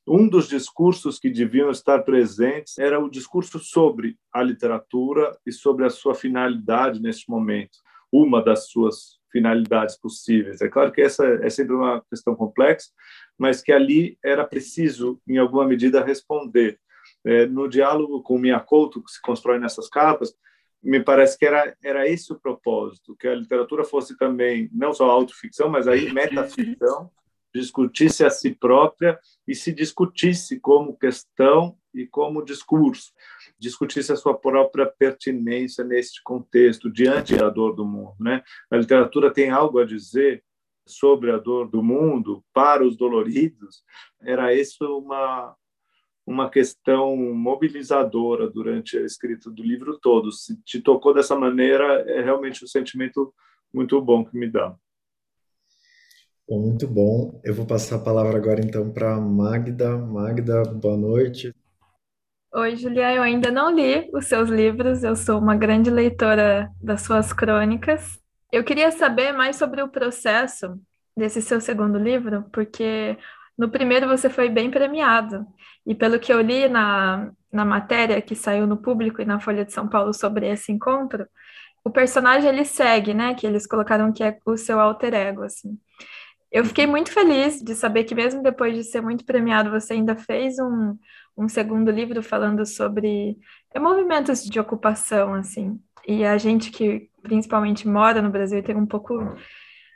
um 0.07 0.28
dos 0.28 0.48
discursos 0.48 1.18
que 1.18 1.30
deviam 1.30 1.70
estar 1.70 2.02
presentes 2.02 2.78
era 2.78 3.00
o 3.00 3.09
discurso 3.09 3.59
sobre 3.59 4.18
a 4.30 4.42
literatura 4.42 5.36
e 5.46 5.52
sobre 5.52 5.86
a 5.86 5.90
sua 5.90 6.14
finalidade 6.14 7.00
neste 7.00 7.30
momento, 7.30 7.78
uma 8.12 8.42
das 8.42 8.68
suas 8.68 9.18
finalidades 9.35 9.97
possíveis. 9.97 10.61
É 10.61 10.68
claro 10.68 10.93
que 10.93 11.03
essa 11.03 11.26
é 11.43 11.51
sempre 11.51 11.74
uma 11.74 12.01
questão 12.09 12.37
complexa, 12.37 12.89
mas 13.37 13.61
que 13.61 13.72
ali 13.72 14.16
era 14.22 14.45
preciso, 14.47 15.20
em 15.26 15.39
alguma 15.39 15.66
medida, 15.66 16.05
responder. 16.05 16.78
É, 17.24 17.47
no 17.47 17.68
diálogo 17.68 18.22
com 18.22 18.37
o 18.37 18.39
Miyakoto, 18.39 19.03
que 19.03 19.11
se 19.11 19.20
constrói 19.20 19.59
nessas 19.59 19.89
capas, 19.89 20.32
me 20.80 21.03
parece 21.03 21.37
que 21.37 21.45
era, 21.45 21.74
era 21.82 22.09
esse 22.09 22.32
o 22.32 22.39
propósito, 22.39 23.16
que 23.16 23.26
a 23.26 23.35
literatura 23.35 23.82
fosse 23.82 24.16
também 24.16 24.70
não 24.72 24.93
só 24.93 25.11
autoficção, 25.11 25.68
mas 25.68 25.89
aí 25.89 26.12
metaficção, 26.12 27.11
discutisse 27.55 28.24
a 28.24 28.30
si 28.30 28.50
própria 28.50 29.18
e 29.46 29.55
se 29.55 29.72
discutisse 29.72 30.59
como 30.59 30.98
questão 30.98 31.78
e 31.94 32.05
como 32.07 32.44
discurso, 32.44 33.12
discutisse 33.57 34.12
a 34.12 34.16
sua 34.16 34.34
própria 34.34 34.84
pertinência 34.86 35.84
neste 35.84 36.20
contexto, 36.24 36.90
diante 36.90 37.36
da 37.36 37.48
dor 37.48 37.76
do 37.76 37.86
mundo. 37.86 38.16
Né? 38.18 38.42
A 38.70 38.76
literatura 38.76 39.32
tem 39.32 39.50
algo 39.50 39.78
a 39.78 39.84
dizer 39.84 40.42
sobre 40.84 41.30
a 41.30 41.38
dor 41.38 41.70
do 41.70 41.82
mundo 41.82 42.44
para 42.52 42.84
os 42.84 42.96
doloridos, 42.96 43.82
era 44.20 44.52
isso 44.52 44.98
uma, 44.98 45.57
uma 46.26 46.50
questão 46.50 47.16
mobilizadora 47.16 48.50
durante 48.50 48.98
a 48.98 49.02
escrita 49.02 49.50
do 49.50 49.62
livro 49.62 49.98
todo. 49.98 50.30
Se 50.30 50.61
te 50.62 50.80
tocou 50.80 51.14
dessa 51.14 51.36
maneira, 51.36 52.02
é 52.07 52.20
realmente 52.20 52.64
um 52.64 52.68
sentimento 52.68 53.32
muito 53.72 53.98
bom 54.00 54.24
que 54.24 54.36
me 54.36 54.50
dá. 54.50 54.76
Muito 56.49 56.86
bom. 56.86 57.40
Eu 57.42 57.55
vou 57.55 57.66
passar 57.66 57.97
a 57.97 57.99
palavra 57.99 58.36
agora 58.36 58.61
então 58.61 58.92
para 58.92 59.18
Magda. 59.18 59.97
Magda, 59.97 60.62
boa 60.64 60.97
noite. 60.97 61.55
Oi, 62.53 62.76
Julia. 62.76 63.14
Eu 63.14 63.22
ainda 63.22 63.51
não 63.51 63.70
li 63.70 64.11
os 64.12 64.26
seus 64.26 64.49
livros, 64.51 65.03
eu 65.03 65.16
sou 65.16 65.38
uma 65.38 65.57
grande 65.57 65.90
leitora 65.90 66.70
das 66.80 67.03
suas 67.03 67.32
crônicas. 67.32 68.18
Eu 68.53 68.62
queria 68.62 68.92
saber 68.92 69.32
mais 69.32 69.57
sobre 69.57 69.82
o 69.82 69.88
processo 69.88 70.78
desse 71.16 71.40
seu 71.40 71.61
segundo 71.61 71.99
livro, 71.99 72.45
porque 72.53 73.16
no 73.57 73.70
primeiro 73.70 74.07
você 74.07 74.28
foi 74.28 74.49
bem 74.49 74.70
premiado. 74.70 75.47
E 75.86 75.95
pelo 75.95 76.20
que 76.20 76.32
eu 76.32 76.40
li 76.40 76.68
na, 76.68 77.32
na 77.51 77.64
matéria 77.64 78.20
que 78.20 78.34
saiu 78.36 78.66
no 78.66 78.76
público 78.76 79.22
e 79.22 79.24
na 79.24 79.40
Folha 79.40 79.64
de 79.64 79.72
São 79.72 79.88
Paulo 79.88 80.12
sobre 80.12 80.47
esse 80.49 80.70
encontro, 80.70 81.26
o 81.84 81.90
personagem 81.90 82.49
ele 82.49 82.64
segue, 82.64 83.14
né? 83.14 83.34
Que 83.34 83.47
eles 83.47 83.66
colocaram 83.66 84.12
que 84.12 84.22
é 84.22 84.38
o 84.47 84.57
seu 84.57 84.78
alter 84.78 85.14
ego, 85.14 85.42
assim. 85.42 85.78
Eu 86.55 86.64
fiquei 86.64 86.86
muito 86.86 87.11
feliz 87.11 87.61
de 87.61 87.74
saber 87.74 88.05
que, 88.05 88.14
mesmo 88.14 88.40
depois 88.40 88.76
de 88.76 88.84
ser 88.84 89.00
muito 89.00 89.24
premiado, 89.24 89.72
você 89.72 89.94
ainda 89.94 90.14
fez 90.14 90.57
um, 90.61 90.96
um 91.36 91.48
segundo 91.48 91.90
livro 91.90 92.22
falando 92.22 92.64
sobre 92.64 93.36
é, 93.74 93.80
movimentos 93.80 94.44
de 94.44 94.61
ocupação, 94.61 95.34
assim. 95.34 95.80
E 96.07 96.24
a 96.24 96.38
gente 96.38 96.70
que 96.70 97.11
principalmente 97.20 97.88
mora 97.88 98.22
no 98.22 98.30
Brasil 98.30 98.62
tem 98.62 98.76
um 98.76 98.86
pouco 98.86 99.18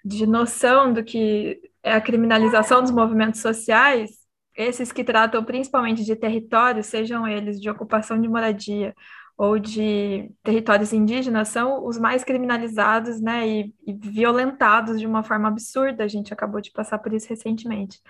de 0.04 0.26
noção 0.26 0.92
do 0.92 1.04
que 1.04 1.60
é 1.80 1.92
a 1.92 2.00
criminalização 2.00 2.82
dos 2.82 2.90
movimentos 2.90 3.40
sociais, 3.40 4.10
esses 4.56 4.90
que 4.90 5.04
tratam 5.04 5.44
principalmente 5.44 6.04
de 6.04 6.16
territórios, 6.16 6.86
sejam 6.86 7.24
eles 7.28 7.60
de 7.60 7.70
ocupação 7.70 8.20
de 8.20 8.28
moradia 8.28 8.96
ou 9.38 9.56
de 9.56 10.28
territórios 10.42 10.92
indígenas 10.92 11.48
são 11.48 11.86
os 11.86 11.96
mais 11.96 12.24
criminalizados, 12.24 13.20
né, 13.20 13.46
e, 13.46 13.74
e, 13.86 13.92
violentados 13.94 14.98
de 14.98 15.06
uma 15.06 15.22
forma 15.22 15.46
absurda. 15.46 16.02
A 16.02 16.08
gente 16.08 16.32
acabou 16.32 16.60
de 16.60 16.72
passar 16.72 16.98
por 16.98 17.12
isso 17.14 17.28
recentemente. 17.28 18.00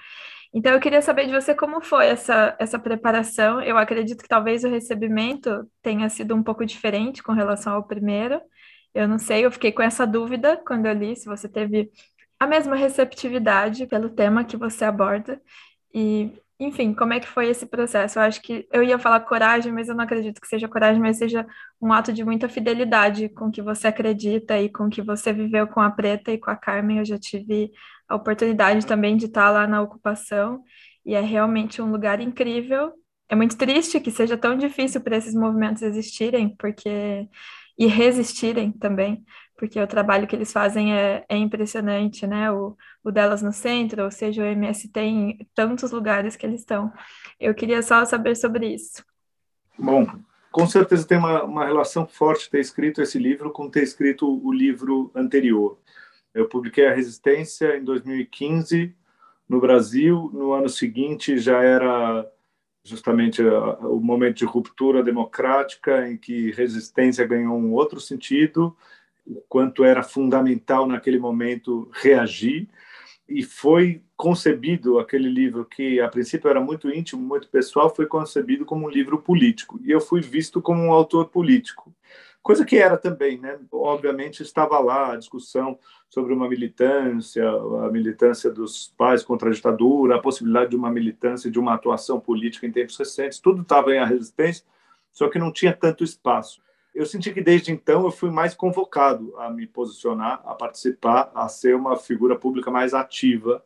Então, 0.55 0.73
eu 0.73 0.81
queria 0.81 1.03
saber 1.03 1.27
de 1.27 1.33
você 1.33 1.55
como 1.55 1.83
foi 1.83 2.07
essa, 2.07 2.57
essa 2.59 2.79
preparação. 2.79 3.61
Eu 3.61 3.77
acredito 3.77 4.23
que 4.23 4.29
talvez 4.29 4.65
o 4.65 4.71
recebimento 4.71 5.71
tenha 5.83 6.09
sido 6.09 6.35
um 6.35 6.43
pouco 6.43 6.65
diferente 6.65 7.23
com 7.23 7.33
relação 7.33 7.75
ao 7.75 7.85
primeiro. 7.87 8.41
Eu 8.95 9.07
não 9.07 9.19
sei, 9.19 9.45
eu 9.45 9.53
fiquei 9.53 9.71
com 9.71 9.83
essa 9.83 10.07
dúvida 10.07 10.57
quando 10.67 10.87
eu 10.87 10.95
li, 10.95 11.15
se 11.15 11.27
você 11.27 11.47
teve 11.47 11.91
a 12.41 12.47
mesma 12.47 12.75
receptividade 12.75 13.87
pelo 13.87 14.09
tema 14.09 14.45
que 14.45 14.57
você 14.57 14.87
aborda. 14.87 15.39
E 15.95 16.33
enfim, 16.61 16.93
como 16.93 17.13
é 17.13 17.21
que 17.21 17.29
foi 17.29 17.49
esse 17.49 17.67
processo? 17.67 18.19
Eu 18.19 18.23
acho 18.25 18.43
que 18.43 18.67
eu 18.73 18.83
ia 18.83 18.99
falar 18.99 19.21
coragem, 19.21 19.73
mas 19.73 19.89
eu 19.89 19.95
não 19.95 20.05
acredito 20.05 20.41
que 20.41 20.49
seja 20.49 20.69
coragem, 20.69 21.01
mas 21.01 21.19
seja 21.19 21.47
um 21.81 21.93
ato 21.93 22.13
de 22.13 22.25
muita 22.25 22.49
fidelidade 22.49 23.29
com 23.29 23.51
que 23.51 23.63
você 23.63 23.87
acredita 23.89 24.59
e 24.61 24.69
com 24.69 24.91
que 24.91 25.01
você 25.01 25.33
viveu 25.33 25.69
com 25.69 25.81
a 25.81 25.91
Preta 25.91 26.33
e 26.33 26.39
com 26.39 26.51
a 26.51 26.57
Carmen. 26.57 26.99
Eu 26.99 27.05
já 27.05 27.19
tive 27.19 27.71
a 28.09 28.17
oportunidade 28.17 28.85
também 28.87 29.17
de 29.17 29.27
estar 29.27 29.51
lá 29.51 29.67
na 29.69 29.81
ocupação 29.81 30.65
e 31.07 31.15
é 31.15 31.21
realmente 31.21 31.81
um 31.81 31.91
lugar 31.93 32.21
incrível. 32.21 32.93
É 33.29 33.37
muito 33.37 33.57
triste 33.57 34.01
que 34.01 34.11
seja 34.11 34.37
tão 34.37 34.57
difícil 34.57 35.01
para 35.01 35.17
esses 35.17 35.35
movimentos 35.35 35.83
existirem, 35.83 36.57
porque 36.57 37.29
e 37.79 37.87
resistirem 37.87 38.73
também, 38.73 39.25
porque 39.59 39.81
o 39.81 39.87
trabalho 39.89 40.27
que 40.29 40.37
eles 40.37 40.53
fazem 40.53 40.95
é, 40.95 41.25
é 41.29 41.37
impressionante, 41.37 42.27
né? 42.29 42.51
O, 42.51 42.77
o 43.03 43.11
delas 43.11 43.43
no 43.43 43.53
centro, 43.53 44.05
ou 44.05 44.11
seja, 44.11 44.43
o 44.43 44.47
MST 44.47 45.01
em 45.01 45.49
tantos 45.53 45.91
lugares 45.91 46.37
que 46.37 46.47
eles 46.47 46.61
estão. 46.61 46.93
Eu 47.41 47.53
queria 47.53 47.83
só 47.83 48.05
saber 48.05 48.37
sobre 48.37 48.73
isso. 48.73 49.05
Bom, 49.77 50.07
com 50.53 50.65
certeza 50.65 51.07
tem 51.07 51.19
uma, 51.19 51.43
uma 51.43 51.67
relação 51.67 52.07
forte 52.07 52.49
ter 52.49 52.61
escrito 52.61 53.03
esse 53.03 53.19
livro 53.19 53.51
com 53.51 53.69
ter 53.69 53.83
escrito 53.83 54.27
o 54.47 54.53
livro 54.53 55.11
anterior. 55.13 55.77
Eu 56.33 56.49
publiquei 56.49 56.87
A 56.87 56.95
Resistência 56.95 57.77
em 57.77 57.83
2015 57.83 58.95
no 59.49 59.61
Brasil, 59.61 60.31
no 60.33 60.53
ano 60.53 60.69
seguinte 60.69 61.37
já 61.37 61.61
era 61.63 62.25
justamente 62.85 63.43
o 63.43 64.01
momento 64.01 64.37
de 64.37 64.45
ruptura 64.45 65.03
democrática 65.03 66.09
em 66.09 66.17
que 66.17 66.53
resistência 66.53 67.27
ganhou 67.27 67.59
um 67.59 67.73
outro 67.73 68.01
sentido, 68.01 68.77
o 69.29 69.43
quanto 69.49 69.85
era 69.85 70.03
fundamental 70.03 70.87
naquele 70.87 71.19
momento 71.19 71.91
reagir 71.93 72.69
e 73.29 73.43
foi 73.43 74.03
concebido 74.17 74.99
aquele 74.99 75.29
livro 75.29 75.65
que 75.65 76.01
a 76.01 76.09
princípio 76.09 76.49
era 76.49 76.61
muito 76.61 76.91
íntimo, 76.91 77.23
muito 77.23 77.49
pessoal, 77.49 77.95
foi 77.95 78.07
concebido 78.07 78.65
como 78.65 78.87
um 78.87 78.91
livro 78.91 79.19
político 79.19 79.79
e 79.85 79.91
eu 79.91 80.01
fui 80.01 80.21
visto 80.21 80.63
como 80.63 80.83
um 80.83 80.93
autor 80.93 81.29
político 81.29 81.95
coisa 82.49 82.65
que 82.65 82.79
era 82.79 82.97
também, 82.97 83.39
né? 83.39 83.59
Obviamente 83.71 84.43
estava 84.43 84.79
lá 84.79 85.13
a 85.13 85.17
discussão 85.17 85.79
sobre 86.09 86.33
uma 86.33 86.49
militância, 86.49 87.47
a 87.47 87.91
militância 87.91 88.51
dos 88.51 88.89
pais 88.97 89.23
contra 89.23 89.51
a 89.51 89.53
ditadura, 89.53 90.17
a 90.17 90.19
possibilidade 90.19 90.71
de 90.71 90.77
uma 90.77 90.91
militância, 90.91 91.51
de 91.51 91.59
uma 91.59 91.75
atuação 91.75 92.19
política 92.19 92.67
em 92.67 92.73
tempos 92.73 92.97
recentes, 92.97 93.39
tudo 93.39 93.61
estava 93.61 93.95
em 93.95 93.99
a 93.99 94.07
resistência, 94.07 94.65
só 95.13 95.29
que 95.29 95.39
não 95.39 95.53
tinha 95.53 95.75
tanto 95.75 96.03
espaço. 96.03 96.63
Eu 96.95 97.07
senti 97.07 97.33
que 97.33 97.41
desde 97.41 97.71
então 97.71 98.05
eu 98.05 98.11
fui 98.11 98.31
mais 98.31 98.55
convocado 98.55 99.37
a 99.39 99.51
me 99.51 99.67
posicionar, 99.67 100.43
a 100.45 100.55
participar, 100.55 101.31
a 101.35 101.49
ser 101.49 101.77
uma 101.77 101.97
figura 101.97 102.37
pública 102.37 102.71
mais 102.71 102.95
ativa 102.95 103.65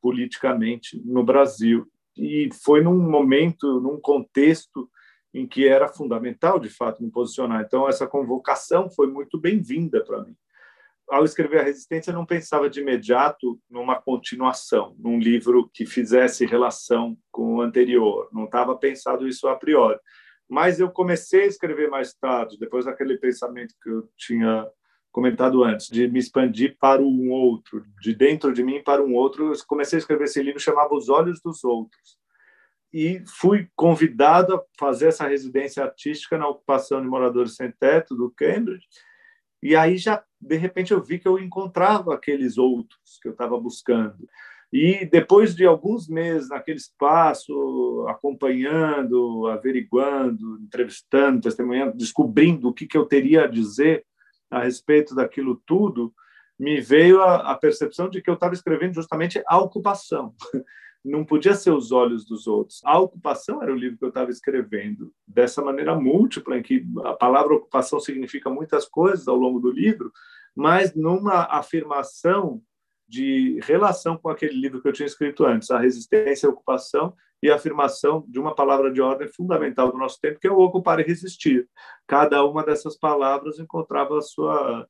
politicamente 0.00 1.00
no 1.04 1.22
Brasil. 1.22 1.90
E 2.16 2.48
foi 2.62 2.82
num 2.82 2.98
momento, 2.98 3.80
num 3.80 3.98
contexto 4.00 4.90
em 5.32 5.46
que 5.46 5.66
era 5.66 5.88
fundamental, 5.88 6.60
de 6.60 6.68
fato, 6.68 7.02
me 7.02 7.10
posicionar. 7.10 7.62
Então, 7.62 7.88
essa 7.88 8.06
convocação 8.06 8.88
foi 8.88 9.08
muito 9.08 9.38
bem-vinda 9.38 10.02
para 10.04 10.22
mim. 10.22 10.36
Ao 11.08 11.24
escrever 11.24 11.60
A 11.60 11.64
Resistência, 11.64 12.10
eu 12.10 12.14
não 12.14 12.24
pensava 12.24 12.70
de 12.70 12.80
imediato 12.80 13.60
numa 13.68 14.00
continuação, 14.00 14.94
num 14.98 15.18
livro 15.18 15.68
que 15.72 15.84
fizesse 15.84 16.46
relação 16.46 17.16
com 17.30 17.56
o 17.56 17.60
anterior. 17.60 18.28
Não 18.32 18.44
estava 18.44 18.76
pensado 18.76 19.28
isso 19.28 19.48
a 19.48 19.56
priori. 19.56 19.98
Mas 20.48 20.78
eu 20.78 20.90
comecei 20.90 21.42
a 21.42 21.46
escrever 21.46 21.88
mais 21.88 22.14
tarde, 22.14 22.58
depois 22.58 22.84
daquele 22.84 23.16
pensamento 23.16 23.74
que 23.82 23.88
eu 23.88 24.08
tinha 24.16 24.66
comentado 25.10 25.62
antes, 25.62 25.88
de 25.88 26.08
me 26.08 26.18
expandir 26.18 26.76
para 26.78 27.00
um 27.00 27.30
outro, 27.30 27.84
de 28.00 28.14
dentro 28.14 28.52
de 28.52 28.64
mim 28.64 28.82
para 28.82 29.02
um 29.02 29.14
outro. 29.14 29.52
Eu 29.52 29.66
comecei 29.66 29.96
a 29.96 30.00
escrever 30.00 30.24
esse 30.24 30.42
livro 30.42 30.60
chamava 30.60 30.94
Os 30.94 31.08
Olhos 31.08 31.40
dos 31.40 31.62
Outros 31.62 32.18
e 32.94 33.24
fui 33.26 33.68
convidado 33.74 34.54
a 34.54 34.62
fazer 34.78 35.08
essa 35.08 35.26
residência 35.26 35.82
artística 35.82 36.38
na 36.38 36.46
ocupação 36.46 37.02
de 37.02 37.08
moradores 37.08 37.56
sem 37.56 37.72
teto 37.72 38.14
do 38.14 38.30
Cambridge. 38.30 38.86
E 39.60 39.74
aí 39.74 39.98
já 39.98 40.22
de 40.40 40.56
repente 40.56 40.92
eu 40.92 41.02
vi 41.02 41.18
que 41.18 41.26
eu 41.26 41.36
encontrava 41.38 42.14
aqueles 42.14 42.56
outros 42.56 43.18
que 43.20 43.26
eu 43.26 43.32
estava 43.32 43.58
buscando. 43.58 44.28
E 44.72 45.04
depois 45.06 45.54
de 45.54 45.64
alguns 45.64 46.08
meses 46.08 46.48
naquele 46.48 46.78
espaço, 46.78 48.04
acompanhando, 48.08 49.46
averiguando, 49.46 50.58
entrevistando, 50.60 51.40
testemunhando, 51.40 51.96
descobrindo 51.96 52.68
o 52.68 52.72
que, 52.72 52.86
que 52.86 52.96
eu 52.96 53.06
teria 53.06 53.44
a 53.44 53.48
dizer 53.48 54.04
a 54.50 54.62
respeito 54.62 55.14
daquilo 55.14 55.60
tudo, 55.64 56.12
me 56.58 56.80
veio 56.80 57.20
a, 57.22 57.52
a 57.52 57.54
percepção 57.56 58.08
de 58.08 58.22
que 58.22 58.30
eu 58.30 58.34
estava 58.34 58.54
escrevendo 58.54 58.94
justamente 58.94 59.42
a 59.46 59.58
ocupação. 59.58 60.34
Não 61.04 61.22
podia 61.22 61.54
ser 61.54 61.70
os 61.70 61.92
olhos 61.92 62.24
dos 62.24 62.46
outros. 62.46 62.80
A 62.82 62.98
ocupação 62.98 63.62
era 63.62 63.70
o 63.70 63.76
livro 63.76 63.98
que 63.98 64.04
eu 64.04 64.08
estava 64.08 64.30
escrevendo, 64.30 65.12
dessa 65.28 65.62
maneira 65.62 65.94
múltipla, 65.94 66.56
em 66.56 66.62
que 66.62 66.86
a 67.04 67.12
palavra 67.12 67.54
ocupação 67.54 68.00
significa 68.00 68.48
muitas 68.48 68.86
coisas 68.86 69.28
ao 69.28 69.36
longo 69.36 69.60
do 69.60 69.70
livro, 69.70 70.10
mas 70.56 70.94
numa 70.94 71.44
afirmação 71.44 72.62
de 73.06 73.58
relação 73.62 74.16
com 74.16 74.28
aquele 74.28 74.54
livro 74.54 74.80
que 74.80 74.88
eu 74.88 74.92
tinha 74.92 75.06
escrito 75.06 75.44
antes, 75.44 75.70
a 75.70 75.78
resistência 75.78 76.48
à 76.48 76.52
ocupação 76.52 77.14
e 77.42 77.50
a 77.50 77.56
afirmação 77.56 78.24
de 78.28 78.38
uma 78.38 78.54
palavra 78.54 78.90
de 78.90 79.00
ordem 79.00 79.28
fundamental 79.28 79.92
do 79.92 79.98
nosso 79.98 80.18
tempo, 80.20 80.40
que 80.40 80.46
é 80.46 80.50
o 80.50 80.58
ocupar 80.58 80.98
e 81.00 81.02
resistir. 81.02 81.68
Cada 82.06 82.44
uma 82.44 82.64
dessas 82.64 82.96
palavras 82.96 83.58
encontrava 83.58 84.18
a 84.18 84.22
sua 84.22 84.88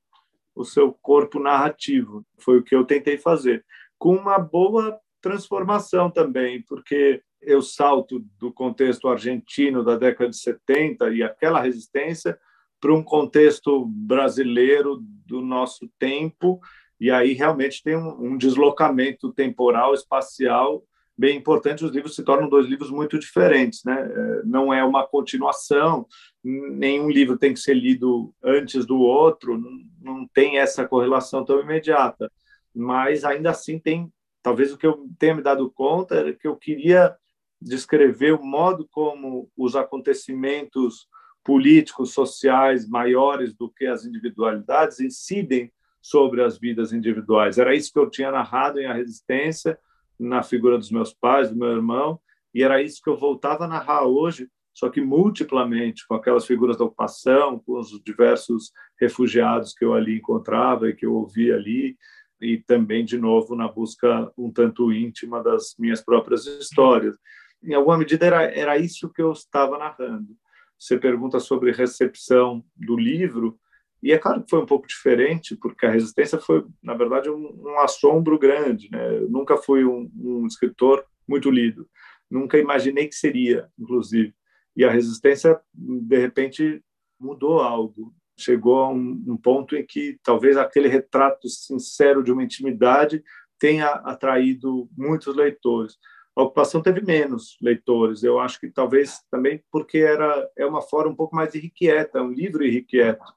o 0.54 0.64
seu 0.64 0.92
corpo 1.02 1.40
narrativo. 1.40 2.24
Foi 2.38 2.58
o 2.58 2.62
que 2.62 2.76
eu 2.76 2.84
tentei 2.84 3.18
fazer, 3.18 3.64
com 3.98 4.14
uma 4.14 4.38
boa 4.38 4.96
transformação 5.20 6.10
também, 6.10 6.62
porque 6.62 7.22
eu 7.42 7.60
salto 7.60 8.24
do 8.38 8.52
contexto 8.52 9.08
argentino 9.08 9.82
da 9.82 9.96
década 9.96 10.30
de 10.30 10.36
70 10.36 11.10
e 11.10 11.22
aquela 11.22 11.60
resistência 11.60 12.38
para 12.80 12.94
um 12.94 13.02
contexto 13.02 13.86
brasileiro 13.86 14.98
do 15.26 15.40
nosso 15.40 15.88
tempo, 15.98 16.60
e 17.00 17.10
aí 17.10 17.32
realmente 17.32 17.82
tem 17.82 17.96
um, 17.96 18.32
um 18.32 18.36
deslocamento 18.36 19.32
temporal, 19.32 19.94
espacial 19.94 20.82
bem 21.16 21.36
importante. 21.36 21.84
Os 21.84 21.92
livros 21.92 22.14
se 22.14 22.24
tornam 22.24 22.48
dois 22.48 22.66
livros 22.66 22.90
muito 22.90 23.18
diferentes, 23.18 23.82
né? 23.84 23.94
É, 24.00 24.42
não 24.44 24.72
é 24.72 24.84
uma 24.84 25.06
continuação, 25.06 26.06
nenhum 26.42 27.08
livro 27.08 27.38
tem 27.38 27.54
que 27.54 27.60
ser 27.60 27.74
lido 27.74 28.34
antes 28.42 28.84
do 28.84 28.98
outro, 28.98 29.60
não 30.00 30.26
tem 30.28 30.58
essa 30.58 30.86
correlação 30.86 31.44
tão 31.44 31.60
imediata, 31.60 32.30
mas 32.74 33.24
ainda 33.24 33.50
assim 33.50 33.78
tem, 33.78 34.12
talvez 34.42 34.72
o 34.72 34.78
que 34.78 34.86
eu 34.86 35.08
tenha 35.18 35.34
me 35.34 35.42
dado 35.42 35.70
conta 35.70 36.28
é 36.28 36.32
que 36.32 36.46
eu 36.46 36.56
queria 36.56 37.16
descrever 37.60 38.32
o 38.32 38.44
modo 38.44 38.86
como 38.90 39.50
os 39.56 39.74
acontecimentos 39.74 41.08
políticos, 41.42 42.12
sociais 42.12 42.88
maiores 42.88 43.54
do 43.54 43.70
que 43.70 43.86
as 43.86 44.04
individualidades 44.04 45.00
incidem 45.00 45.72
sobre 46.04 46.42
as 46.42 46.58
vidas 46.58 46.92
individuais. 46.92 47.56
Era 47.56 47.74
isso 47.74 47.90
que 47.90 47.98
eu 47.98 48.10
tinha 48.10 48.30
narrado 48.30 48.78
em 48.78 48.84
A 48.84 48.92
Resistência, 48.92 49.78
na 50.20 50.42
figura 50.42 50.76
dos 50.76 50.90
meus 50.90 51.14
pais, 51.14 51.48
do 51.48 51.56
meu 51.56 51.70
irmão, 51.70 52.20
e 52.52 52.62
era 52.62 52.82
isso 52.82 53.00
que 53.02 53.08
eu 53.08 53.16
voltava 53.16 53.64
a 53.64 53.66
narrar 53.66 54.04
hoje, 54.04 54.46
só 54.74 54.90
que 54.90 55.00
multiplamente, 55.00 56.06
com 56.06 56.14
aquelas 56.14 56.44
figuras 56.44 56.76
da 56.76 56.84
ocupação, 56.84 57.58
com 57.58 57.78
os 57.78 57.98
diversos 58.04 58.70
refugiados 59.00 59.72
que 59.72 59.82
eu 59.82 59.94
ali 59.94 60.18
encontrava 60.18 60.90
e 60.90 60.94
que 60.94 61.06
eu 61.06 61.14
ouvia 61.14 61.54
ali, 61.54 61.96
e 62.38 62.58
também, 62.58 63.02
de 63.02 63.16
novo, 63.16 63.56
na 63.56 63.66
busca 63.66 64.30
um 64.36 64.52
tanto 64.52 64.92
íntima 64.92 65.42
das 65.42 65.74
minhas 65.78 66.02
próprias 66.02 66.44
histórias. 66.44 67.16
Em 67.62 67.72
alguma 67.72 67.96
medida, 67.96 68.26
era, 68.26 68.42
era 68.42 68.76
isso 68.76 69.10
que 69.10 69.22
eu 69.22 69.32
estava 69.32 69.78
narrando. 69.78 70.36
Você 70.78 70.98
pergunta 70.98 71.40
sobre 71.40 71.72
recepção 71.72 72.62
do 72.76 72.94
livro, 72.94 73.58
e 74.04 74.12
é 74.12 74.18
claro 74.18 74.42
que 74.42 74.50
foi 74.50 74.60
um 74.60 74.66
pouco 74.66 74.86
diferente, 74.86 75.56
porque 75.56 75.86
a 75.86 75.90
resistência 75.90 76.38
foi, 76.38 76.62
na 76.82 76.92
verdade, 76.92 77.30
um, 77.30 77.58
um 77.64 77.80
assombro 77.80 78.38
grande. 78.38 78.90
Né? 78.92 79.16
Eu 79.16 79.30
nunca 79.30 79.56
fui 79.56 79.82
um, 79.82 80.10
um, 80.14 80.46
escritor 80.46 81.02
muito 81.26 81.50
lido, 81.50 81.88
nunca 82.30 82.58
imaginei 82.58 83.08
que 83.08 83.14
seria, 83.14 83.66
inclusive. 83.78 84.34
E 84.76 84.84
a 84.84 84.90
resistência, 84.90 85.58
de 85.72 86.18
repente, 86.18 86.84
mudou 87.18 87.60
algo. 87.60 88.14
Chegou 88.38 88.82
a 88.82 88.90
um, 88.90 89.24
um 89.26 89.38
ponto 89.38 89.74
em 89.74 89.86
que 89.86 90.18
talvez 90.22 90.58
aquele 90.58 90.88
retrato 90.88 91.48
sincero 91.48 92.22
de 92.22 92.30
uma 92.30 92.44
intimidade 92.44 93.24
tenha 93.58 93.88
atraído 93.88 94.86
muitos 94.94 95.34
leitores. 95.34 95.96
A 96.36 96.42
ocupação 96.42 96.82
teve 96.82 97.00
menos 97.00 97.56
leitores. 97.58 98.22
Eu 98.22 98.38
acho 98.38 98.60
que 98.60 98.68
talvez 98.68 99.22
também 99.30 99.64
porque 99.72 99.96
era 99.96 100.46
é 100.58 100.66
uma 100.66 100.82
forma 100.82 101.10
um 101.10 101.16
pouco 101.16 101.34
mais 101.34 101.54
irrequieta, 101.54 102.20
um 102.20 102.32
livro 102.32 102.62
irrequieto 102.62 103.32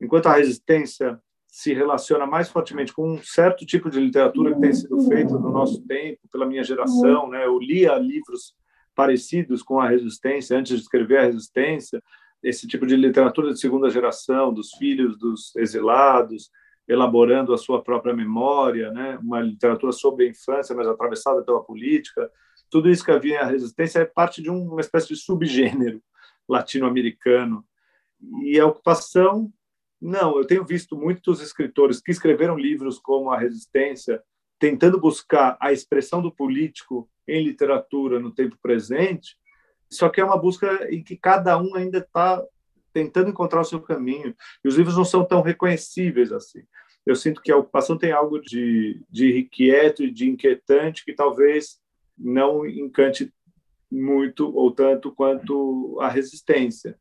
enquanto 0.00 0.26
a 0.26 0.34
resistência 0.34 1.20
se 1.46 1.74
relaciona 1.74 2.26
mais 2.26 2.48
fortemente 2.48 2.92
com 2.92 3.14
um 3.14 3.22
certo 3.22 3.66
tipo 3.66 3.90
de 3.90 3.98
literatura 4.00 4.54
que 4.54 4.60
tem 4.60 4.72
sido 4.72 5.00
feita 5.08 5.34
no 5.34 5.50
nosso 5.50 5.82
tempo, 5.82 6.20
pela 6.30 6.46
minha 6.46 6.62
geração, 6.62 7.28
né? 7.28 7.44
Eu 7.44 7.58
lia 7.58 7.96
livros 7.98 8.54
parecidos 8.94 9.62
com 9.62 9.80
a 9.80 9.88
resistência 9.88 10.56
antes 10.56 10.76
de 10.76 10.82
escrever 10.82 11.18
a 11.18 11.24
resistência, 11.24 12.02
esse 12.42 12.66
tipo 12.66 12.86
de 12.86 12.96
literatura 12.96 13.52
de 13.52 13.60
segunda 13.60 13.90
geração, 13.90 14.52
dos 14.52 14.70
filhos 14.74 15.18
dos 15.18 15.54
exilados, 15.56 16.50
elaborando 16.88 17.52
a 17.52 17.58
sua 17.58 17.82
própria 17.82 18.14
memória, 18.14 18.92
né? 18.92 19.18
Uma 19.22 19.40
literatura 19.40 19.92
sobre 19.92 20.26
a 20.26 20.30
infância, 20.30 20.74
mas 20.74 20.86
atravessada 20.86 21.42
pela 21.42 21.62
política. 21.62 22.30
Tudo 22.70 22.88
isso 22.88 23.04
que 23.04 23.10
havia 23.10 23.34
em 23.34 23.38
a 23.38 23.44
resistência 23.44 23.98
é 23.98 24.04
parte 24.04 24.40
de 24.40 24.50
uma 24.50 24.80
espécie 24.80 25.08
de 25.08 25.16
subgênero 25.16 26.00
latino-americano. 26.48 27.64
E 28.42 28.58
a 28.58 28.66
ocupação 28.66 29.52
não, 30.00 30.38
eu 30.38 30.46
tenho 30.46 30.64
visto 30.64 30.96
muitos 30.96 31.42
escritores 31.42 32.00
que 32.00 32.10
escreveram 32.10 32.56
livros 32.56 32.98
como 32.98 33.30
A 33.30 33.38
Resistência, 33.38 34.22
tentando 34.58 34.98
buscar 34.98 35.58
a 35.60 35.72
expressão 35.72 36.22
do 36.22 36.32
político 36.32 37.08
em 37.28 37.44
literatura 37.44 38.18
no 38.18 38.30
tempo 38.30 38.56
presente, 38.62 39.36
só 39.90 40.08
que 40.08 40.20
é 40.20 40.24
uma 40.24 40.38
busca 40.38 40.88
em 40.90 41.02
que 41.02 41.16
cada 41.16 41.58
um 41.58 41.74
ainda 41.74 41.98
está 41.98 42.42
tentando 42.92 43.30
encontrar 43.30 43.60
o 43.60 43.64
seu 43.64 43.80
caminho, 43.80 44.34
e 44.64 44.68
os 44.68 44.76
livros 44.76 44.96
não 44.96 45.04
são 45.04 45.24
tão 45.24 45.42
reconhecíveis 45.42 46.32
assim. 46.32 46.62
Eu 47.04 47.14
sinto 47.14 47.40
que 47.40 47.52
a 47.52 47.56
ocupação 47.56 47.96
tem 47.96 48.12
algo 48.12 48.40
de, 48.40 49.02
de 49.08 49.28
irrequieto 49.28 50.02
e 50.02 50.10
de 50.10 50.28
inquietante 50.28 51.04
que 51.04 51.12
talvez 51.12 51.78
não 52.16 52.66
encante 52.66 53.32
muito 53.90 54.54
ou 54.54 54.70
tanto 54.70 55.12
quanto 55.12 55.98
a 56.00 56.08
resistência 56.08 56.98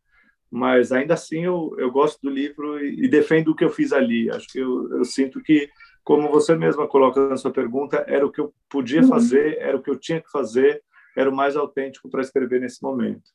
mas 0.52 0.92
ainda 0.92 1.14
assim 1.14 1.46
eu, 1.46 1.76
eu 1.78 1.92
gosto 1.92 2.20
do 2.22 2.30
livro 2.30 2.84
e, 2.84 3.06
e 3.06 3.08
defendo 3.08 3.50
o 3.50 3.56
que 3.56 3.64
eu 3.64 3.70
fiz 3.70 3.92
ali. 3.92 4.30
Acho 4.32 4.48
que 4.48 4.60
eu, 4.60 4.98
eu, 4.98 5.06
sinto 5.06 5.42
que, 5.42 5.70
como 6.04 6.30
você 6.30 6.56
mesma 6.56 6.88
coloca 6.88 7.28
na 7.28 7.38
sua 7.38 7.52
pergunta, 7.52 8.04
era 8.08 8.26
o 8.26 8.32
que 8.32 8.42
eu 8.42 8.54
podia 8.70 9.02
uhum. 9.02 9.08
fazer, 9.08 9.58
era 9.60 9.78
o 9.78 9.82
que 9.82 9.90
eu 9.90 10.00
tinha 10.00 10.22
que 10.22 10.30
fazer, 10.32 10.84
era 11.16 11.30
o 11.30 11.36
mais 11.36 11.56
autêntico 11.56 12.10
para 12.10 12.22
escrever 12.22 12.60
nesse 12.60 12.82
momento. 12.82 13.30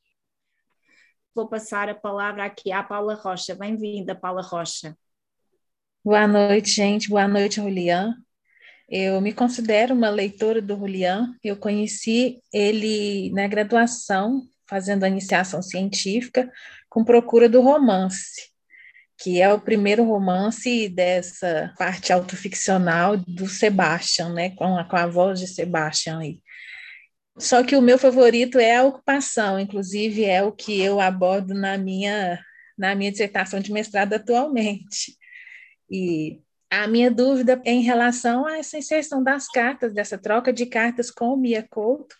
Vou 1.35 1.49
passar 1.49 1.89
a 1.89 1.95
palavra 1.95 2.45
aqui 2.45 2.71
à 2.71 2.83
Paula 2.83 3.15
Rocha. 3.15 3.55
Bem-vinda, 3.55 4.15
Paula 4.15 4.43
Rocha. 4.43 4.97
Boa 6.05 6.27
noite, 6.29 6.71
gente. 6.71 7.09
Boa 7.09 7.27
noite, 7.27 7.57
Julian. 7.57 8.15
Eu 8.89 9.21
me 9.21 9.33
considero 9.33 9.95
uma 9.95 10.11
leitora 10.11 10.61
do 10.61 10.77
Julian. 10.77 11.35
Eu 11.43 11.57
conheci 11.57 12.41
ele 12.53 13.31
na 13.33 13.49
graduação, 13.49 14.43
fazendo 14.69 15.05
a 15.05 15.09
iniciação 15.09 15.62
científica, 15.62 16.51
com 16.95 17.05
Procura 17.05 17.49
do 17.49 17.61
Romance, 17.61 18.53
que 19.19 19.43
é 19.43 19.53
o 19.53 19.61
primeiro 19.61 20.05
romance 20.05 20.89
dessa 20.89 21.75
parte 21.77 22.13
autoficcional 22.13 23.17
do 23.17 23.49
Sebastian, 23.49 24.33
né, 24.33 24.51
com 24.51 24.79
a, 24.79 24.85
com 24.85 24.95
a 24.95 25.05
voz 25.05 25.41
de 25.41 25.49
Sebastian 25.49 26.21
aí. 26.21 26.41
Só 27.37 27.65
que 27.65 27.75
o 27.75 27.83
meu 27.83 27.99
favorito 27.99 28.61
é 28.61 28.77
a 28.77 28.85
ocupação, 28.85 29.59
inclusive 29.59 30.25
é 30.25 30.45
o 30.45 30.53
que 30.53 30.81
eu 30.81 31.01
abordo 31.01 31.53
na 31.53 31.77
minha 31.77 32.41
na 32.79 32.95
minha 32.95 33.11
dissertação 33.11 33.59
de 33.59 33.73
mestrado 33.73 34.15
atualmente. 34.15 35.17
E 35.91 36.41
a 36.71 36.87
minha 36.87 37.11
dúvida 37.11 37.61
é 37.65 37.73
em 37.73 37.83
relação 37.83 38.47
a 38.47 38.59
essa 38.59 38.79
inserção 38.79 39.23
das 39.23 39.49
cartas, 39.49 39.93
dessa 39.93 40.19
troca 40.19 40.53
de 40.53 40.67
cartas 40.67 41.11
com 41.11 41.27
o 41.27 41.37
Mia 41.37 41.67
Couto. 41.69 42.17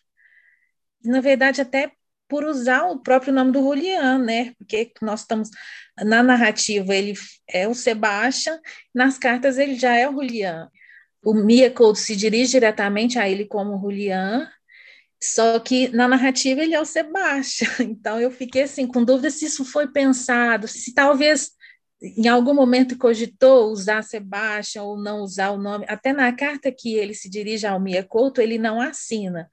Na 1.05 1.20
verdade, 1.20 1.61
até 1.61 1.93
por 2.29 2.45
usar 2.45 2.85
o 2.85 2.99
próprio 2.99 3.33
nome 3.33 3.53
do 3.53 3.62
Julian, 3.62 4.18
né? 4.18 4.53
Porque 4.59 4.93
nós 5.01 5.20
estamos 5.20 5.51
na 6.03 6.22
narrativa 6.22 6.95
ele 6.95 7.14
é 7.49 7.68
o 7.68 7.75
Sebastian, 7.75 8.59
nas 8.95 9.18
cartas 9.18 9.59
ele 9.59 9.77
já 9.77 9.95
é 9.95 10.09
o 10.09 10.12
Julian. 10.12 10.70
O 11.25 11.35
Mia 11.35 11.70
Couto 11.70 11.99
se 11.99 12.16
dirige 12.16 12.53
diretamente 12.53 13.18
a 13.18 13.29
ele 13.29 13.47
como 13.47 13.81
Julian, 13.81 14.49
só 15.22 15.59
que 15.59 15.89
na 15.89 16.07
narrativa 16.07 16.62
ele 16.62 16.75
é 16.75 16.81
o 16.81 16.85
Sebastian. 16.85 17.68
Então 17.81 18.20
eu 18.20 18.31
fiquei 18.31 18.62
assim 18.62 18.87
com 18.87 19.05
dúvida 19.05 19.31
se 19.31 19.47
isso 19.47 19.64
foi 19.64 19.89
pensado, 19.89 20.68
se 20.68 20.93
talvez 20.93 21.53
em 22.03 22.29
algum 22.29 22.53
momento 22.53 22.99
cogitou 22.99 23.70
usar 23.70 24.03
Sebastian 24.03 24.83
ou 24.83 24.99
não 24.99 25.20
usar 25.20 25.51
o 25.51 25.59
nome. 25.59 25.87
Até 25.89 26.12
na 26.12 26.31
carta 26.33 26.70
que 26.70 26.95
ele 26.95 27.14
se 27.14 27.31
dirige 27.31 27.66
ao 27.66 27.81
Mia 27.81 28.05
Couto, 28.05 28.41
ele 28.43 28.59
não 28.59 28.81
assina 28.81 29.49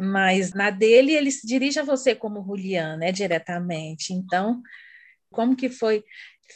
mas 0.00 0.54
na 0.54 0.70
dele 0.70 1.12
ele 1.12 1.30
se 1.30 1.46
dirige 1.46 1.78
a 1.78 1.84
você 1.84 2.14
como 2.14 2.42
Julian, 2.42 2.96
né, 2.96 3.12
diretamente. 3.12 4.14
Então, 4.14 4.62
como 5.30 5.54
que 5.54 5.68
foi 5.68 6.02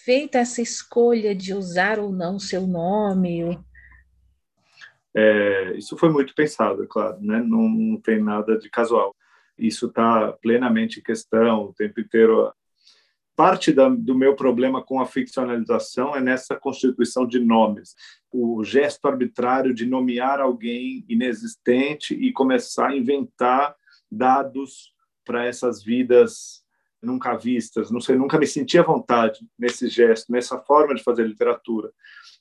feita 0.04 0.38
essa 0.38 0.62
escolha 0.62 1.34
de 1.34 1.52
usar 1.52 1.98
ou 1.98 2.10
não 2.10 2.38
seu 2.38 2.66
nome? 2.66 3.58
É, 5.14 5.76
isso 5.76 5.96
foi 5.96 6.10
muito 6.10 6.34
pensado, 6.34 6.82
é 6.82 6.86
claro, 6.88 7.20
né? 7.20 7.38
não, 7.40 7.68
não 7.68 8.00
tem 8.00 8.20
nada 8.20 8.58
de 8.58 8.70
casual. 8.70 9.14
Isso 9.58 9.86
está 9.86 10.32
plenamente 10.32 10.98
em 10.98 11.02
questão 11.02 11.66
o 11.66 11.74
tempo 11.74 12.00
inteiro. 12.00 12.52
Parte 13.36 13.72
da, 13.72 13.88
do 13.88 14.14
meu 14.14 14.36
problema 14.36 14.82
com 14.82 15.00
a 15.00 15.06
ficcionalização 15.06 16.14
é 16.14 16.20
nessa 16.20 16.54
constituição 16.54 17.26
de 17.26 17.40
nomes, 17.40 17.94
o 18.30 18.62
gesto 18.62 19.06
arbitrário 19.06 19.74
de 19.74 19.86
nomear 19.86 20.40
alguém 20.40 21.04
inexistente 21.08 22.14
e 22.14 22.32
começar 22.32 22.88
a 22.88 22.96
inventar 22.96 23.74
dados 24.10 24.92
para 25.24 25.44
essas 25.44 25.82
vidas 25.82 26.64
nunca 27.04 27.36
vistas, 27.36 27.90
não 27.90 28.00
sei, 28.00 28.16
nunca 28.16 28.38
me 28.38 28.46
senti 28.46 28.78
à 28.78 28.82
vontade 28.82 29.46
nesse 29.58 29.88
gesto, 29.88 30.32
nessa 30.32 30.58
forma 30.58 30.94
de 30.94 31.02
fazer 31.02 31.26
literatura. 31.26 31.92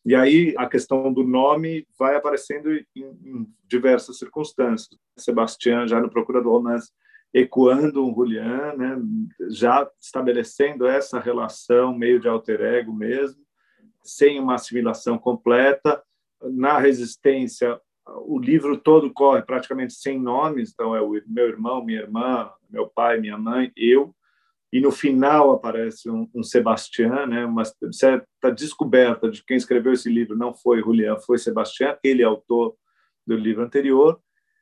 E 0.05 0.15
aí 0.15 0.53
a 0.57 0.67
questão 0.67 1.13
do 1.13 1.23
nome 1.23 1.87
vai 1.97 2.15
aparecendo 2.15 2.71
em, 2.73 2.85
em 2.95 3.47
diversas 3.67 4.17
circunstâncias. 4.17 4.97
Sebastião, 5.17 5.87
já 5.87 5.99
no 5.99 6.09
Procura 6.09 6.41
do 6.41 6.49
Romance, 6.49 6.91
ecoando 7.33 8.05
um 8.05 8.13
Julian, 8.13 8.75
né, 8.75 9.01
já 9.49 9.89
estabelecendo 9.99 10.85
essa 10.85 11.19
relação 11.19 11.97
meio 11.97 12.19
de 12.19 12.27
alter 12.27 12.61
ego 12.61 12.93
mesmo, 12.93 13.41
sem 14.03 14.39
uma 14.39 14.55
assimilação 14.55 15.17
completa. 15.17 16.03
Na 16.41 16.77
Resistência, 16.77 17.79
o 18.25 18.37
livro 18.37 18.77
todo 18.77 19.11
corre 19.11 19.41
praticamente 19.41 19.93
sem 19.93 20.19
nomes, 20.19 20.71
então 20.71 20.95
é 20.95 21.01
o 21.01 21.11
meu 21.25 21.47
irmão, 21.47 21.83
minha 21.83 22.01
irmã, 22.01 22.51
meu 22.69 22.87
pai, 22.87 23.19
minha 23.19 23.37
mãe, 23.37 23.71
eu, 23.75 24.13
e 24.71 24.81
no 24.81 24.91
final 24.91 25.51
aparece 25.51 26.09
um, 26.09 26.27
um 26.33 26.43
Sebastião, 26.43 27.27
né, 27.27 27.45
uma 27.45 27.63
certa 27.91 28.51
descoberta 28.51 29.29
de 29.29 29.43
quem 29.43 29.55
escreveu 29.55 29.93
esse 29.93 30.09
livro 30.09 30.35
não 30.35 30.53
foi 30.53 30.81
Julian, 30.81 31.17
foi 31.19 31.37
Sebastião, 31.37 31.95
ele 32.03 32.23
é 32.23 32.25
autor 32.25 32.75
do 33.25 33.35
livro 33.35 33.63
anterior. 33.63 34.19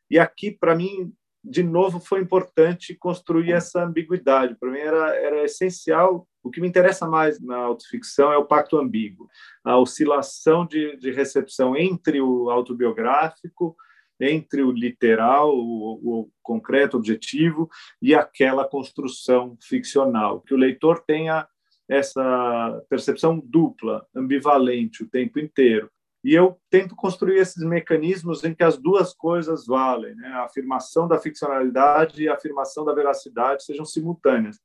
E 0.09 0.19
aqui, 0.19 0.51
para 0.51 0.75
mim, 0.75 1.13
de 1.43 1.63
novo, 1.63 1.99
foi 1.99 2.21
importante 2.21 2.95
construir 2.95 3.51
essa 3.51 3.83
ambiguidade. 3.83 4.55
Para 4.59 4.71
mim 4.71 4.79
era, 4.79 5.15
era 5.15 5.43
essencial. 5.43 6.27
O 6.43 6.49
que 6.49 6.61
me 6.61 6.67
interessa 6.67 7.07
mais 7.07 7.39
na 7.39 7.57
autoficção 7.57 8.31
é 8.31 8.37
o 8.37 8.45
pacto 8.45 8.77
ambíguo, 8.77 9.27
a 9.63 9.77
oscilação 9.77 10.65
de, 10.65 10.97
de 10.97 11.11
recepção 11.11 11.75
entre 11.75 12.21
o 12.21 12.49
autobiográfico 12.49 13.75
entre 14.23 14.61
o 14.61 14.71
literal, 14.71 15.51
o, 15.51 16.21
o 16.21 16.31
concreto, 16.43 16.95
objetivo, 16.97 17.69
e 18.01 18.13
aquela 18.13 18.67
construção 18.67 19.57
ficcional, 19.61 20.41
que 20.41 20.53
o 20.53 20.57
leitor 20.57 21.03
tenha 21.05 21.47
essa 21.89 22.81
percepção 22.89 23.41
dupla, 23.43 24.05
ambivalente 24.15 25.03
o 25.03 25.09
tempo 25.09 25.39
inteiro. 25.39 25.89
E 26.23 26.33
eu 26.33 26.59
tento 26.69 26.95
construir 26.95 27.37
esses 27.37 27.63
mecanismos 27.63 28.43
em 28.43 28.53
que 28.53 28.63
as 28.63 28.77
duas 28.77 29.13
coisas 29.13 29.65
valem, 29.65 30.15
né? 30.15 30.27
a 30.29 30.43
afirmação 30.43 31.07
da 31.07 31.17
ficcionalidade 31.17 32.23
e 32.23 32.29
a 32.29 32.35
afirmação 32.35 32.85
da 32.85 32.93
veracidade 32.93 33.63
sejam 33.63 33.85
simultâneas. 33.85 34.59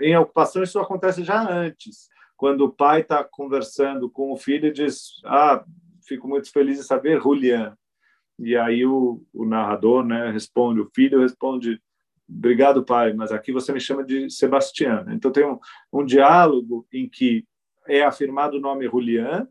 Em 0.00 0.16
ocupação, 0.16 0.62
isso 0.62 0.78
acontece 0.78 1.22
já 1.22 1.48
antes, 1.48 2.08
quando 2.36 2.62
o 2.62 2.72
pai 2.72 3.00
está 3.00 3.24
conversando 3.24 4.10
com 4.10 4.32
o 4.32 4.36
filho 4.36 4.66
e 4.68 4.72
diz: 4.72 5.22
Ah, 5.24 5.64
fico 6.06 6.28
muito 6.28 6.50
feliz 6.52 6.78
de 6.78 6.84
saber, 6.84 7.20
Julian. 7.20 7.76
E 8.38 8.56
aí 8.56 8.84
o, 8.84 9.22
o 9.32 9.46
narrador 9.46 10.04
né, 10.04 10.30
responde, 10.30 10.80
o 10.80 10.90
filho 10.94 11.20
responde, 11.20 11.80
obrigado, 12.28 12.84
pai, 12.84 13.14
mas 13.14 13.32
aqui 13.32 13.50
você 13.50 13.72
me 13.72 13.80
chama 13.80 14.04
de 14.04 14.28
Sebastião. 14.30 15.06
Então 15.10 15.32
tem 15.32 15.46
um, 15.46 15.58
um 15.92 16.04
diálogo 16.04 16.86
em 16.92 17.08
que 17.08 17.46
é 17.88 18.02
afirmado 18.02 18.58
o 18.58 18.60
nome 18.60 18.86
Julian, 18.86 19.48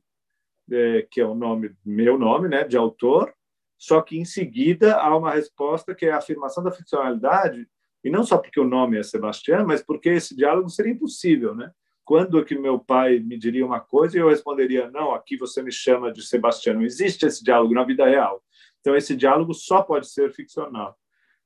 é, 0.72 1.07
que 1.09 1.22
é 1.22 1.26
o 1.26 1.36
nome 1.36 1.76
meu 1.86 2.18
nome, 2.18 2.47
né, 2.47 2.63
de 2.63 2.78
autor, 2.78 3.34
só 3.78 4.01
que 4.01 4.18
em 4.18 4.26
seguida 4.26 4.95
há 4.95 5.16
uma 5.16 5.32
resposta 5.32 5.93
que 5.93 6.05
é 6.05 6.11
a 6.11 6.18
afirmação 6.18 6.63
da 6.63 6.72
ficcionalidade, 6.72 7.68
e 8.03 8.09
não 8.09 8.24
só 8.24 8.38
porque 8.38 8.59
o 8.59 8.68
nome 8.68 8.97
é 8.97 9.03
Sebastião, 9.03 9.66
mas 9.66 9.82
porque 9.82 10.09
esse 10.09 10.36
diálogo 10.36 10.70
seria 10.70 10.93
impossível, 10.93 11.55
né? 11.55 11.72
Quando 12.03 12.45
que 12.45 12.55
meu 12.55 12.78
pai 12.78 13.18
me 13.18 13.36
diria 13.36 13.66
uma 13.66 13.80
coisa 13.80 14.16
e 14.16 14.22
eu 14.22 14.30
responderia 14.30 14.91
não, 14.91 15.11
aqui 15.11 15.36
você 15.36 15.63
me 15.63 15.72
chama 15.72 16.13
de 16.13 16.22
Sebastião. 16.22 16.76
Não 16.76 16.84
existe 16.84 17.26
esse 17.26 17.43
diálogo 17.43 17.74
na 17.74 17.84
vida 17.84 18.05
real. 18.05 18.43
Então, 18.80 18.95
esse 18.95 19.16
diálogo 19.16 19.55
só 19.55 19.82
pode 19.82 20.07
ser 20.07 20.32
ficcional. 20.32 20.95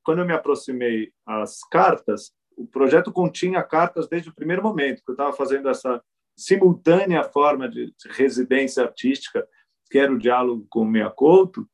Quando 0.02 0.18
eu 0.18 0.26
me 0.26 0.34
aproximei 0.34 1.10
às 1.24 1.60
cartas, 1.66 2.32
o 2.58 2.66
projeto 2.66 3.10
continha 3.10 3.62
cartas 3.62 4.06
desde 4.06 4.28
o 4.28 4.34
primeiro 4.34 4.62
momento, 4.62 5.02
que 5.02 5.10
eu 5.10 5.14
estava 5.14 5.32
fazendo 5.32 5.66
essa 5.66 6.02
simultânea 6.40 7.22
forma 7.24 7.68
de 7.68 7.92
residência 8.10 8.82
artística, 8.82 9.46
que 9.90 9.98
era 9.98 10.12
o 10.12 10.18
diálogo 10.18 10.66
com 10.70 10.90
o 10.90 11.10
Couto, 11.10 11.68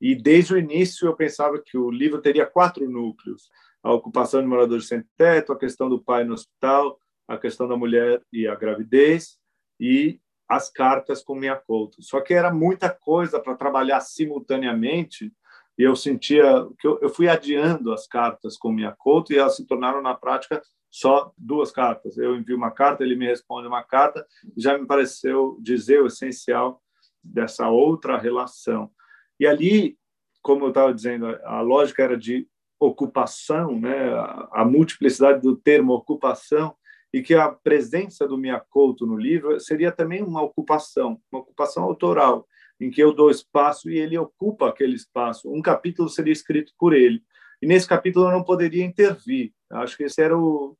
e 0.00 0.14
desde 0.14 0.54
o 0.54 0.58
início 0.58 1.06
eu 1.06 1.16
pensava 1.16 1.60
que 1.64 1.76
o 1.76 1.90
livro 1.90 2.20
teria 2.20 2.46
quatro 2.46 2.88
núcleos: 2.88 3.48
a 3.82 3.92
ocupação 3.92 4.40
de 4.40 4.46
moradores 4.46 4.88
sem 4.88 5.02
teto, 5.16 5.52
a 5.52 5.58
questão 5.58 5.88
do 5.88 6.02
pai 6.02 6.24
no 6.24 6.34
hospital, 6.34 6.98
a 7.26 7.38
questão 7.38 7.66
da 7.66 7.76
mulher 7.76 8.22
e 8.32 8.46
a 8.46 8.54
gravidez, 8.54 9.38
e 9.78 10.20
as 10.48 10.70
cartas 10.70 11.22
com 11.22 11.34
minha 11.34 11.56
couto. 11.56 12.02
Só 12.02 12.20
que 12.20 12.34
era 12.34 12.52
muita 12.52 12.90
coisa 12.90 13.38
para 13.40 13.54
trabalhar 13.54 14.00
simultaneamente 14.00 15.32
e 15.78 15.82
eu 15.82 15.96
sentia 15.96 16.44
que 16.78 16.86
eu, 16.86 16.98
eu, 17.00 17.08
fui 17.08 17.26
adiando 17.26 17.90
as 17.92 18.06
cartas 18.06 18.58
com 18.58 18.70
minha 18.70 18.92
couto 18.92 19.32
e 19.32 19.38
elas 19.38 19.56
se 19.56 19.64
tornaram 19.64 20.02
na 20.02 20.12
prática 20.12 20.60
só 20.90 21.32
duas 21.38 21.70
cartas. 21.70 22.18
Eu 22.18 22.36
envio 22.36 22.56
uma 22.56 22.70
carta, 22.70 23.04
ele 23.04 23.14
me 23.14 23.26
responde 23.26 23.68
uma 23.68 23.82
carta, 23.82 24.26
já 24.56 24.76
me 24.76 24.86
pareceu 24.86 25.56
dizer 25.60 26.02
o 26.02 26.06
essencial 26.06 26.82
dessa 27.22 27.68
outra 27.68 28.18
relação. 28.18 28.90
E 29.38 29.46
ali, 29.46 29.96
como 30.42 30.64
eu 30.64 30.68
estava 30.70 30.92
dizendo, 30.92 31.26
a 31.44 31.60
lógica 31.60 32.02
era 32.02 32.16
de 32.16 32.48
ocupação, 32.78 33.78
né? 33.78 34.12
a 34.52 34.64
multiplicidade 34.64 35.42
do 35.42 35.56
termo 35.56 35.92
ocupação 35.92 36.74
e 37.12 37.22
que 37.22 37.34
a 37.34 37.50
presença 37.50 38.26
do 38.26 38.38
Miyakoto 38.38 39.06
no 39.06 39.16
livro 39.16 39.58
seria 39.60 39.92
também 39.92 40.22
uma 40.22 40.42
ocupação, 40.42 41.20
uma 41.30 41.42
ocupação 41.42 41.82
autoral, 41.84 42.46
em 42.80 42.90
que 42.90 43.02
eu 43.02 43.12
dou 43.12 43.30
espaço 43.30 43.90
e 43.90 43.98
ele 43.98 44.16
ocupa 44.16 44.68
aquele 44.68 44.94
espaço. 44.94 45.52
Um 45.52 45.60
capítulo 45.60 46.08
seria 46.08 46.32
escrito 46.32 46.72
por 46.78 46.94
ele. 46.94 47.22
E 47.60 47.66
nesse 47.66 47.86
capítulo 47.86 48.26
eu 48.26 48.32
não 48.32 48.42
poderia 48.42 48.84
intervir. 48.84 49.52
Acho 49.70 49.96
que 49.96 50.04
essa 50.04 50.22
era 50.22 50.38
o, 50.38 50.76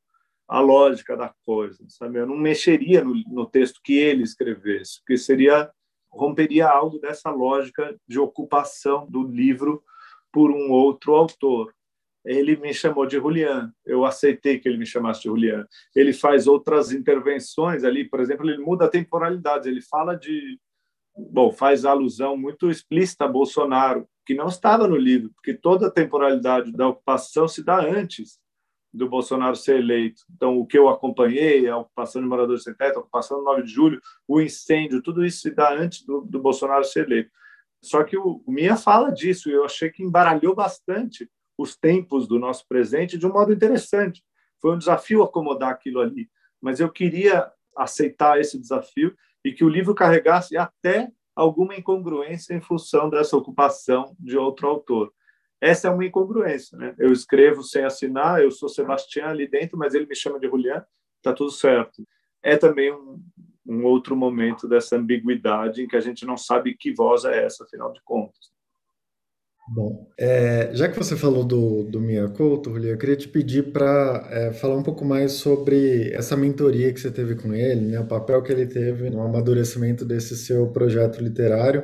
a 0.51 0.59
lógica 0.59 1.15
da 1.15 1.33
coisa, 1.45 1.83
sabe? 1.87 2.19
Eu 2.19 2.27
não 2.27 2.35
mexeria 2.35 3.03
no, 3.03 3.15
no 3.27 3.45
texto 3.45 3.79
que 3.83 3.93
ele 3.93 4.23
escrevesse, 4.23 4.99
porque 4.99 5.17
seria 5.17 5.71
romperia 6.11 6.67
algo 6.67 6.99
dessa 6.99 7.29
lógica 7.29 7.95
de 8.05 8.19
ocupação 8.19 9.09
do 9.09 9.23
livro 9.23 9.81
por 10.31 10.51
um 10.51 10.69
outro 10.69 11.15
autor 11.15 11.73
ele 12.25 12.55
me 12.55 12.73
chamou 12.73 13.05
de 13.05 13.17
Julian. 13.17 13.73
Eu 13.85 14.05
aceitei 14.05 14.59
que 14.59 14.67
ele 14.67 14.77
me 14.77 14.85
chamasse 14.85 15.21
de 15.21 15.27
Julian. 15.27 15.67
Ele 15.95 16.13
faz 16.13 16.47
outras 16.47 16.91
intervenções 16.91 17.83
ali, 17.83 18.07
por 18.07 18.19
exemplo, 18.19 18.49
ele 18.49 18.63
muda 18.63 18.85
a 18.85 18.89
temporalidade. 18.89 19.67
Ele 19.67 19.81
fala 19.81 20.15
de, 20.15 20.59
bom, 21.15 21.51
faz 21.51 21.83
alusão 21.83 22.37
muito 22.37 22.69
explícita 22.69 23.25
a 23.25 23.27
Bolsonaro, 23.27 24.07
que 24.25 24.35
não 24.35 24.47
estava 24.47 24.87
no 24.87 24.95
livro, 24.95 25.31
porque 25.33 25.53
toda 25.53 25.87
a 25.87 25.91
temporalidade 25.91 26.71
da 26.71 26.87
ocupação 26.87 27.47
se 27.47 27.63
dá 27.63 27.79
antes 27.79 28.39
do 28.93 29.07
Bolsonaro 29.07 29.55
ser 29.55 29.79
eleito. 29.79 30.23
Então, 30.35 30.57
o 30.57 30.65
que 30.65 30.77
eu 30.77 30.89
acompanhei, 30.89 31.67
a 31.67 31.77
ocupação 31.77 32.21
de 32.21 32.27
moradores 32.27 32.63
sem 32.63 32.73
teto, 32.73 32.97
a 32.97 32.99
ocupação 33.01 33.37
do 33.37 33.43
9 33.43 33.63
de 33.63 33.71
julho, 33.71 34.01
o 34.27 34.41
incêndio, 34.41 35.01
tudo 35.01 35.25
isso 35.25 35.41
se 35.41 35.51
dá 35.51 35.73
antes 35.73 36.05
do, 36.05 36.21
do 36.21 36.39
Bolsonaro 36.39 36.83
ser 36.83 37.05
eleito. 37.05 37.31
Só 37.81 38.03
que 38.03 38.17
o, 38.17 38.43
o 38.45 38.51
Mia 38.51 38.75
fala 38.75 39.11
disso, 39.11 39.49
e 39.49 39.53
eu 39.53 39.63
achei 39.63 39.89
que 39.89 40.03
embaralhou 40.03 40.53
bastante 40.53 41.29
os 41.57 41.75
tempos 41.75 42.27
do 42.27 42.37
nosso 42.37 42.67
presente 42.67 43.17
de 43.17 43.25
um 43.25 43.31
modo 43.31 43.53
interessante. 43.53 44.23
Foi 44.61 44.73
um 44.73 44.77
desafio 44.77 45.23
acomodar 45.23 45.71
aquilo 45.71 45.99
ali, 45.99 46.29
mas 46.61 46.79
eu 46.79 46.91
queria 46.91 47.51
aceitar 47.75 48.39
esse 48.39 48.59
desafio 48.59 49.15
e 49.43 49.51
que 49.51 49.63
o 49.63 49.69
livro 49.69 49.95
carregasse 49.95 50.55
até 50.57 51.11
alguma 51.35 51.75
incongruência 51.75 52.53
em 52.53 52.61
função 52.61 53.09
dessa 53.09 53.35
ocupação 53.35 54.15
de 54.19 54.37
outro 54.37 54.67
autor. 54.67 55.11
Essa 55.61 55.87
é 55.87 55.91
uma 55.91 56.03
incongruência, 56.03 56.75
né? 56.75 56.95
Eu 56.97 57.13
escrevo 57.13 57.61
sem 57.61 57.83
assinar, 57.83 58.41
eu 58.41 58.49
sou 58.49 58.67
Sebastião 58.67 59.29
ali 59.29 59.47
dentro, 59.47 59.77
mas 59.77 59.93
ele 59.93 60.07
me 60.07 60.15
chama 60.15 60.39
de 60.39 60.47
Julián, 60.47 60.83
está 61.17 61.31
tudo 61.31 61.51
certo. 61.51 62.03
É 62.41 62.57
também 62.57 62.91
um, 62.91 63.21
um 63.67 63.85
outro 63.85 64.15
momento 64.15 64.67
dessa 64.67 64.97
ambiguidade 64.97 65.83
em 65.83 65.87
que 65.87 65.95
a 65.95 66.01
gente 66.01 66.25
não 66.25 66.35
sabe 66.35 66.75
que 66.75 66.91
voz 66.91 67.25
é 67.25 67.45
essa, 67.45 67.63
afinal 67.63 67.93
de 67.93 68.01
contas. 68.03 68.51
Bom, 69.73 70.11
é, 70.19 70.71
já 70.73 70.89
que 70.89 70.97
você 70.97 71.15
falou 71.15 71.45
do, 71.45 71.83
do 71.83 72.01
Miyakoto, 72.01 72.71
Julia, 72.71 72.91
eu 72.91 72.97
queria 72.97 73.15
te 73.15 73.27
pedir 73.27 73.71
para 73.71 74.27
é, 74.29 74.51
falar 74.51 74.75
um 74.75 74.83
pouco 74.83 75.05
mais 75.05 75.33
sobre 75.33 76.11
essa 76.11 76.35
mentoria 76.35 76.91
que 76.91 76.99
você 76.99 77.11
teve 77.11 77.35
com 77.35 77.53
ele, 77.53 77.81
né, 77.81 77.99
o 77.99 78.07
papel 78.07 78.41
que 78.41 78.51
ele 78.51 78.65
teve 78.65 79.09
no 79.09 79.21
amadurecimento 79.21 80.03
desse 80.03 80.35
seu 80.35 80.67
projeto 80.71 81.21
literário. 81.21 81.83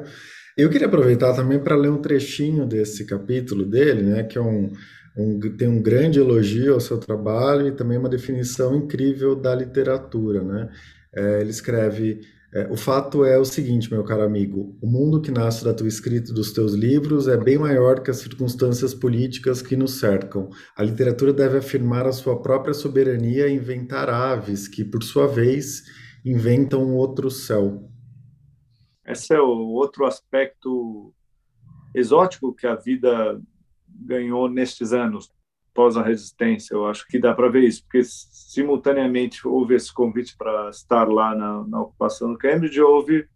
Eu 0.57 0.71
queria 0.71 0.87
aproveitar 0.87 1.35
também 1.35 1.59
para 1.59 1.75
ler 1.75 1.91
um 1.91 2.01
trechinho 2.01 2.65
desse 2.65 3.05
capítulo 3.05 3.63
dele, 3.63 4.01
né, 4.01 4.23
que 4.23 4.39
é 4.39 4.41
um, 4.41 4.71
um, 5.15 5.39
tem 5.55 5.67
um 5.67 5.79
grande 5.79 6.19
elogio 6.19 6.73
ao 6.73 6.79
seu 6.79 6.97
trabalho 6.97 7.67
e 7.67 7.71
também 7.71 7.95
uma 7.95 8.09
definição 8.09 8.75
incrível 8.75 9.35
da 9.35 9.53
literatura. 9.53 10.41
Né? 10.41 10.69
É, 11.13 11.41
ele 11.41 11.51
escreve: 11.51 12.21
é, 12.51 12.67
O 12.71 12.75
fato 12.75 13.23
é 13.23 13.37
o 13.37 13.45
seguinte, 13.45 13.91
meu 13.91 14.03
caro 14.03 14.23
amigo: 14.23 14.75
o 14.81 14.87
mundo 14.87 15.21
que 15.21 15.29
nasce 15.29 15.63
da 15.63 15.75
tua 15.75 15.87
escrita 15.87 16.31
e 16.31 16.33
dos 16.33 16.51
teus 16.51 16.73
livros 16.73 17.27
é 17.27 17.37
bem 17.37 17.59
maior 17.59 18.01
que 18.01 18.09
as 18.09 18.17
circunstâncias 18.17 18.95
políticas 18.95 19.61
que 19.61 19.75
nos 19.75 19.99
cercam. 19.99 20.49
A 20.75 20.81
literatura 20.81 21.31
deve 21.31 21.57
afirmar 21.59 22.07
a 22.07 22.11
sua 22.11 22.41
própria 22.41 22.73
soberania 22.73 23.47
e 23.47 23.53
inventar 23.53 24.09
aves 24.09 24.67
que, 24.67 24.83
por 24.83 25.03
sua 25.03 25.27
vez, 25.27 25.83
inventam 26.25 26.95
outro 26.95 27.29
céu. 27.29 27.91
Esse 29.07 29.33
é 29.33 29.39
o 29.39 29.47
outro 29.47 30.05
aspecto 30.05 31.13
exótico 31.95 32.53
que 32.53 32.67
a 32.67 32.75
vida 32.75 33.41
ganhou 33.87 34.49
nestes 34.49 34.91
anos 34.91 35.31
pós 35.73 35.95
a 35.95 36.01
resistência. 36.01 36.73
Eu 36.73 36.87
acho 36.87 37.07
que 37.07 37.19
dá 37.19 37.33
para 37.33 37.49
ver 37.49 37.63
isso, 37.63 37.83
porque 37.83 38.01
simultaneamente 38.03 39.47
houve 39.47 39.75
esse 39.75 39.93
convite 39.93 40.35
para 40.35 40.69
estar 40.69 41.07
lá 41.07 41.35
na, 41.35 41.65
na 41.67 41.81
ocupação 41.81 42.33
do 42.33 42.37
Cambridge, 42.37 42.81
houve 42.81 43.27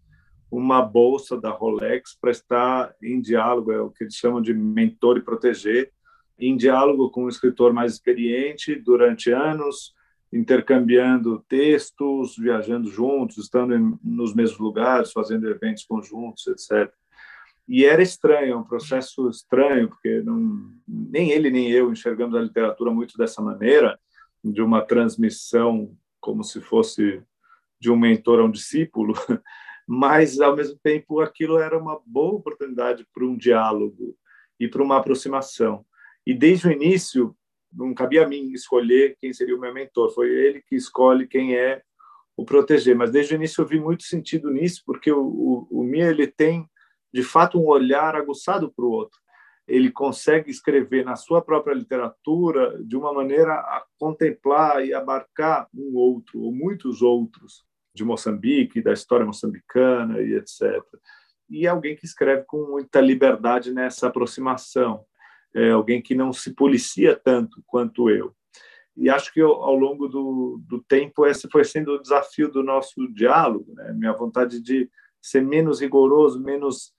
uma 0.51 0.81
bolsa 0.81 1.39
da 1.39 1.51
Rolex 1.51 2.17
para 2.19 2.31
estar 2.31 2.93
em 3.01 3.21
diálogo, 3.21 3.71
é 3.71 3.79
o 3.79 3.89
que 3.89 4.03
eles 4.03 4.15
chamam 4.15 4.41
de 4.41 4.53
mentor 4.53 5.17
e 5.17 5.21
proteger, 5.21 5.93
em 6.37 6.57
diálogo 6.57 7.11
com 7.11 7.25
um 7.25 7.29
escritor 7.29 7.71
mais 7.71 7.93
experiente 7.93 8.75
durante 8.75 9.31
anos, 9.31 9.93
intercambiando 10.31 11.43
textos, 11.47 12.37
viajando 12.37 12.89
juntos, 12.89 13.37
estando 13.37 13.75
em, 13.75 13.97
nos 14.03 14.33
mesmos 14.33 14.59
lugares, 14.59 15.11
fazendo 15.11 15.49
eventos 15.49 15.83
conjuntos, 15.83 16.47
etc. 16.47 16.91
E 17.67 17.85
era 17.85 18.01
estranho, 18.01 18.59
um 18.59 18.63
processo 18.63 19.29
estranho, 19.29 19.89
porque 19.89 20.21
não, 20.21 20.73
nem 20.87 21.31
ele 21.31 21.49
nem 21.49 21.69
eu 21.69 21.91
enxergamos 21.91 22.35
a 22.35 22.41
literatura 22.41 22.91
muito 22.91 23.17
dessa 23.17 23.41
maneira, 23.41 23.99
de 24.43 24.61
uma 24.61 24.81
transmissão 24.81 25.95
como 26.19 26.43
se 26.43 26.61
fosse 26.61 27.21
de 27.79 27.89
um 27.91 27.97
mentor 27.97 28.39
a 28.39 28.43
um 28.43 28.51
discípulo, 28.51 29.13
mas 29.87 30.39
ao 30.39 30.55
mesmo 30.55 30.79
tempo 30.81 31.19
aquilo 31.19 31.57
era 31.57 31.77
uma 31.77 31.99
boa 32.05 32.35
oportunidade 32.35 33.05
para 33.13 33.25
um 33.25 33.35
diálogo 33.35 34.15
e 34.59 34.67
para 34.67 34.83
uma 34.83 34.97
aproximação. 34.97 35.85
E 36.25 36.33
desde 36.33 36.67
o 36.67 36.71
início 36.71 37.35
não 37.71 37.93
cabia 37.93 38.25
a 38.25 38.27
mim 38.27 38.51
escolher 38.51 39.15
quem 39.19 39.33
seria 39.33 39.55
o 39.55 39.59
meu 39.59 39.73
mentor, 39.73 40.13
foi 40.13 40.29
ele 40.29 40.61
que 40.61 40.75
escolhe 40.75 41.27
quem 41.27 41.55
é 41.55 41.81
o 42.35 42.45
proteger. 42.45 42.95
Mas 42.95 43.11
desde 43.11 43.33
o 43.33 43.37
início 43.37 43.61
eu 43.61 43.67
vi 43.67 43.79
muito 43.79 44.03
sentido 44.03 44.49
nisso, 44.49 44.83
porque 44.85 45.11
o, 45.11 45.23
o, 45.23 45.67
o 45.71 45.83
Mia 45.83 46.09
ele 46.09 46.27
tem 46.27 46.67
de 47.13 47.23
fato 47.23 47.59
um 47.59 47.67
olhar 47.67 48.15
aguçado 48.15 48.71
para 48.71 48.85
o 48.85 48.91
outro. 48.91 49.19
Ele 49.67 49.91
consegue 49.91 50.49
escrever 50.49 51.05
na 51.05 51.15
sua 51.15 51.41
própria 51.41 51.73
literatura 51.73 52.77
de 52.83 52.97
uma 52.97 53.13
maneira 53.13 53.53
a 53.53 53.85
contemplar 53.97 54.85
e 54.85 54.93
abarcar 54.93 55.67
um 55.73 55.95
outro 55.95 56.41
ou 56.41 56.51
muitos 56.51 57.01
outros 57.01 57.63
de 57.93 58.03
Moçambique, 58.03 58.81
da 58.81 58.93
história 58.93 59.25
moçambicana 59.25 60.21
e 60.21 60.33
etc. 60.35 60.81
E 61.49 61.65
é 61.65 61.69
alguém 61.69 61.95
que 61.95 62.05
escreve 62.05 62.43
com 62.45 62.65
muita 62.65 63.01
liberdade 63.01 63.73
nessa 63.73 64.07
aproximação 64.07 65.05
é, 65.55 65.71
alguém 65.71 66.01
que 66.01 66.15
não 66.15 66.31
se 66.31 66.53
policia 66.53 67.15
tanto 67.15 67.61
quanto 67.65 68.09
eu. 68.09 68.33
E 68.95 69.09
acho 69.09 69.33
que 69.33 69.41
eu, 69.41 69.51
ao 69.51 69.75
longo 69.75 70.07
do, 70.07 70.61
do 70.67 70.81
tempo 70.83 71.25
esse 71.25 71.49
foi 71.49 71.63
sendo 71.63 71.93
o 71.93 72.01
desafio 72.01 72.51
do 72.51 72.61
nosso 72.61 73.07
diálogo, 73.13 73.73
né? 73.73 73.93
minha 73.93 74.13
vontade 74.13 74.61
de 74.61 74.89
ser 75.21 75.41
menos 75.41 75.79
rigoroso, 75.79 76.41
menos 76.41 76.93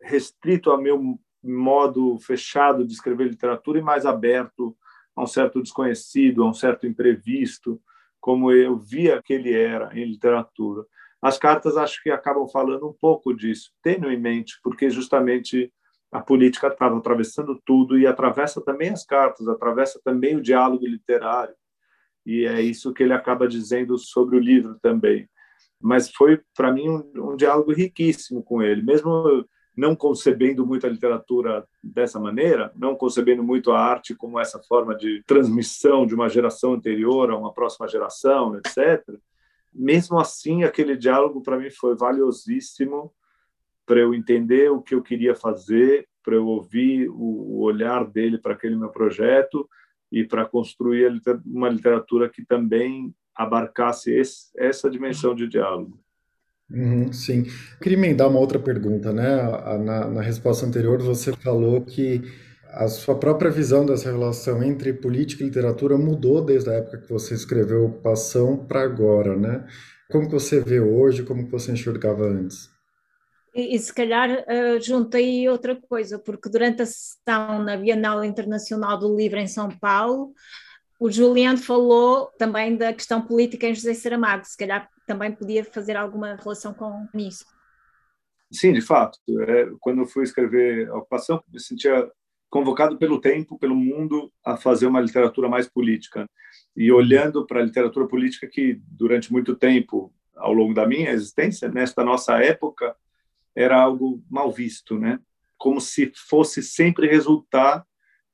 restrito 0.00 0.70
ao 0.70 0.80
meu 0.80 1.18
modo 1.42 2.18
fechado 2.18 2.86
de 2.86 2.92
escrever 2.92 3.28
literatura 3.28 3.78
e 3.78 3.82
mais 3.82 4.06
aberto 4.06 4.76
a 5.14 5.22
um 5.22 5.26
certo 5.26 5.62
desconhecido, 5.62 6.42
a 6.42 6.48
um 6.48 6.54
certo 6.54 6.86
imprevisto, 6.86 7.80
como 8.20 8.50
eu 8.50 8.76
via 8.76 9.22
que 9.22 9.34
ele 9.34 9.52
era 9.52 9.96
em 9.98 10.04
literatura. 10.04 10.84
As 11.20 11.38
cartas 11.38 11.76
acho 11.76 12.02
que 12.02 12.10
acabam 12.10 12.48
falando 12.48 12.88
um 12.88 12.92
pouco 12.92 13.34
disso, 13.34 13.70
tenuemente, 13.82 14.58
porque 14.62 14.90
justamente 14.90 15.72
a 16.14 16.20
política 16.20 16.68
estava 16.68 16.96
atravessando 16.96 17.60
tudo 17.66 17.98
e 17.98 18.06
atravessa 18.06 18.60
também 18.60 18.90
as 18.90 19.04
cartas, 19.04 19.48
atravessa 19.48 20.00
também 20.04 20.36
o 20.36 20.40
diálogo 20.40 20.86
literário. 20.86 21.52
E 22.24 22.46
é 22.46 22.62
isso 22.62 22.92
que 22.94 23.02
ele 23.02 23.12
acaba 23.12 23.48
dizendo 23.48 23.98
sobre 23.98 24.36
o 24.36 24.38
livro 24.38 24.78
também. 24.80 25.28
Mas 25.82 26.08
foi, 26.08 26.40
para 26.56 26.72
mim, 26.72 26.88
um, 26.88 27.32
um, 27.32 27.36
diálogo 27.36 27.72
riquíssimo 27.72 28.44
com 28.44 28.62
ele, 28.62 28.80
mesmo 28.80 29.44
não 29.76 29.96
concebendo 29.96 30.64
muito 30.64 30.86
a 30.86 30.88
literatura 30.88 31.66
dessa 31.82 32.20
maneira, 32.20 32.70
não 32.76 32.94
concebendo 32.94 33.42
muito 33.42 33.72
a 33.72 33.80
arte 33.80 34.14
como 34.14 34.38
essa 34.38 34.62
forma 34.68 34.94
de 34.94 35.20
transmissão 35.26 36.06
de 36.06 36.14
uma 36.14 36.28
geração 36.28 36.74
anterior 36.74 37.28
a 37.28 37.36
uma 37.36 37.52
próxima 37.52 37.88
geração, 37.88 38.56
etc. 38.56 39.02
Mesmo 39.74 40.20
assim, 40.20 40.62
aquele 40.62 40.96
diálogo 40.96 41.42
para 41.42 41.58
mim 41.58 41.72
foi 41.72 41.96
valiosíssimo 41.96 43.12
para 43.86 44.00
eu 44.00 44.14
entender 44.14 44.70
o 44.70 44.80
que 44.80 44.94
eu 44.94 45.02
queria 45.02 45.34
fazer, 45.34 46.06
para 46.22 46.34
eu 46.34 46.46
ouvir 46.46 47.08
o 47.10 47.60
olhar 47.60 48.04
dele 48.06 48.38
para 48.38 48.54
aquele 48.54 48.76
meu 48.76 48.88
projeto 48.88 49.68
e 50.10 50.24
para 50.24 50.44
construir 50.44 51.20
uma 51.44 51.68
literatura 51.68 52.28
que 52.28 52.44
também 52.44 53.14
abarcasse 53.34 54.12
esse, 54.12 54.50
essa 54.56 54.88
dimensão 54.88 55.34
de 55.34 55.48
diálogo. 55.48 55.98
Uhum, 56.70 57.12
sim. 57.12 57.44
queria 57.82 57.98
emendar 57.98 58.28
uma 58.28 58.40
outra 58.40 58.58
pergunta, 58.58 59.12
né? 59.12 59.42
Na, 59.78 60.08
na 60.08 60.22
resposta 60.22 60.64
anterior 60.64 61.02
você 61.02 61.32
falou 61.32 61.82
que 61.82 62.22
a 62.68 62.88
sua 62.88 63.16
própria 63.16 63.50
visão 63.50 63.84
dessa 63.86 64.10
relação 64.10 64.62
entre 64.62 64.92
política 64.92 65.42
e 65.42 65.46
literatura 65.46 65.96
mudou 65.96 66.44
desde 66.44 66.70
a 66.70 66.74
época 66.74 66.98
que 66.98 67.08
você 67.08 67.34
escreveu 67.34 67.88
Passão 68.02 68.56
para 68.56 68.82
agora, 68.82 69.36
né? 69.36 69.64
Como 70.10 70.26
que 70.26 70.32
você 70.32 70.60
vê 70.60 70.80
hoje, 70.80 71.22
como 71.22 71.44
que 71.44 71.52
você 71.52 71.72
enxergava 71.72 72.26
antes? 72.26 72.73
E, 73.54 73.76
e 73.76 73.78
se 73.78 73.94
calhar 73.94 74.30
uh, 74.30 74.80
juntei 74.82 75.48
outra 75.48 75.76
coisa, 75.76 76.18
porque 76.18 76.48
durante 76.48 76.82
a 76.82 76.86
sessão 76.86 77.62
na 77.62 77.76
Bienal 77.76 78.24
Internacional 78.24 78.98
do 78.98 79.14
Livro 79.14 79.38
em 79.38 79.46
São 79.46 79.70
Paulo, 79.70 80.32
o 80.98 81.10
Juliano 81.10 81.58
falou 81.58 82.26
também 82.38 82.76
da 82.76 82.92
questão 82.92 83.22
política 83.22 83.66
em 83.66 83.74
José 83.74 83.94
Saramago, 83.94 84.44
se 84.44 84.56
calhar 84.56 84.88
também 85.06 85.30
podia 85.30 85.64
fazer 85.64 85.96
alguma 85.96 86.34
relação 86.34 86.72
com 86.74 87.06
isso. 87.14 87.44
Sim, 88.50 88.72
de 88.72 88.80
fato. 88.80 89.18
É, 89.48 89.70
quando 89.80 90.00
eu 90.02 90.06
fui 90.06 90.22
escrever 90.22 90.88
a 90.88 90.96
ocupação, 90.96 91.42
me 91.52 91.60
sentia 91.60 92.10
convocado 92.48 92.96
pelo 92.96 93.20
tempo, 93.20 93.58
pelo 93.58 93.74
mundo, 93.74 94.32
a 94.44 94.56
fazer 94.56 94.86
uma 94.86 95.00
literatura 95.00 95.48
mais 95.48 95.68
política. 95.68 96.28
E 96.76 96.90
olhando 96.92 97.44
para 97.46 97.60
a 97.60 97.64
literatura 97.64 98.06
política 98.06 98.46
que, 98.46 98.80
durante 98.86 99.32
muito 99.32 99.56
tempo, 99.56 100.12
ao 100.36 100.52
longo 100.52 100.72
da 100.72 100.86
minha 100.86 101.10
existência, 101.10 101.68
nesta 101.68 102.04
nossa 102.04 102.38
época, 102.38 102.96
era 103.54 103.80
algo 103.80 104.24
mal 104.30 104.50
visto, 104.50 104.98
né? 104.98 105.20
Como 105.56 105.80
se 105.80 106.12
fosse 106.14 106.62
sempre 106.62 107.06
resultar 107.06 107.86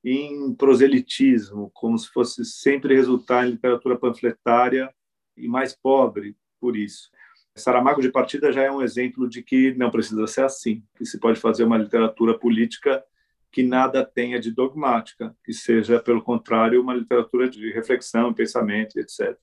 em 0.02 0.54
proselitismo, 0.54 1.70
como 1.74 1.98
se 1.98 2.08
fosse 2.08 2.44
sempre 2.44 2.94
resultar 2.94 3.46
em 3.46 3.50
literatura 3.50 3.98
panfletária 3.98 4.92
e 5.36 5.46
mais 5.46 5.76
pobre 5.76 6.36
por 6.58 6.76
isso. 6.76 7.10
Saramago 7.54 8.00
de 8.00 8.10
Partida 8.10 8.52
já 8.52 8.62
é 8.62 8.70
um 8.70 8.82
exemplo 8.82 9.28
de 9.28 9.42
que 9.42 9.74
não 9.74 9.90
precisa 9.90 10.26
ser 10.26 10.44
assim, 10.44 10.82
que 10.96 11.04
se 11.04 11.18
pode 11.18 11.38
fazer 11.38 11.64
uma 11.64 11.76
literatura 11.76 12.38
política 12.38 13.04
que 13.52 13.62
nada 13.62 14.04
tenha 14.04 14.38
de 14.38 14.52
dogmática, 14.52 15.36
que 15.44 15.52
seja, 15.52 15.98
pelo 15.98 16.22
contrário, 16.22 16.80
uma 16.80 16.94
literatura 16.94 17.48
de 17.48 17.72
reflexão, 17.72 18.32
pensamento, 18.32 18.96
etc. 18.98 19.36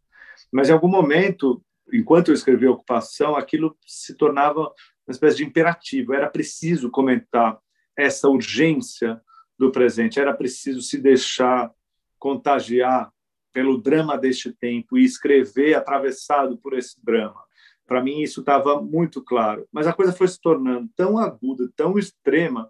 Mas, 0.52 0.70
em 0.70 0.72
algum 0.72 0.88
momento, 0.88 1.62
enquanto 1.92 2.30
eu 2.30 2.34
escrevi 2.34 2.66
a 2.66 2.72
Ocupação, 2.72 3.36
aquilo 3.36 3.78
se 3.86 4.16
tornava 4.16 4.72
uma 5.08 5.14
espécie 5.14 5.38
de 5.38 5.46
imperativo. 5.46 6.14
Era 6.14 6.30
preciso 6.30 6.90
comentar 6.92 7.58
essa 7.96 8.28
urgência 8.28 9.22
do 9.58 9.72
presente, 9.72 10.20
era 10.20 10.34
preciso 10.34 10.82
se 10.82 11.00
deixar 11.00 11.72
contagiar 12.20 13.12
pelo 13.52 13.82
drama 13.82 14.18
deste 14.18 14.52
tempo 14.52 14.98
e 14.98 15.04
escrever 15.04 15.74
atravessado 15.74 16.58
por 16.58 16.78
esse 16.78 17.04
drama. 17.04 17.42
Para 17.88 18.04
mim, 18.04 18.22
isso 18.22 18.42
estava 18.42 18.82
muito 18.82 19.24
claro. 19.24 19.68
Mas 19.72 19.88
a 19.88 19.94
coisa 19.94 20.12
foi 20.12 20.28
se 20.28 20.40
tornando 20.40 20.90
tão 20.96 21.18
aguda, 21.18 21.72
tão 21.76 21.98
extrema, 21.98 22.70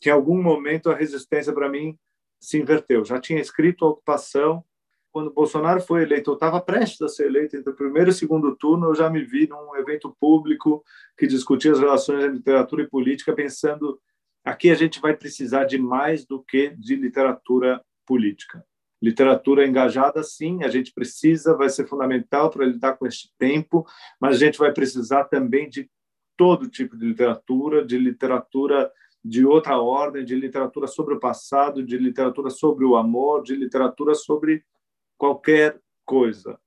que 0.00 0.10
em 0.10 0.12
algum 0.12 0.40
momento 0.40 0.90
a 0.90 0.94
resistência 0.94 1.52
para 1.52 1.68
mim 1.68 1.98
se 2.38 2.58
inverteu. 2.58 3.04
Já 3.04 3.18
tinha 3.18 3.40
escrito 3.40 3.84
a 3.84 3.88
ocupação, 3.88 4.62
quando 5.18 5.32
Bolsonaro 5.32 5.80
foi 5.80 6.04
eleito, 6.04 6.30
eu 6.30 6.34
estava 6.34 6.60
prestes 6.60 7.02
a 7.02 7.08
ser 7.08 7.26
eleito 7.26 7.56
entre 7.56 7.72
o 7.72 7.74
primeiro 7.74 8.08
e 8.08 8.12
o 8.12 8.14
segundo 8.14 8.54
turno, 8.54 8.86
eu 8.86 8.94
já 8.94 9.10
me 9.10 9.24
vi 9.24 9.48
num 9.48 9.74
evento 9.74 10.16
público 10.20 10.84
que 11.16 11.26
discutia 11.26 11.72
as 11.72 11.80
relações 11.80 12.22
entre 12.22 12.36
literatura 12.36 12.84
e 12.84 12.88
política, 12.88 13.32
pensando 13.32 14.00
aqui 14.44 14.70
a 14.70 14.76
gente 14.76 15.00
vai 15.00 15.16
precisar 15.16 15.64
de 15.64 15.76
mais 15.76 16.24
do 16.24 16.40
que 16.40 16.68
de 16.78 16.94
literatura 16.94 17.82
política. 18.06 18.64
Literatura 19.02 19.66
engajada, 19.66 20.22
sim, 20.22 20.62
a 20.62 20.68
gente 20.68 20.92
precisa, 20.92 21.56
vai 21.56 21.68
ser 21.68 21.88
fundamental 21.88 22.48
para 22.48 22.64
lidar 22.64 22.92
com 22.92 23.04
este 23.04 23.32
tempo, 23.36 23.84
mas 24.20 24.36
a 24.36 24.38
gente 24.38 24.56
vai 24.56 24.72
precisar 24.72 25.24
também 25.24 25.68
de 25.68 25.90
todo 26.36 26.70
tipo 26.70 26.96
de 26.96 27.06
literatura, 27.06 27.84
de 27.84 27.98
literatura 27.98 28.88
de 29.24 29.44
outra 29.44 29.80
ordem, 29.80 30.24
de 30.24 30.36
literatura 30.36 30.86
sobre 30.86 31.14
o 31.14 31.18
passado, 31.18 31.82
de 31.82 31.98
literatura 31.98 32.50
sobre 32.50 32.84
o 32.84 32.94
amor, 32.94 33.42
de 33.42 33.56
literatura 33.56 34.14
sobre 34.14 34.62
qualquer 35.18 35.78
coisa. 36.06 36.58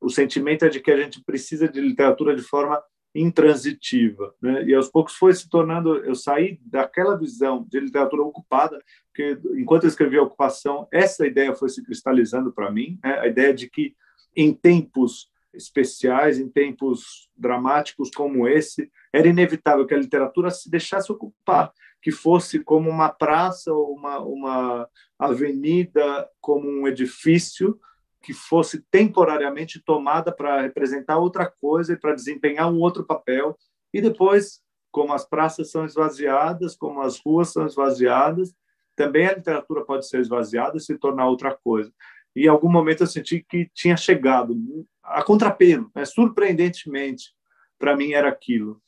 O 0.00 0.10
sentimento 0.10 0.64
é 0.64 0.68
de 0.68 0.80
que 0.80 0.92
a 0.92 0.96
gente 0.96 1.24
precisa 1.24 1.66
de 1.66 1.80
literatura 1.80 2.36
de 2.36 2.42
forma 2.42 2.80
intransitiva, 3.14 4.34
né? 4.42 4.64
E 4.64 4.74
aos 4.74 4.88
poucos 4.88 5.14
foi 5.14 5.32
se 5.32 5.48
tornando, 5.48 5.96
eu 6.04 6.16
saí 6.16 6.58
daquela 6.66 7.16
visão 7.16 7.64
de 7.70 7.78
literatura 7.78 8.22
ocupada, 8.22 8.82
que 9.14 9.38
enquanto 9.56 9.84
eu 9.84 9.88
escrevia 9.88 10.22
ocupação, 10.22 10.88
essa 10.92 11.24
ideia 11.26 11.54
foi 11.54 11.68
se 11.68 11.82
cristalizando 11.84 12.52
para 12.52 12.72
mim, 12.72 12.98
né? 13.02 13.20
a 13.20 13.28
ideia 13.28 13.54
de 13.54 13.70
que 13.70 13.94
em 14.36 14.52
tempos 14.52 15.30
especiais, 15.52 16.40
em 16.40 16.48
tempos 16.48 17.30
dramáticos 17.36 18.10
como 18.10 18.48
esse, 18.48 18.90
era 19.12 19.28
inevitável 19.28 19.86
que 19.86 19.94
a 19.94 19.98
literatura 19.98 20.50
se 20.50 20.68
deixasse 20.68 21.12
ocupar, 21.12 21.72
que 22.02 22.10
fosse 22.10 22.58
como 22.58 22.90
uma 22.90 23.08
praça 23.08 23.72
ou 23.72 23.94
uma, 23.94 24.18
uma 24.18 24.88
avenida, 25.16 26.28
como 26.40 26.68
um 26.68 26.88
edifício, 26.88 27.78
que 28.24 28.32
fosse 28.32 28.82
temporariamente 28.90 29.82
tomada 29.84 30.34
para 30.34 30.62
representar 30.62 31.18
outra 31.18 31.46
coisa 31.46 31.92
e 31.92 31.96
para 31.96 32.14
desempenhar 32.14 32.72
um 32.72 32.80
outro 32.80 33.04
papel. 33.04 33.54
E 33.92 34.00
depois, 34.00 34.62
como 34.90 35.12
as 35.12 35.28
praças 35.28 35.70
são 35.70 35.84
esvaziadas, 35.84 36.74
como 36.74 37.02
as 37.02 37.20
ruas 37.20 37.52
são 37.52 37.66
esvaziadas, 37.66 38.54
também 38.96 39.26
a 39.26 39.34
literatura 39.34 39.84
pode 39.84 40.08
ser 40.08 40.20
esvaziada 40.20 40.78
e 40.78 40.80
se 40.80 40.96
tornar 40.96 41.26
outra 41.26 41.54
coisa. 41.54 41.92
E 42.34 42.46
em 42.46 42.48
algum 42.48 42.70
momento 42.70 43.02
eu 43.02 43.06
senti 43.06 43.44
que 43.46 43.70
tinha 43.74 43.96
chegado 43.96 44.56
a 45.02 45.22
contrapelo, 45.22 45.90
né? 45.94 46.06
surpreendentemente, 46.06 47.34
para 47.78 47.94
mim 47.94 48.12
era 48.12 48.30
aquilo. 48.30 48.80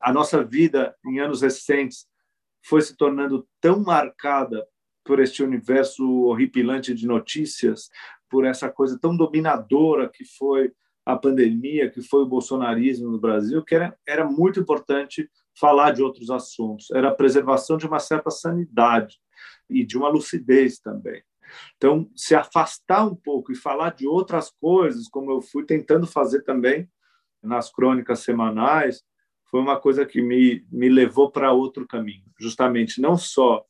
A 0.00 0.12
nossa 0.12 0.44
vida 0.44 0.94
em 1.04 1.18
anos 1.18 1.42
recentes 1.42 2.06
foi 2.64 2.80
se 2.80 2.96
tornando 2.96 3.44
tão 3.60 3.80
marcada 3.80 4.64
por 5.04 5.18
este 5.18 5.42
universo 5.42 6.06
horripilante 6.26 6.94
de 6.94 7.06
notícias, 7.06 7.88
por 8.28 8.44
essa 8.44 8.68
coisa 8.68 8.98
tão 9.00 9.16
dominadora 9.16 10.08
que 10.08 10.24
foi 10.24 10.72
a 11.04 11.16
pandemia, 11.16 11.90
que 11.90 12.02
foi 12.02 12.22
o 12.22 12.26
bolsonarismo 12.26 13.10
no 13.10 13.18
Brasil, 13.18 13.64
que 13.64 13.74
era, 13.74 13.96
era 14.06 14.26
muito 14.26 14.60
importante 14.60 15.28
falar 15.58 15.92
de 15.92 16.02
outros 16.02 16.30
assuntos. 16.30 16.90
Era 16.90 17.08
a 17.08 17.14
preservação 17.14 17.76
de 17.76 17.86
uma 17.86 17.98
certa 17.98 18.30
sanidade 18.30 19.16
e 19.70 19.84
de 19.84 19.96
uma 19.96 20.08
lucidez 20.08 20.78
também. 20.78 21.22
Então, 21.76 22.10
se 22.14 22.34
afastar 22.34 23.06
um 23.06 23.14
pouco 23.14 23.52
e 23.52 23.56
falar 23.56 23.94
de 23.94 24.06
outras 24.06 24.50
coisas, 24.60 25.08
como 25.08 25.30
eu 25.30 25.40
fui 25.40 25.64
tentando 25.64 26.06
fazer 26.06 26.42
também 26.42 26.88
nas 27.42 27.72
crônicas 27.72 28.20
semanais, 28.20 29.02
foi 29.50 29.60
uma 29.60 29.80
coisa 29.80 30.04
que 30.04 30.20
me, 30.20 30.66
me 30.70 30.88
levou 30.88 31.30
para 31.30 31.52
outro 31.52 31.86
caminho. 31.86 32.24
Justamente, 32.38 33.00
não 33.00 33.16
só 33.16 33.64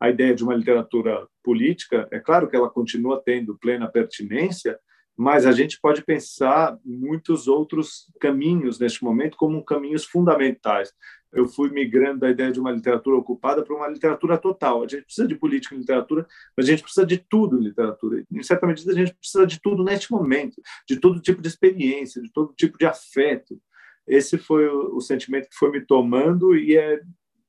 a 0.00 0.08
ideia 0.08 0.34
de 0.34 0.42
uma 0.42 0.54
literatura 0.54 1.28
política, 1.44 2.08
é 2.10 2.18
claro 2.18 2.48
que 2.48 2.56
ela 2.56 2.70
continua 2.70 3.22
tendo 3.22 3.58
plena 3.58 3.86
pertinência, 3.86 4.78
mas 5.16 5.44
a 5.44 5.52
gente 5.52 5.78
pode 5.78 6.02
pensar 6.02 6.78
muitos 6.82 7.46
outros 7.46 8.10
caminhos 8.18 8.78
neste 8.78 9.04
momento 9.04 9.36
como 9.36 9.62
caminhos 9.62 10.06
fundamentais. 10.06 10.90
Eu 11.30 11.46
fui 11.46 11.70
migrando 11.70 12.20
da 12.20 12.30
ideia 12.30 12.50
de 12.50 12.58
uma 12.58 12.72
literatura 12.72 13.16
ocupada 13.16 13.62
para 13.62 13.76
uma 13.76 13.86
literatura 13.86 14.38
total. 14.38 14.82
A 14.82 14.88
gente 14.88 15.04
precisa 15.04 15.28
de 15.28 15.34
política 15.34 15.74
em 15.74 15.80
literatura, 15.80 16.26
mas 16.56 16.66
a 16.66 16.70
gente 16.70 16.82
precisa 16.82 17.06
de 17.06 17.18
tudo 17.18 17.58
em 17.58 17.64
literatura. 17.64 18.24
Em 18.32 18.42
certa 18.42 18.66
medida, 18.66 18.92
a 18.92 18.94
gente 18.94 19.14
precisa 19.14 19.46
de 19.46 19.60
tudo 19.60 19.84
neste 19.84 20.10
momento, 20.10 20.60
de 20.88 20.98
todo 20.98 21.20
tipo 21.20 21.42
de 21.42 21.48
experiência, 21.48 22.22
de 22.22 22.32
todo 22.32 22.54
tipo 22.54 22.78
de 22.78 22.86
afeto. 22.86 23.60
Esse 24.06 24.38
foi 24.38 24.66
o, 24.66 25.00
sentimento 25.00 25.48
que 25.48 25.54
foi 25.54 25.70
me 25.70 25.84
tomando 25.84 26.56
e 26.56 26.76
é 26.76 27.00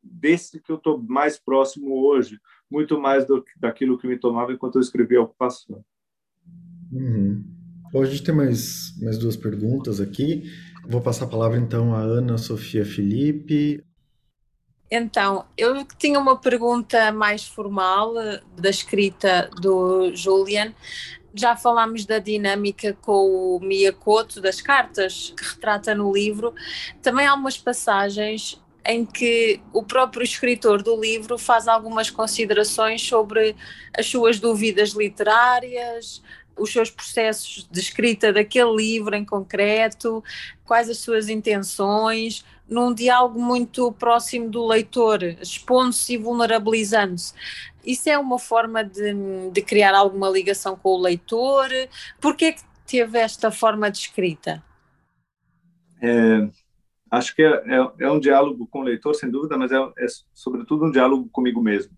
desse 0.04 0.60
que 0.60 0.72
eu 0.72 0.78
estou 0.78 1.02
mais 1.02 1.40
próximo 1.40 2.06
hoje, 2.06 2.40
muito 2.70 3.00
mais 3.00 3.26
do, 3.26 3.44
daquilo 3.58 3.98
que 3.98 4.08
me 4.08 4.18
tomava 4.18 4.54
enquanto 4.54 4.76
eu 4.76 4.82
escrevia 4.82 5.20
a 5.20 5.24
ocupação. 5.24 5.84
Uhum. 6.92 7.44
Bom, 7.92 8.02
a 8.02 8.06
gente 8.06 8.24
tem 8.24 8.34
mais, 8.34 8.98
mais 9.02 9.18
duas 9.18 9.36
perguntas 9.36 10.00
aqui. 10.00 10.44
Vou 10.88 11.02
passar 11.02 11.26
a 11.26 11.30
palavra 11.30 11.58
então 11.58 11.94
à 11.94 12.00
Ana 12.00 12.38
Sofia 12.38 12.86
Felipe. 12.86 13.84
Então, 14.90 15.46
eu 15.58 15.86
tinha 15.98 16.20
uma 16.20 16.38
pergunta 16.38 17.12
mais 17.12 17.46
formal 17.46 18.18
eh, 18.20 18.42
da 18.58 18.70
escrita 18.70 19.50
do 19.62 20.14
Julian. 20.14 20.74
Já 21.34 21.56
falámos 21.56 22.06
da 22.06 22.20
dinâmica 22.20 22.94
com 23.02 23.56
o 23.56 23.60
Miyakoto 23.62 24.42
das 24.42 24.62
cartas 24.62 25.34
que 25.38 25.46
retrata 25.46 25.96
no 25.96 26.12
livro. 26.12 26.54
Também 27.02 27.26
há 27.26 27.34
umas 27.34 27.58
passagens 27.58 28.62
em 28.86 29.06
que 29.06 29.62
o 29.72 29.84
próprio 29.84 30.24
escritor 30.24 30.82
do 30.82 31.00
livro 31.00 31.38
faz 31.38 31.68
algumas 31.68 32.10
considerações 32.10 33.02
sobre 33.02 33.56
as 33.98 34.08
suas 34.08 34.40
dúvidas 34.40 34.92
literárias, 34.92 36.22
os 36.58 36.72
seus 36.72 36.90
processos 36.90 37.68
de 37.70 37.80
escrita 37.80 38.34
daquele 38.34 38.76
livro 38.76 39.16
em 39.16 39.26
concreto, 39.26 40.24
quais 40.66 40.90
as 40.90 40.98
suas 40.98 41.30
intenções, 41.30 42.44
num 42.68 42.94
diálogo 42.94 43.40
muito 43.40 43.92
próximo 43.92 44.50
do 44.50 44.66
leitor, 44.66 45.24
expondo-se 45.24 46.14
e 46.14 46.18
vulnerabilizando-se. 46.18 47.34
Isso 47.86 48.10
é 48.10 48.18
uma 48.18 48.40
forma 48.40 48.84
de, 48.84 49.14
de, 49.52 49.62
criar 49.62 49.94
alguma 49.96 50.30
ligação 50.30 50.76
com 50.76 50.90
o 50.90 51.02
leitor? 51.02 51.70
Por 52.20 52.36
que 52.36 52.56
teve 52.86 53.20
esta 53.20 53.52
forma 53.52 53.90
de 53.90 53.98
escrita? 54.00 54.64
É, 56.02 56.50
acho 57.12 57.36
que 57.36 57.44
é, 57.44 57.50
é, 57.50 57.92
é, 58.00 58.10
um 58.10 58.20
diálogo 58.20 58.66
com 58.68 58.80
o 58.80 58.84
leitor, 58.84 59.14
sem 59.14 59.30
dúvida, 59.30 59.58
mas 59.58 59.72
é, 59.72 59.76
é 59.76 60.06
sobretudo 60.34 60.86
um 60.86 60.92
diálogo 60.92 61.28
comigo 61.30 61.62
mesmo, 61.62 61.92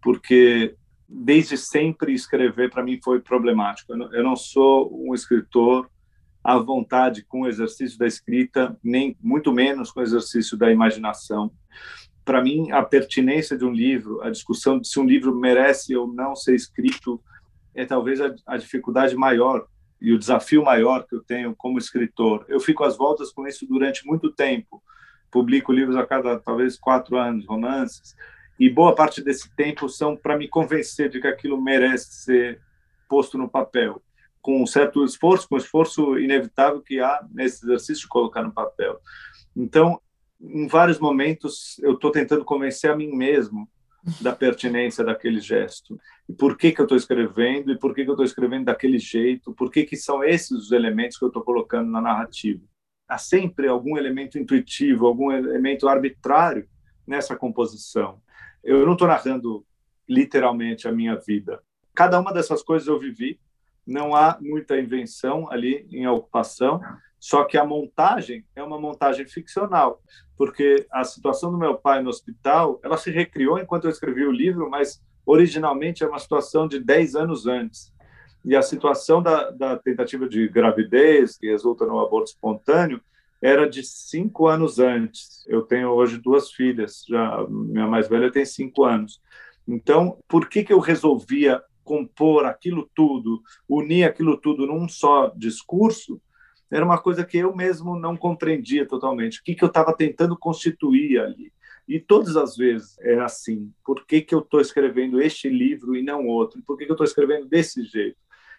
porque 0.00 0.76
desde 1.08 1.56
sempre 1.56 2.14
escrever 2.14 2.70
para 2.70 2.84
mim 2.84 3.00
foi 3.02 3.20
problemático. 3.20 3.92
Eu 3.92 3.96
não, 3.96 4.14
eu 4.14 4.22
não, 4.22 4.36
sou 4.36 4.90
um 4.92 5.12
escritor 5.12 5.90
à 6.44 6.56
vontade 6.56 7.24
com 7.24 7.42
o 7.42 7.48
exercício 7.48 7.98
da 7.98 8.06
escrita, 8.06 8.78
nem 8.82 9.16
muito 9.20 9.52
menos 9.52 9.90
com 9.90 10.00
o 10.00 10.04
exercício 10.04 10.56
da 10.56 10.70
imaginação. 10.70 11.50
Para 12.24 12.42
mim, 12.42 12.70
a 12.70 12.82
pertinência 12.82 13.56
de 13.56 13.64
um 13.64 13.72
livro, 13.72 14.22
a 14.22 14.30
discussão 14.30 14.78
de 14.78 14.86
se 14.86 15.00
um 15.00 15.04
livro 15.04 15.34
merece 15.34 15.96
ou 15.96 16.06
não 16.06 16.36
ser 16.36 16.54
escrito, 16.54 17.20
é 17.74 17.84
talvez 17.84 18.20
a, 18.20 18.32
a 18.46 18.56
dificuldade 18.56 19.16
maior 19.16 19.66
e 20.00 20.12
o 20.12 20.18
desafio 20.18 20.64
maior 20.64 21.06
que 21.06 21.14
eu 21.14 21.22
tenho 21.22 21.54
como 21.56 21.78
escritor. 21.78 22.44
Eu 22.48 22.60
fico 22.60 22.84
às 22.84 22.96
voltas 22.96 23.32
com 23.32 23.46
isso 23.46 23.66
durante 23.66 24.06
muito 24.06 24.32
tempo. 24.32 24.82
Publico 25.30 25.72
livros 25.72 25.96
a 25.96 26.06
cada 26.06 26.38
talvez 26.38 26.78
quatro 26.78 27.16
anos, 27.16 27.46
romances, 27.46 28.14
e 28.58 28.68
boa 28.68 28.94
parte 28.94 29.22
desse 29.22 29.54
tempo 29.54 29.88
são 29.88 30.16
para 30.16 30.36
me 30.36 30.48
convencer 30.48 31.08
de 31.08 31.20
que 31.20 31.26
aquilo 31.26 31.60
merece 31.60 32.24
ser 32.24 32.60
posto 33.08 33.38
no 33.38 33.48
papel, 33.48 34.02
com 34.40 34.62
um 34.62 34.66
certo 34.66 35.04
esforço, 35.04 35.48
com 35.48 35.54
o 35.54 35.58
esforço 35.58 36.18
inevitável 36.18 36.80
que 36.80 37.00
há 37.00 37.24
nesse 37.30 37.64
exercício 37.64 38.02
de 38.02 38.08
colocar 38.08 38.42
no 38.42 38.52
papel. 38.52 38.98
Então, 39.56 40.00
em 40.40 40.66
vários 40.66 40.98
momentos, 40.98 41.78
eu 41.82 41.94
estou 41.94 42.10
tentando 42.10 42.44
convencer 42.44 42.90
a 42.90 42.96
mim 42.96 43.10
mesmo 43.14 43.68
da 44.20 44.32
pertinência 44.32 45.04
daquele 45.04 45.40
gesto. 45.40 46.00
E 46.28 46.32
por 46.32 46.56
que, 46.56 46.72
que 46.72 46.80
eu 46.80 46.84
estou 46.84 46.96
escrevendo, 46.96 47.72
e 47.72 47.78
por 47.78 47.94
que, 47.94 48.04
que 48.04 48.10
eu 48.10 48.14
estou 48.14 48.24
escrevendo 48.24 48.66
daquele 48.66 48.98
jeito, 48.98 49.52
por 49.52 49.70
que, 49.70 49.84
que 49.84 49.96
são 49.96 50.22
esses 50.22 50.50
os 50.50 50.72
elementos 50.72 51.18
que 51.18 51.24
eu 51.24 51.28
estou 51.28 51.42
colocando 51.42 51.90
na 51.90 52.00
narrativa. 52.00 52.64
Há 53.08 53.18
sempre 53.18 53.68
algum 53.68 53.96
elemento 53.96 54.38
intuitivo, 54.38 55.06
algum 55.06 55.32
elemento 55.32 55.88
arbitrário 55.88 56.68
nessa 57.06 57.34
composição. 57.34 58.20
Eu 58.62 58.84
não 58.84 58.92
estou 58.92 59.08
narrando 59.08 59.64
literalmente 60.08 60.86
a 60.86 60.92
minha 60.92 61.16
vida. 61.16 61.60
Cada 61.94 62.20
uma 62.20 62.32
dessas 62.32 62.62
coisas 62.62 62.86
eu 62.86 62.98
vivi, 62.98 63.40
não 63.86 64.14
há 64.14 64.38
muita 64.40 64.78
invenção 64.78 65.50
ali 65.50 65.88
em 65.90 66.06
ocupação, 66.06 66.80
só 67.18 67.44
que 67.44 67.58
a 67.58 67.64
montagem 67.64 68.44
é 68.54 68.62
uma 68.62 68.80
montagem 68.80 69.26
ficcional, 69.26 70.00
porque 70.36 70.86
a 70.92 71.04
situação 71.04 71.50
do 71.50 71.58
meu 71.58 71.76
pai 71.76 72.02
no 72.02 72.10
hospital, 72.10 72.80
ela 72.82 72.96
se 72.96 73.10
recriou 73.10 73.58
enquanto 73.58 73.84
eu 73.84 73.90
escrevi 73.90 74.24
o 74.24 74.32
livro, 74.32 74.70
mas 74.70 75.02
originalmente 75.26 76.02
é 76.04 76.08
uma 76.08 76.18
situação 76.18 76.66
de 76.66 76.80
10 76.80 77.16
anos 77.16 77.46
antes. 77.46 77.92
E 78.44 78.56
a 78.56 78.62
situação 78.62 79.22
da, 79.22 79.50
da 79.50 79.76
tentativa 79.76 80.28
de 80.28 80.48
gravidez, 80.48 81.36
que 81.36 81.50
resulta 81.50 81.84
no 81.84 82.00
aborto 82.00 82.30
espontâneo, 82.30 83.00
era 83.40 83.68
de 83.68 83.82
cinco 83.82 84.46
anos 84.46 84.78
antes. 84.78 85.44
Eu 85.46 85.62
tenho 85.62 85.90
hoje 85.90 86.18
duas 86.18 86.50
filhas, 86.50 87.04
já 87.08 87.44
minha 87.48 87.86
mais 87.86 88.08
velha 88.08 88.30
tem 88.30 88.44
cinco 88.44 88.84
anos. 88.84 89.20
Então, 89.66 90.18
por 90.26 90.48
que, 90.48 90.64
que 90.64 90.72
eu 90.72 90.78
resolvia 90.78 91.62
compor 91.84 92.46
aquilo 92.46 92.88
tudo, 92.94 93.42
unir 93.68 94.04
aquilo 94.04 94.36
tudo 94.36 94.66
num 94.66 94.88
só 94.88 95.32
discurso? 95.36 96.20
Era 96.70 96.84
uma 96.84 96.98
coisa 96.98 97.24
que 97.24 97.38
eu 97.38 97.54
mesmo 97.54 97.98
não 97.98 98.16
compreendia 98.16 98.86
totalmente. 98.86 99.40
O 99.40 99.42
que, 99.42 99.54
que 99.54 99.64
eu 99.64 99.68
estava 99.68 99.94
tentando 99.94 100.36
constituir 100.36 101.18
ali? 101.18 101.52
E 101.86 101.98
todas 101.98 102.36
as 102.36 102.56
vezes 102.56 102.98
é 103.00 103.18
assim. 103.18 103.72
Por 103.84 104.04
que, 104.04 104.20
que 104.20 104.34
eu 104.34 104.40
estou 104.40 104.60
escrevendo 104.60 105.20
este 105.20 105.48
livro 105.48 105.96
e 105.96 106.02
não 106.02 106.26
outro? 106.26 106.62
Por 106.66 106.76
que, 106.76 106.84
que 106.84 106.90
eu 106.90 106.94
estou 106.94 107.06
escrevendo 107.06 107.46
desse 107.46 107.82
jeito? 107.84 108.18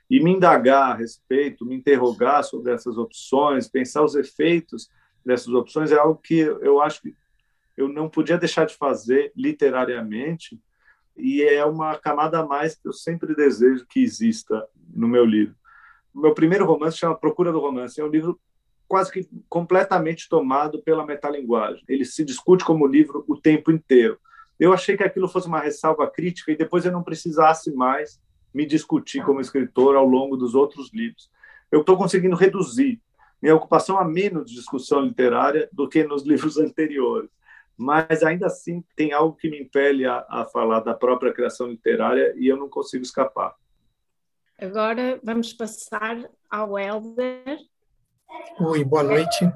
E 0.10 0.20
me 0.20 0.32
indagar 0.32 0.92
a 0.92 0.96
respeito, 0.96 1.64
me 1.64 1.76
interrogar 1.76 2.44
sobre 2.44 2.74
essas 2.74 2.98
opções, 2.98 3.68
pensar 3.68 4.04
os 4.04 4.16
efeitos 4.16 4.90
dessas 5.24 5.50
opções 5.50 5.92
é 5.92 6.00
algo 6.00 6.20
que 6.20 6.40
eu 6.40 6.82
acho 6.82 7.02
que 7.04 7.14
eu 7.78 7.88
não 7.88 8.10
podia 8.10 8.38
deixar 8.38 8.66
de 8.66 8.76
fazer 8.76 9.32
literariamente 9.36 10.60
e 11.16 11.44
é 11.44 11.64
uma 11.64 11.96
camada 11.98 12.40
a 12.40 12.46
mais 12.46 12.76
que 12.76 12.88
eu 12.88 12.94
sempre 12.94 13.36
desejo 13.36 13.86
que 13.86 14.02
exista 14.02 14.68
no 14.94 15.08
meu 15.08 15.24
livro. 15.24 15.56
Meu 16.20 16.34
primeiro 16.34 16.66
romance 16.66 16.98
chama 16.98 17.16
Procura 17.16 17.52
do 17.52 17.60
Romance, 17.60 18.00
é 18.00 18.04
um 18.04 18.10
livro 18.10 18.40
quase 18.88 19.12
que 19.12 19.30
completamente 19.48 20.28
tomado 20.28 20.82
pela 20.82 21.06
metalinguagem. 21.06 21.84
Ele 21.88 22.04
se 22.04 22.26
discute 22.26 22.66
como 22.66 22.88
livro 22.88 23.24
o 23.28 23.38
tempo 23.38 23.72
inteiro. 23.72 24.20
Eu 24.60 24.74
achei 24.74 24.98
que 24.98 25.04
aquilo 25.04 25.28
fosse 25.28 25.48
uma 25.48 25.60
ressalva 25.60 26.10
crítica 26.10 26.52
e 26.52 26.58
depois 26.58 26.86
eu 26.86 26.92
não 26.92 27.04
precisasse 27.04 27.72
mais 27.72 28.20
me 28.54 28.66
discutir 28.66 29.24
como 29.24 29.40
escritor 29.40 29.96
ao 29.96 30.06
longo 30.06 30.36
dos 30.36 30.56
outros 30.56 30.92
livros. 30.92 31.30
Eu 31.72 31.82
estou 31.82 31.96
conseguindo 31.96 32.36
reduzir 32.36 33.00
minha 33.42 33.56
ocupação 33.56 33.98
a 33.98 34.04
menos 34.04 34.52
discussão 34.52 35.02
literária 35.02 35.70
do 35.72 35.88
que 35.88 36.04
nos 36.04 36.24
livros 36.28 36.58
anteriores. 36.58 37.30
Mas 37.78 38.24
ainda 38.24 38.48
assim 38.48 38.84
tem 38.96 39.14
algo 39.14 39.38
que 39.38 39.50
me 39.50 39.62
impele 39.62 40.06
a, 40.06 40.26
a 40.28 40.46
falar 40.46 40.82
da 40.82 40.94
própria 40.94 41.32
criação 41.32 41.68
literária 41.68 42.34
e 42.36 42.48
eu 42.48 42.58
não 42.58 42.68
consigo 42.68 43.04
escapar. 43.04 43.56
Agora 44.62 45.18
vamos 45.24 45.54
passar 45.54 46.30
ao 46.50 46.78
Helder. 46.78 47.58
Oi, 48.60 48.84
boa 48.84 49.04
noite. 49.04 49.50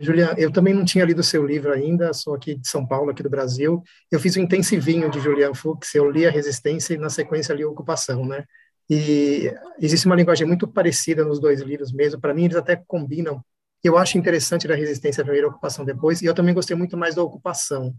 Juliana, 0.00 0.34
eu 0.38 0.50
também 0.50 0.72
não 0.72 0.84
tinha 0.84 1.04
lido 1.04 1.22
seu 1.22 1.46
livro 1.46 1.72
ainda, 1.72 2.14
sou 2.14 2.34
aqui 2.34 2.54
de 2.54 2.66
São 2.66 2.86
Paulo, 2.86 3.10
aqui 3.10 3.22
do 3.22 3.28
Brasil. 3.28 3.82
Eu 4.10 4.18
fiz 4.18 4.34
um 4.38 4.40
intensivinho 4.40 5.10
de 5.10 5.20
Julian 5.20 5.52
Fuchs, 5.52 5.94
eu 5.94 6.10
li 6.10 6.26
a 6.26 6.30
Resistência 6.30 6.94
e 6.94 6.96
na 6.96 7.10
sequência 7.10 7.52
li 7.52 7.62
a 7.62 7.68
Ocupação, 7.68 8.24
né? 8.24 8.44
E 8.88 9.52
existe 9.78 10.06
uma 10.06 10.16
linguagem 10.16 10.46
muito 10.46 10.66
parecida 10.66 11.22
nos 11.22 11.38
dois 11.38 11.60
livros 11.60 11.92
mesmo. 11.92 12.18
Para 12.18 12.32
mim, 12.32 12.46
eles 12.46 12.56
até 12.56 12.76
combinam. 12.76 13.44
Eu 13.84 13.98
acho 13.98 14.16
interessante 14.16 14.66
da 14.66 14.74
resistência 14.74 15.22
primeiro, 15.22 15.48
a 15.48 15.50
ocupação 15.50 15.84
depois. 15.84 16.22
E 16.22 16.24
eu 16.24 16.34
também 16.34 16.54
gostei 16.54 16.74
muito 16.74 16.96
mais 16.96 17.14
da 17.14 17.22
ocupação. 17.22 17.94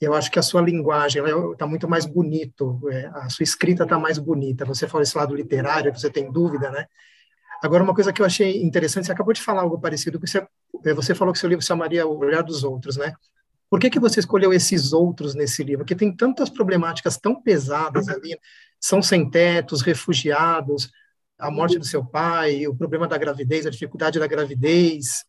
Eu 0.00 0.14
acho 0.14 0.30
que 0.30 0.38
a 0.38 0.42
sua 0.42 0.60
linguagem 0.60 1.22
está 1.52 1.66
muito 1.66 1.88
mais 1.88 2.06
bonito. 2.06 2.80
É, 2.90 3.06
a 3.06 3.28
sua 3.28 3.42
escrita 3.42 3.82
está 3.82 3.98
mais 3.98 4.18
bonita. 4.18 4.64
Você 4.64 4.86
fala 4.86 5.02
esse 5.02 5.16
lado 5.16 5.34
literário, 5.34 5.92
você 5.92 6.08
tem 6.08 6.30
dúvida, 6.30 6.70
né? 6.70 6.86
Agora, 7.62 7.82
uma 7.82 7.94
coisa 7.94 8.12
que 8.12 8.22
eu 8.22 8.26
achei 8.26 8.62
interessante, 8.62 9.06
você 9.06 9.12
acabou 9.12 9.32
de 9.32 9.42
falar 9.42 9.62
algo 9.62 9.80
parecido, 9.80 10.20
você, 10.20 10.46
é, 10.84 10.94
você 10.94 11.14
falou 11.14 11.32
que 11.32 11.40
seu 11.40 11.48
livro 11.48 11.64
chamaria 11.64 12.06
O 12.06 12.18
Olhar 12.18 12.42
dos 12.42 12.62
Outros, 12.62 12.96
né? 12.96 13.12
Por 13.68 13.80
que, 13.80 13.90
que 13.90 14.00
você 14.00 14.20
escolheu 14.20 14.52
esses 14.52 14.92
outros 14.92 15.34
nesse 15.34 15.62
livro? 15.62 15.84
Porque 15.84 15.94
tem 15.94 16.14
tantas 16.14 16.48
problemáticas 16.48 17.18
tão 17.18 17.40
pesadas 17.42 18.08
ali, 18.08 18.38
são 18.80 19.02
sem 19.02 19.28
tetos, 19.28 19.82
refugiados, 19.82 20.90
a 21.38 21.50
morte 21.50 21.78
do 21.78 21.84
seu 21.84 22.04
pai, 22.04 22.66
o 22.66 22.74
problema 22.74 23.06
da 23.06 23.18
gravidez, 23.18 23.66
a 23.66 23.70
dificuldade 23.70 24.18
da 24.18 24.26
gravidez. 24.26 25.24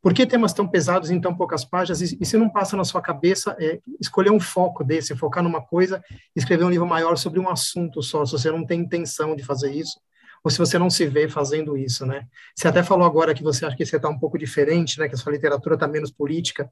Por 0.00 0.14
que 0.14 0.26
temas 0.26 0.52
tão 0.52 0.66
pesados 0.66 1.10
em 1.10 1.20
tão 1.20 1.34
poucas 1.34 1.64
páginas? 1.64 2.00
E, 2.00 2.18
e 2.20 2.24
se 2.24 2.36
não 2.36 2.48
passa 2.48 2.76
na 2.76 2.84
sua 2.84 3.02
cabeça 3.02 3.56
é, 3.58 3.80
escolher 4.00 4.30
um 4.30 4.38
foco 4.38 4.84
desse, 4.84 5.16
focar 5.16 5.42
numa 5.42 5.60
coisa, 5.60 6.02
escrever 6.36 6.64
um 6.64 6.70
livro 6.70 6.86
maior 6.86 7.16
sobre 7.16 7.40
um 7.40 7.48
assunto 7.48 8.02
só, 8.02 8.24
se 8.24 8.32
você 8.32 8.50
não 8.50 8.64
tem 8.64 8.80
intenção 8.80 9.34
de 9.34 9.42
fazer 9.42 9.72
isso, 9.72 10.00
ou 10.42 10.50
se 10.50 10.58
você 10.58 10.78
não 10.78 10.88
se 10.88 11.06
vê 11.06 11.28
fazendo 11.28 11.76
isso, 11.76 12.06
né? 12.06 12.26
Você 12.54 12.68
até 12.68 12.82
falou 12.82 13.04
agora 13.04 13.34
que 13.34 13.42
você 13.42 13.66
acha 13.66 13.76
que 13.76 13.84
você 13.84 13.96
está 13.96 14.08
um 14.08 14.18
pouco 14.18 14.38
diferente, 14.38 14.98
né? 15.00 15.08
Que 15.08 15.14
a 15.14 15.18
sua 15.18 15.32
literatura 15.32 15.74
está 15.74 15.88
menos 15.88 16.12
política. 16.12 16.70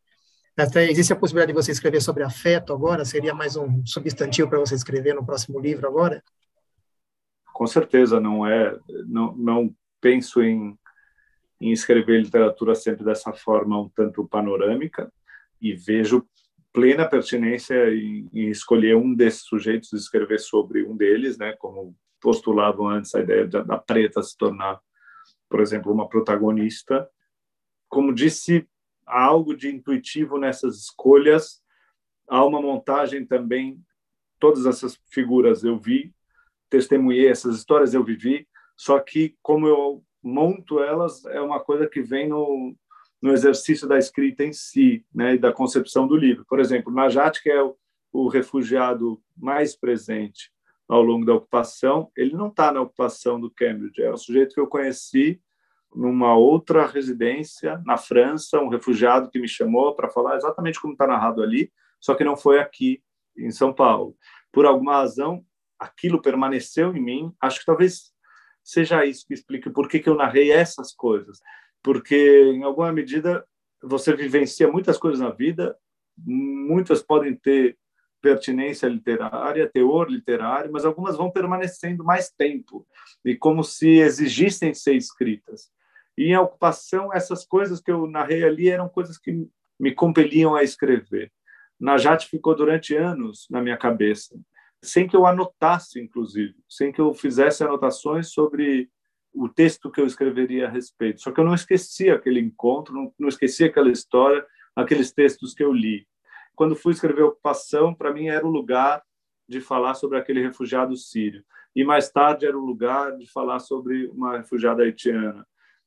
Até 0.56 0.90
existe 0.90 1.12
a 1.12 1.16
possibilidade 1.16 1.52
de 1.52 1.62
você 1.62 1.72
escrever 1.72 2.00
sobre 2.00 2.22
afeto 2.22 2.72
agora? 2.72 3.04
Seria 3.04 3.34
mais 3.34 3.56
um 3.56 3.84
substantivo 3.84 4.48
para 4.48 4.60
você 4.60 4.74
escrever 4.74 5.14
no 5.14 5.26
próximo 5.26 5.58
livro 5.58 5.86
agora? 5.86 6.22
Com 7.52 7.66
certeza, 7.66 8.20
não 8.20 8.46
é. 8.46 8.74
Não, 9.06 9.36
não 9.36 9.74
penso 10.00 10.42
em, 10.42 10.78
em 11.60 11.72
escrever 11.72 12.22
literatura 12.22 12.74
sempre 12.74 13.04
dessa 13.04 13.32
forma 13.32 13.80
um 13.80 13.88
tanto 13.88 14.26
panorâmica 14.26 15.12
e 15.60 15.74
vejo 15.74 16.26
plena 16.72 17.08
pertinência 17.08 17.90
em, 17.94 18.28
em 18.32 18.50
escolher 18.50 18.96
um 18.96 19.14
desses 19.14 19.42
sujeitos 19.42 19.92
e 19.92 19.96
escrever 19.96 20.38
sobre 20.38 20.84
um 20.84 20.94
deles, 20.94 21.38
né? 21.38 21.54
Como 21.54 21.96
postulavam 22.20 22.88
antes 22.88 23.14
a 23.14 23.20
ideia 23.20 23.46
da 23.46 23.78
preta 23.78 24.22
se 24.22 24.36
tornar, 24.36 24.78
por 25.48 25.60
exemplo, 25.60 25.92
uma 25.92 26.08
protagonista. 26.08 27.08
Como 27.88 28.12
disse 28.12 28.68
há 29.06 29.22
algo 29.22 29.56
de 29.56 29.68
intuitivo 29.68 30.36
nessas 30.36 30.76
escolhas, 30.76 31.62
há 32.28 32.44
uma 32.44 32.60
montagem 32.60 33.24
também, 33.24 33.80
todas 34.38 34.66
essas 34.66 35.00
figuras 35.08 35.64
eu 35.64 35.78
vi, 35.78 36.12
testemunhei 36.68 37.28
essas 37.28 37.56
histórias 37.56 37.94
eu 37.94 38.02
vivi, 38.02 38.46
só 38.76 38.98
que 38.98 39.36
como 39.40 39.66
eu 39.66 40.04
monto 40.26 40.80
elas 40.80 41.24
é 41.26 41.40
uma 41.40 41.60
coisa 41.60 41.86
que 41.86 42.02
vem 42.02 42.28
no, 42.28 42.74
no 43.22 43.32
exercício 43.32 43.86
da 43.86 43.98
escrita 43.98 44.44
em 44.44 44.52
si, 44.52 45.04
né, 45.14 45.34
e 45.34 45.38
da 45.38 45.52
concepção 45.52 46.06
do 46.06 46.16
livro. 46.16 46.44
Por 46.48 46.60
exemplo, 46.60 46.92
Najat, 46.92 47.42
que 47.42 47.50
é 47.50 47.62
o, 47.62 47.76
o 48.12 48.28
refugiado 48.28 49.20
mais 49.36 49.76
presente 49.76 50.50
ao 50.88 51.02
longo 51.02 51.24
da 51.24 51.34
ocupação, 51.34 52.10
ele 52.16 52.34
não 52.34 52.48
está 52.48 52.72
na 52.72 52.80
ocupação 52.80 53.40
do 53.40 53.50
Cambridge, 53.50 54.02
é 54.02 54.10
o 54.10 54.16
sujeito 54.16 54.54
que 54.54 54.60
eu 54.60 54.68
conheci 54.68 55.40
numa 55.94 56.36
outra 56.36 56.86
residência 56.86 57.82
na 57.84 57.96
França, 57.96 58.60
um 58.60 58.68
refugiado 58.68 59.30
que 59.30 59.38
me 59.38 59.48
chamou 59.48 59.94
para 59.94 60.10
falar 60.10 60.36
exatamente 60.36 60.80
como 60.80 60.92
está 60.92 61.06
narrado 61.06 61.42
ali, 61.42 61.72
só 62.00 62.14
que 62.14 62.24
não 62.24 62.36
foi 62.36 62.60
aqui 62.60 63.02
em 63.36 63.50
São 63.50 63.72
Paulo. 63.72 64.16
Por 64.52 64.66
alguma 64.66 64.98
razão, 64.98 65.44
aquilo 65.78 66.20
permaneceu 66.20 66.94
em 66.94 67.02
mim. 67.02 67.32
Acho 67.40 67.60
que 67.60 67.66
talvez 67.66 68.12
seja 68.66 69.06
isso 69.06 69.24
que 69.24 69.32
explique 69.32 69.70
por 69.70 69.88
que, 69.88 70.00
que 70.00 70.08
eu 70.08 70.16
narrei 70.16 70.50
essas 70.50 70.92
coisas. 70.92 71.40
Porque, 71.80 72.16
em 72.52 72.64
alguma 72.64 72.90
medida, 72.90 73.46
você 73.80 74.14
vivencia 74.14 74.66
muitas 74.66 74.98
coisas 74.98 75.20
na 75.20 75.30
vida, 75.30 75.76
muitas 76.18 77.00
podem 77.00 77.36
ter 77.36 77.78
pertinência 78.20 78.88
literária, 78.88 79.70
teor 79.72 80.10
literário, 80.10 80.72
mas 80.72 80.84
algumas 80.84 81.16
vão 81.16 81.30
permanecendo 81.30 82.02
mais 82.02 82.28
tempo, 82.28 82.84
e 83.24 83.36
como 83.36 83.62
se 83.62 83.98
exigissem 83.98 84.74
ser 84.74 84.94
escritas. 84.94 85.70
E 86.18 86.24
em 86.24 86.36
ocupação, 86.36 87.14
essas 87.14 87.46
coisas 87.46 87.80
que 87.80 87.92
eu 87.92 88.08
narrei 88.08 88.42
ali 88.42 88.68
eram 88.68 88.88
coisas 88.88 89.16
que 89.16 89.46
me 89.78 89.94
compeliam 89.94 90.56
a 90.56 90.64
escrever. 90.64 91.30
Najat 91.78 92.26
ficou 92.26 92.56
durante 92.56 92.96
anos 92.96 93.46
na 93.48 93.62
minha 93.62 93.76
cabeça, 93.76 94.36
sem 94.86 95.06
que 95.06 95.16
eu 95.16 95.26
anotasse, 95.26 96.00
inclusive, 96.00 96.54
sem 96.68 96.92
que 96.92 97.00
eu 97.00 97.12
fizesse 97.12 97.64
anotações 97.64 98.32
sobre 98.32 98.90
o 99.32 99.48
texto 99.48 99.90
que 99.90 100.00
eu 100.00 100.06
escreveria 100.06 100.66
a 100.66 100.70
respeito. 100.70 101.20
Só 101.20 101.30
que 101.30 101.40
eu 101.40 101.44
não 101.44 101.54
esqueci 101.54 102.08
aquele 102.08 102.40
encontro, 102.40 102.94
não, 102.94 103.12
não 103.18 103.28
esqueci 103.28 103.64
aquela 103.64 103.90
história, 103.90 104.44
aqueles 104.74 105.12
textos 105.12 105.52
que 105.52 105.62
eu 105.62 105.72
li. 105.72 106.06
Quando 106.54 106.74
fui 106.74 106.92
escrever 106.92 107.22
Ocupação, 107.22 107.94
para 107.94 108.12
mim 108.12 108.28
era 108.28 108.46
o 108.46 108.50
lugar 108.50 109.02
de 109.48 109.60
falar 109.60 109.94
sobre 109.94 110.18
aquele 110.18 110.40
refugiado 110.40 110.96
sírio. 110.96 111.44
E 111.74 111.84
mais 111.84 112.10
tarde 112.10 112.46
era 112.46 112.56
o 112.56 112.64
lugar 112.64 113.16
de 113.16 113.30
falar 113.30 113.58
sobre 113.58 114.06
uma 114.06 114.38
refugiada 114.38 114.82
haitiana 114.82 115.46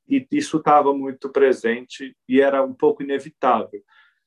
e 0.10 0.28
isso 0.32 0.58
estava 0.58 0.92
muito 0.94 1.30
presente 1.30 2.18
e 2.28 2.42
era 2.42 2.64
um 2.64 2.74
pouco 2.74 3.04
inevitável. 3.04 3.82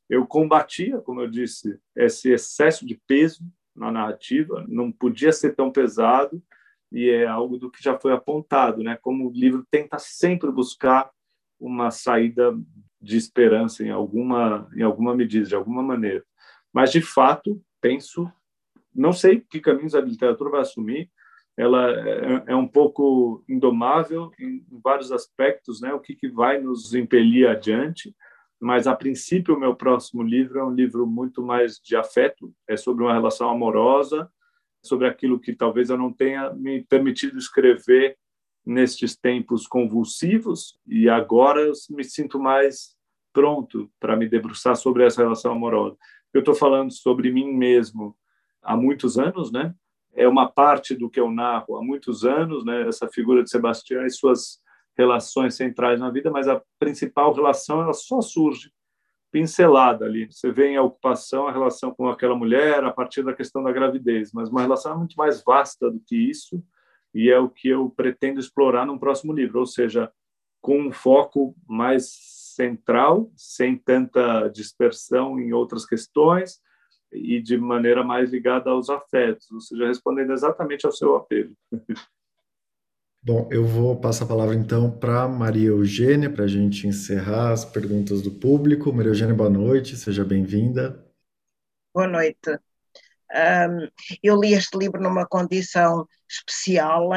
Eu 0.09 0.27
combatia, 0.27 1.01
como 1.01 1.20
eu 1.20 1.29
disse, 1.29 1.79
esse 1.97 2.31
excesso 2.31 2.87
de 2.87 3.01
peso 3.07 3.43
na 3.75 3.91
narrativa, 3.91 4.64
não 4.68 4.93
podia 4.93 5.33
ser 5.33 5.55
tão 5.55 5.70
pesado 5.70 6.43
e 6.91 7.09
é 7.09 7.27
algo 7.27 7.57
do 7.57 7.70
que 7.70 7.83
já 7.83 7.99
foi 7.99 8.12
apontado, 8.12 8.83
né? 8.83 8.99
Como 9.01 9.29
o 9.29 9.33
livro 9.33 9.66
tenta 9.70 9.99
sempre 9.99 10.51
buscar 10.51 11.11
uma 11.59 11.91
saída 11.91 12.55
de 13.01 13.16
esperança 13.16 13.83
em 13.83 13.91
alguma 13.91 14.68
em 14.77 14.83
alguma 14.83 15.14
medida, 15.14 15.47
de 15.47 15.55
alguma 15.55 15.83
maneira. 15.83 16.25
Mas 16.73 16.93
de 16.93 17.01
fato, 17.01 17.62
penso, 17.81 18.31
não 18.95 19.12
sei 19.12 19.41
que 19.41 19.61
caminhos 19.61 19.95
a 19.95 20.01
literatura 20.01 20.51
vai 20.51 20.61
assumir, 20.61 21.11
ela 21.57 21.91
é, 21.91 22.45
é 22.49 22.57
um 22.57 22.66
pouco 22.66 23.45
indomável 23.49 24.31
em, 24.39 24.64
vários 24.83 25.12
aspectos, 25.12 25.81
né? 25.81 25.93
O 25.93 26.01
que, 26.01 26.14
que 26.14 26.29
vai 26.29 26.61
nos 26.61 26.95
impelir 26.95 27.49
adiante? 27.49 28.14
Mas 28.63 28.87
a 28.87 28.95
princípio, 28.95 29.57
o 29.57 29.59
meu 29.59 29.75
próximo 29.75 30.23
livro 30.23 30.61
é 30.61 30.65
um 30.65 30.73
livro 30.73 31.05
muito 31.05 31.43
mais 31.43 31.81
de 31.81 31.97
afeto, 31.97 32.55
é 32.69 32.77
sobre 32.77 33.03
uma 33.03 33.13
relação 33.13 33.51
amorosa, 33.51 34.31
sobre 34.81 35.09
aquilo 35.09 35.41
que 35.41 35.53
talvez 35.53 35.91
eu 35.91 35.99
não 35.99 36.13
tenha 36.13 36.53
me 36.53 36.85
permitido 36.85 37.37
escrever 37.37 38.17
nestes 38.65 39.17
tempos 39.17 39.67
convulsivos 39.67 40.79
e 40.87 41.09
agora 41.09 41.61
eu 41.61 41.73
me 41.91 42.05
sinto 42.05 42.39
mais 42.39 42.97
pronto 43.33 43.91
para 43.99 44.17
me 44.17 44.29
debruçar 44.29 44.77
sobre 44.77 45.05
essa 45.05 45.23
relação 45.23 45.51
amorosa. 45.51 45.97
Eu 46.33 46.39
estou 46.39 46.55
falando 46.55 46.93
sobre 46.93 47.33
mim 47.33 47.53
mesmo 47.53 48.17
há 48.63 48.77
muitos 48.77 49.19
anos, 49.19 49.51
né? 49.51 49.75
é 50.15 50.29
uma 50.29 50.49
parte 50.49 50.95
do 50.95 51.09
que 51.09 51.19
eu 51.19 51.31
narro 51.31 51.77
há 51.77 51.83
muitos 51.83 52.25
anos, 52.25 52.65
né? 52.65 52.87
Essa 52.87 53.09
figura 53.09 53.43
de 53.43 53.51
Sebastião 53.51 54.05
e 54.05 54.11
suas 54.11 54.61
relações 55.03 55.55
centrais 55.55 56.00
na 56.00 56.11
vida, 56.11 56.30
mas 56.30 56.48
a 56.48 56.62
principal 56.78 57.34
relação 57.34 57.82
ela 57.82 57.92
só 57.92 58.20
surge 58.20 58.72
pincelada 59.30 60.05
ali. 60.05 60.26
Você 60.30 60.53
vê 60.53 60.68
em 60.68 60.76
a 60.76 60.82
ocupação 60.82 61.48
a 61.48 61.53
relação 61.53 61.92
com 61.92 62.09
aquela 62.09 62.36
mulher 62.36 62.84
a 62.84 62.92
partir 62.92 63.22
da 63.22 63.34
questão 63.34 63.62
da 63.62 63.72
gravidez, 63.72 64.30
mas 64.32 64.48
uma 64.48 64.61
relação 64.61 64.98
muito 64.98 65.14
mais 65.16 65.42
vasta 65.42 65.90
do 65.90 66.00
que 66.00 66.16
isso 66.16 66.62
e 67.14 67.30
é 67.30 67.38
o 67.38 67.48
que 67.48 67.68
eu 67.68 67.90
pretendo 67.90 68.40
explorar 68.40 68.86
num 68.86 68.98
próximo 68.98 69.32
livro, 69.32 69.61
ou 69.61 69.66
seja, 69.66 70.11
com 70.61 70.78
um 70.80 70.92
foco 70.92 71.55
mais 71.66 72.11
central, 72.55 73.30
sem 73.36 73.76
tanta 73.76 74.48
dispersão 74.48 75.38
em 75.40 75.53
outras 75.53 75.84
questões 75.84 76.61
e 77.12 77.40
de 77.40 77.59
maneira 77.59 78.03
mais 78.03 78.30
ligada 78.30 78.70
aos 78.70 78.88
afetos, 78.88 79.50
ou 79.50 79.61
seja, 79.61 79.86
respondendo 79.86 80.32
exatamente 80.32 80.86
ao 80.86 80.92
seu 80.92 81.16
apelo. 81.16 81.55
Bom, 83.25 83.49
eu 83.53 83.64
vou 83.64 84.01
passar 84.01 84.25
a 84.25 84.29
palavra 84.29 84.53
então 84.53 84.91
para 84.91 85.29
Maria 85.29 85.68
Eugênia, 85.68 86.29
para 86.29 86.43
a 86.43 86.49
gente 86.49 86.89
encerrar 86.89 87.53
as 87.53 87.64
perguntas 87.64 88.20
do 88.20 88.33
público. 88.33 88.93
Maria 88.93 89.11
Eugênia, 89.11 89.33
boa 89.33 89.49
noite, 89.49 89.97
seja 89.97 90.25
bem-vinda. 90.25 91.07
Boa 91.95 92.09
noite. 92.09 92.51
Um, 93.33 93.89
eu 94.20 94.41
li 94.41 94.55
este 94.55 94.77
livro 94.77 95.01
numa 95.01 95.25
condição 95.25 96.05
especial, 96.29 97.11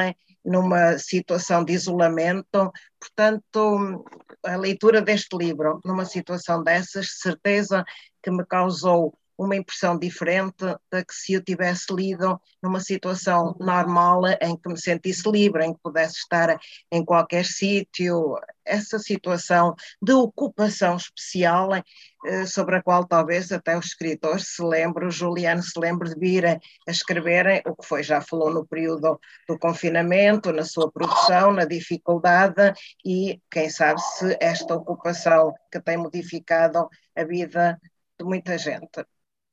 numa 0.44 0.96
situação 0.96 1.64
de 1.64 1.72
isolamento, 1.72 2.72
portanto, 3.00 4.04
a 4.44 4.54
leitura 4.54 5.02
deste 5.02 5.36
livro, 5.36 5.80
numa 5.84 6.04
situação 6.04 6.62
dessas, 6.62 7.18
certeza 7.18 7.84
que 8.22 8.30
me 8.30 8.46
causou 8.46 9.18
uma 9.38 9.56
impressão 9.56 9.98
diferente 9.98 10.64
da 10.90 11.04
que 11.04 11.14
se 11.14 11.34
eu 11.34 11.44
tivesse 11.44 11.92
lido 11.92 12.40
numa 12.62 12.80
situação 12.80 13.54
normal 13.60 14.22
em 14.40 14.56
que 14.56 14.68
me 14.68 14.80
sentisse 14.80 15.30
livre, 15.30 15.64
em 15.64 15.74
que 15.74 15.80
pudesse 15.82 16.16
estar 16.18 16.58
em 16.90 17.04
qualquer 17.04 17.44
sítio. 17.44 18.36
Essa 18.64 18.98
situação 18.98 19.74
de 20.02 20.12
ocupação 20.12 20.96
especial 20.96 21.70
eh, 21.74 22.46
sobre 22.46 22.76
a 22.76 22.82
qual 22.82 23.06
talvez 23.06 23.52
até 23.52 23.78
os 23.78 23.86
escritores 23.86 24.54
se 24.56 24.62
lembrem, 24.62 25.06
o 25.06 25.10
Juliano 25.10 25.62
se 25.62 25.78
lembre 25.78 26.08
de 26.08 26.18
vir 26.18 26.46
a 26.46 26.58
escreverem 26.88 27.62
o 27.66 27.76
que 27.76 27.86
foi, 27.86 28.02
já 28.02 28.20
falou 28.20 28.52
no 28.52 28.66
período 28.66 29.20
do 29.48 29.58
confinamento, 29.58 30.52
na 30.52 30.64
sua 30.64 30.90
produção, 30.90 31.52
na 31.52 31.64
dificuldade 31.64 32.72
e 33.04 33.40
quem 33.50 33.70
sabe 33.70 34.00
se 34.00 34.36
esta 34.40 34.74
ocupação 34.74 35.54
que 35.70 35.80
tem 35.80 35.96
modificado 35.96 36.88
a 37.14 37.24
vida 37.24 37.78
de 38.18 38.24
muita 38.24 38.58
gente 38.58 39.04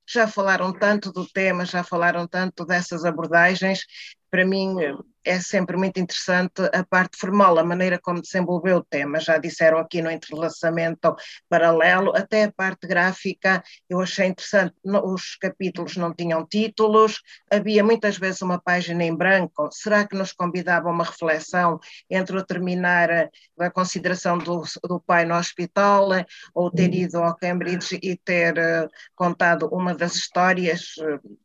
já 0.07 0.27
falaram 0.27 0.71
tanto 0.73 1.11
do 1.11 1.27
tema, 1.27 1.65
já 1.65 1.83
falaram 1.83 2.27
tanto 2.27 2.65
dessas 2.65 3.05
abordagens, 3.05 3.85
para 4.33 4.47
mim 4.47 4.75
é 5.23 5.39
sempre 5.39 5.77
muito 5.77 5.99
interessante 5.99 6.63
a 6.73 6.83
parte 6.83 7.17
formal, 7.17 7.57
a 7.57 7.63
maneira 7.63 7.99
como 7.99 8.19
desenvolveu 8.19 8.77
o 8.77 8.83
tema. 8.83 9.19
Já 9.19 9.37
disseram 9.37 9.77
aqui 9.77 10.01
no 10.01 10.11
entrelaçamento 10.11 11.15
paralelo, 11.47 12.11
até 12.15 12.45
a 12.45 12.51
parte 12.51 12.87
gráfica 12.87 13.63
eu 13.87 14.01
achei 14.01 14.25
interessante. 14.27 14.73
Os 14.83 15.35
capítulos 15.35 15.95
não 15.95 16.13
tinham 16.13 16.45
títulos, 16.45 17.21
havia 17.49 17.83
muitas 17.83 18.17
vezes 18.17 18.41
uma 18.41 18.59
página 18.59 19.03
em 19.03 19.15
branco. 19.15 19.69
Será 19.71 20.05
que 20.05 20.17
nos 20.17 20.33
convidava 20.33 20.89
a 20.89 20.91
uma 20.91 21.05
reflexão 21.05 21.79
entre 22.09 22.35
o 22.35 22.43
terminar 22.43 23.29
a 23.59 23.69
consideração 23.69 24.37
do, 24.37 24.63
do 24.83 24.99
pai 24.99 25.25
no 25.25 25.35
hospital 25.35 26.09
ou 26.53 26.71
ter 26.71 26.89
uhum. 26.89 26.95
ido 26.95 27.17
ao 27.19 27.35
Cambridge 27.35 27.99
e 28.01 28.17
ter 28.17 28.57
uh, 28.57 28.89
contado 29.15 29.69
uma 29.71 29.93
das 29.93 30.15
histórias 30.15 30.95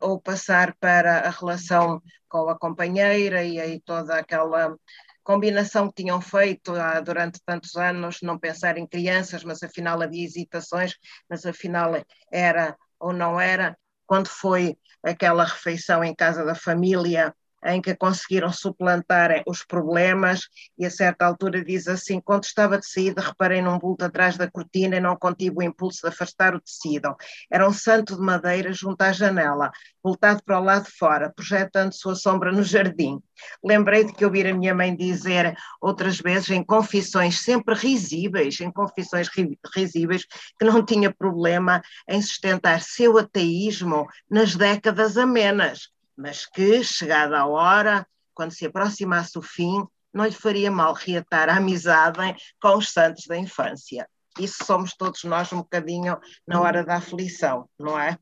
ou 0.01 0.18
passar 0.20 0.74
para 0.80 1.20
a 1.20 1.30
relação 1.30 2.03
com 2.29 2.49
a 2.49 2.59
companheira 2.59 3.43
e 3.45 3.61
aí 3.61 3.81
toda 3.81 4.18
aquela 4.18 4.76
combinação 5.22 5.89
que 5.89 6.03
tinham 6.03 6.20
feito 6.20 6.74
ah, 6.74 7.01
durante 7.01 7.41
tantos 7.45 7.76
anos, 7.76 8.18
não 8.22 8.39
pensar 8.39 8.79
em 8.79 8.87
crianças, 8.87 9.45
mas 9.45 9.62
afinal 9.62 10.01
havia 10.03 10.24
hesitações, 10.24 10.95
mas 11.29 11.45
afinal 11.45 11.93
era 12.33 12.76
ou 12.99 13.12
não 13.12 13.41
era. 13.41 13.76
Quando 14.07 14.29
foi 14.29 14.76
aquela 15.03 15.45
refeição 15.45 16.03
em 16.03 16.14
casa 16.14 16.45
da 16.45 16.55
família, 16.55 17.35
em 17.65 17.81
que 17.81 17.95
conseguiram 17.95 18.53
suplantar 18.53 19.43
os 19.47 19.65
problemas 19.65 20.49
e 20.79 20.87
a 20.87 20.91
certa 20.91 21.27
altura 21.27 21.65
diz 21.65 21.89
assim, 21.89 22.21
quando 22.21 22.45
estava 22.45 22.79
de 22.79 22.87
saída 22.87 23.21
reparei 23.21 23.61
num 23.61 23.79
bulto 23.79 24.05
atrás 24.05 24.37
da 24.37 24.51
cortina 24.51 24.97
e 24.97 25.01
não 25.01 25.17
contive 25.17 25.57
o 25.59 25.63
impulso 25.63 26.03
de 26.03 26.09
afastar 26.09 26.55
o 26.55 26.61
tecido. 26.61 27.17
Era 27.51 27.69
um 27.69 27.73
santo 27.73 28.17
de 28.17 28.21
madeira 28.23 28.73
junto 28.73 29.03
à 29.03 29.13
janela, 29.13 29.71
voltado 30.03 30.43
para 30.45 30.61
o 30.61 30.65
lado 30.65 30.85
de 30.85 30.93
fora, 30.93 31.33
projetando 31.35 31.93
sua 31.93 32.15
sombra 32.15 32.53
no 32.53 32.63
jardim. 32.63 33.21
Lembrei 33.63 34.05
de 34.05 34.13
que 34.13 34.25
ouvir 34.25 34.47
a 34.47 34.55
minha 34.55 34.75
mãe 34.75 34.95
dizer 34.97 35.57
outras 35.81 36.19
vezes 36.19 36.51
em 36.51 36.65
confissões 36.65 37.41
sempre 37.41 37.75
risíveis, 37.75 38.61
em 38.61 38.71
confissões 38.71 39.29
risíveis, 39.75 40.25
que 40.59 40.65
não 40.65 40.85
tinha 40.85 41.13
problema 41.13 41.83
em 42.09 42.21
sustentar 42.21 42.81
seu 42.81 43.19
ateísmo 43.19 44.07
nas 44.31 44.55
décadas 44.55 45.17
amenas 45.17 45.89
mas 46.19 46.45
que, 46.45 46.83
chegada 46.83 47.39
a 47.39 47.47
hora, 47.47 48.05
quando 48.35 48.51
se 48.51 48.66
aproximasse 48.66 49.39
o 49.39 49.43
fim, 49.43 49.87
não 50.12 50.25
lhe 50.25 50.33
faria 50.33 50.71
mal 50.71 50.93
reatar 50.93 51.49
a 51.49 51.57
amizade 51.57 52.19
com 52.61 52.77
os 52.77 52.91
santos 52.91 53.25
da 53.27 53.37
infância. 53.37 54.09
Isso 54.39 54.64
somos 54.64 54.95
todos 54.95 55.23
nós 55.25 55.53
um 55.53 55.59
bocadinho 55.59 56.19
na 56.47 56.61
hora 56.61 56.85
da 56.85 56.97
aflição, 56.97 57.69
não 57.79 57.99
é? 57.99 58.19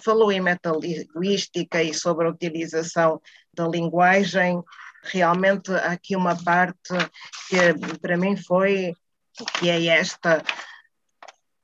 Falou 0.00 0.32
em 0.32 0.40
metalinguística 0.40 1.82
e 1.82 1.92
sobre 1.92 2.26
a 2.26 2.30
utilização 2.30 3.20
da 3.52 3.68
linguagem. 3.68 4.62
Realmente 5.04 5.70
há 5.72 5.92
aqui 5.92 6.16
uma 6.16 6.36
parte 6.42 6.92
que 7.48 7.98
para 7.98 8.16
mim 8.16 8.36
foi, 8.36 8.94
que 9.58 9.68
é 9.68 9.86
esta, 9.86 10.42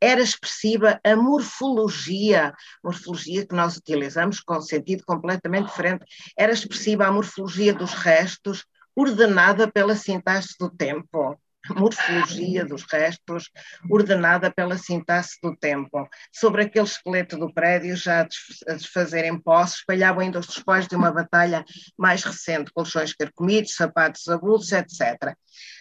era 0.05 0.21
expressiva 0.21 1.01
a 1.03 1.17
morfologia, 1.17 2.53
morfologia 2.83 3.47
que 3.47 3.55
nós 3.55 3.77
utilizamos 3.79 4.39
com 4.41 4.61
sentido 4.61 5.03
completamente 5.07 5.69
diferente, 5.69 6.05
era 6.37 6.53
expressiva 6.53 7.07
a 7.07 7.13
morfologia 7.13 7.73
dos 7.73 7.95
restos, 7.95 8.67
ordenada 8.95 9.71
pela 9.71 9.97
sintaxe 9.97 10.55
do 10.61 10.69
tempo 10.69 11.39
morfologia 11.71 12.65
dos 12.65 12.85
restos, 12.91 13.51
ordenada 13.91 14.51
pela 14.51 14.77
sintaxe 14.77 15.39
do 15.43 15.57
tempo. 15.57 16.09
Sobre 16.33 16.63
aquele 16.63 16.85
esqueleto 16.85 17.39
do 17.39 17.53
prédio, 17.53 17.97
já 17.97 18.27
a 18.69 18.75
desfazer 18.75 19.25
em 19.25 19.39
posse, 19.39 19.77
espalhavam 19.77 20.23
ainda 20.23 20.39
os 20.39 20.47
despojos 20.47 20.89
de 20.89 20.97
uma 20.97 21.13
batalha 21.13 21.65
mais 21.97 22.23
recente, 22.23 22.73
colchões 22.73 23.15
carcomidos, 23.15 23.75
sapatos 23.75 24.29
avulsos, 24.29 24.73
etc. 24.73 25.35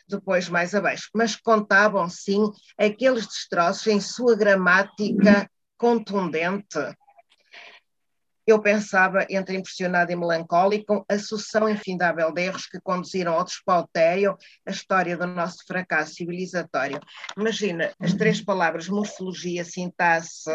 Depois, 0.07 0.49
mais 0.49 0.75
abaixo. 0.75 1.09
Mas 1.13 1.35
contavam, 1.35 2.07
sim, 2.09 2.51
aqueles 2.77 3.27
destroços 3.27 3.87
em 3.87 3.99
sua 3.99 4.35
gramática 4.35 5.49
contundente, 5.77 6.79
eu 8.45 8.61
pensava, 8.61 9.25
entre 9.29 9.55
impressionado 9.55 10.11
e 10.11 10.15
melancólico, 10.15 11.05
a 11.09 11.17
sucessão 11.17 11.69
infindável 11.69 12.31
de 12.31 12.41
erros 12.41 12.65
que 12.65 12.79
conduziram 12.81 13.33
ao 13.33 13.43
despautério 13.43 14.37
a 14.65 14.71
história 14.71 15.15
do 15.15 15.25
nosso 15.27 15.65
fracasso 15.65 16.15
civilizatório. 16.15 16.99
Imagina 17.37 17.91
as 17.99 18.13
três 18.13 18.41
palavras 18.41 18.89
morfologia, 18.89 19.63
sintaxe 19.63 20.49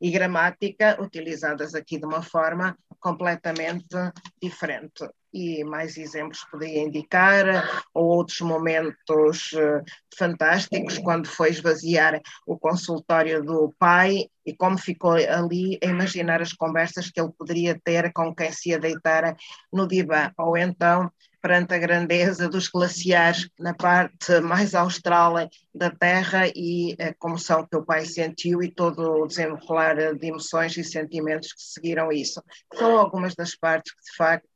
e 0.00 0.10
gramática 0.10 1.00
utilizadas 1.00 1.74
aqui 1.74 1.98
de 1.98 2.06
uma 2.06 2.22
forma 2.22 2.76
completamente 2.98 3.96
diferente 4.42 5.08
e 5.36 5.62
mais 5.64 5.98
exemplos 5.98 6.46
podia 6.50 6.82
indicar, 6.82 7.84
ou 7.92 8.06
outros 8.06 8.40
momentos 8.40 9.52
uh, 9.52 9.84
fantásticos, 10.16 10.96
quando 10.96 11.28
foi 11.28 11.50
esvaziar 11.50 12.18
o 12.46 12.58
consultório 12.58 13.44
do 13.44 13.74
pai 13.78 14.30
e 14.46 14.54
como 14.54 14.78
ficou 14.78 15.12
ali 15.12 15.78
a 15.82 15.86
imaginar 15.86 16.40
as 16.40 16.54
conversas 16.54 17.10
que 17.10 17.20
ele 17.20 17.32
poderia 17.36 17.78
ter 17.84 18.12
com 18.14 18.34
quem 18.34 18.50
se 18.50 18.70
ia 18.70 18.78
deitar 18.78 19.36
no 19.70 19.86
divã, 19.86 20.32
ou 20.38 20.56
então 20.56 21.10
perante 21.46 21.74
a 21.74 21.78
grandeza 21.78 22.48
dos 22.48 22.66
glaciares 22.68 23.48
na 23.56 23.72
parte 23.72 24.40
mais 24.40 24.74
austral 24.74 25.34
da 25.72 25.90
Terra 25.90 26.48
e 26.48 26.96
a 26.98 27.14
comoção 27.14 27.64
que 27.64 27.76
o 27.76 27.84
pai 27.84 28.04
sentiu 28.04 28.64
e 28.64 28.70
todo 28.70 29.22
o 29.22 29.26
desenrolar 29.28 29.94
de 30.16 30.26
emoções 30.26 30.76
e 30.76 30.82
sentimentos 30.82 31.52
que 31.52 31.62
seguiram 31.62 32.10
isso. 32.10 32.42
São 32.74 32.98
algumas 32.98 33.36
das 33.36 33.54
partes 33.54 33.92
que, 33.94 34.10
de 34.10 34.16
facto, 34.16 34.48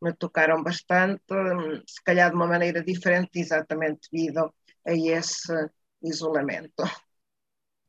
me 0.00 0.12
tocaram 0.12 0.62
bastante, 0.62 1.22
se 1.86 2.02
calhar 2.02 2.30
de 2.30 2.36
uma 2.36 2.46
maneira 2.46 2.82
diferente, 2.82 3.38
exatamente 3.38 4.08
devido 4.12 4.52
a 4.86 4.92
esse 4.92 5.52
isolamento. 6.02 6.84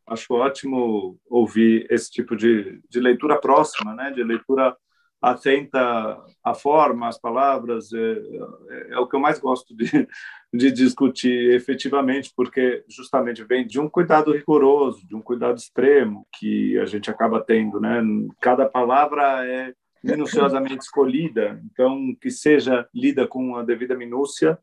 Acho 0.08 0.34
ótimo 0.34 1.20
ouvir 1.30 1.86
esse 1.90 2.10
tipo 2.10 2.36
de, 2.36 2.82
de 2.90 3.00
leitura 3.00 3.40
próxima, 3.40 3.94
né? 3.94 4.12
de 4.12 4.24
leitura 4.24 4.76
atenta 5.22 6.18
à 6.44 6.54
forma, 6.54 7.08
às 7.08 7.20
palavras, 7.20 7.92
é, 7.92 7.98
é, 8.00 8.94
é, 8.94 9.00
o 9.00 9.08
que 9.08 9.16
eu 9.16 9.20
mais 9.20 9.38
gosto 9.38 9.76
de, 9.76 10.08
de 10.54 10.72
discutir 10.72 11.54
efetivamente, 11.54 12.32
porque 12.36 12.84
justamente 12.88 13.44
vem 13.44 13.68
de 13.68 13.80
um 13.80 13.90
cuidado 13.90 14.32
rigoroso, 14.32 15.06
de 15.06 15.16
um 15.16 15.22
cuidado 15.22 15.58
extremo 15.58 16.26
que 16.38 16.78
a 16.80 16.86
gente 16.86 17.12
acaba 17.12 17.44
tendo, 17.44 17.80
né? 17.80 18.02
Cada 18.40 18.68
palavra 18.68 19.46
é 19.46 19.74
minuciosamente 20.04 20.84
escolhida, 20.84 21.62
então 21.66 22.16
que 22.22 22.32
seja 22.32 22.88
lida 22.94 23.28
com 23.28 23.56
a 23.56 23.64
devida 23.64 23.96
minúcia, 23.96 24.58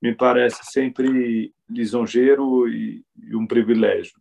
me 0.00 0.14
parece 0.14 0.64
sempre 0.64 1.52
lisonjeiro 1.68 2.68
e, 2.68 3.04
e 3.16 3.34
um 3.34 3.46
privilégio. 3.46 4.12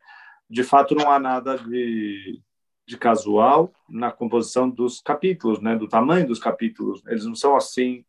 De 0.50 0.64
fato, 0.64 0.96
não 0.96 1.12
há 1.12 1.20
nada 1.20 1.58
de 1.58 2.42
de 2.88 2.98
casual 2.98 3.74
na 3.90 4.12
composição 4.12 4.70
dos 4.70 5.02
capítulos, 5.02 5.60
né, 5.60 5.76
do 5.76 5.88
tamanho 5.88 6.28
dos 6.28 6.40
capítulos. 6.40 7.02
Eles 7.08 7.26
não 7.26 7.36
são 7.36 7.56
assim 7.56 8.06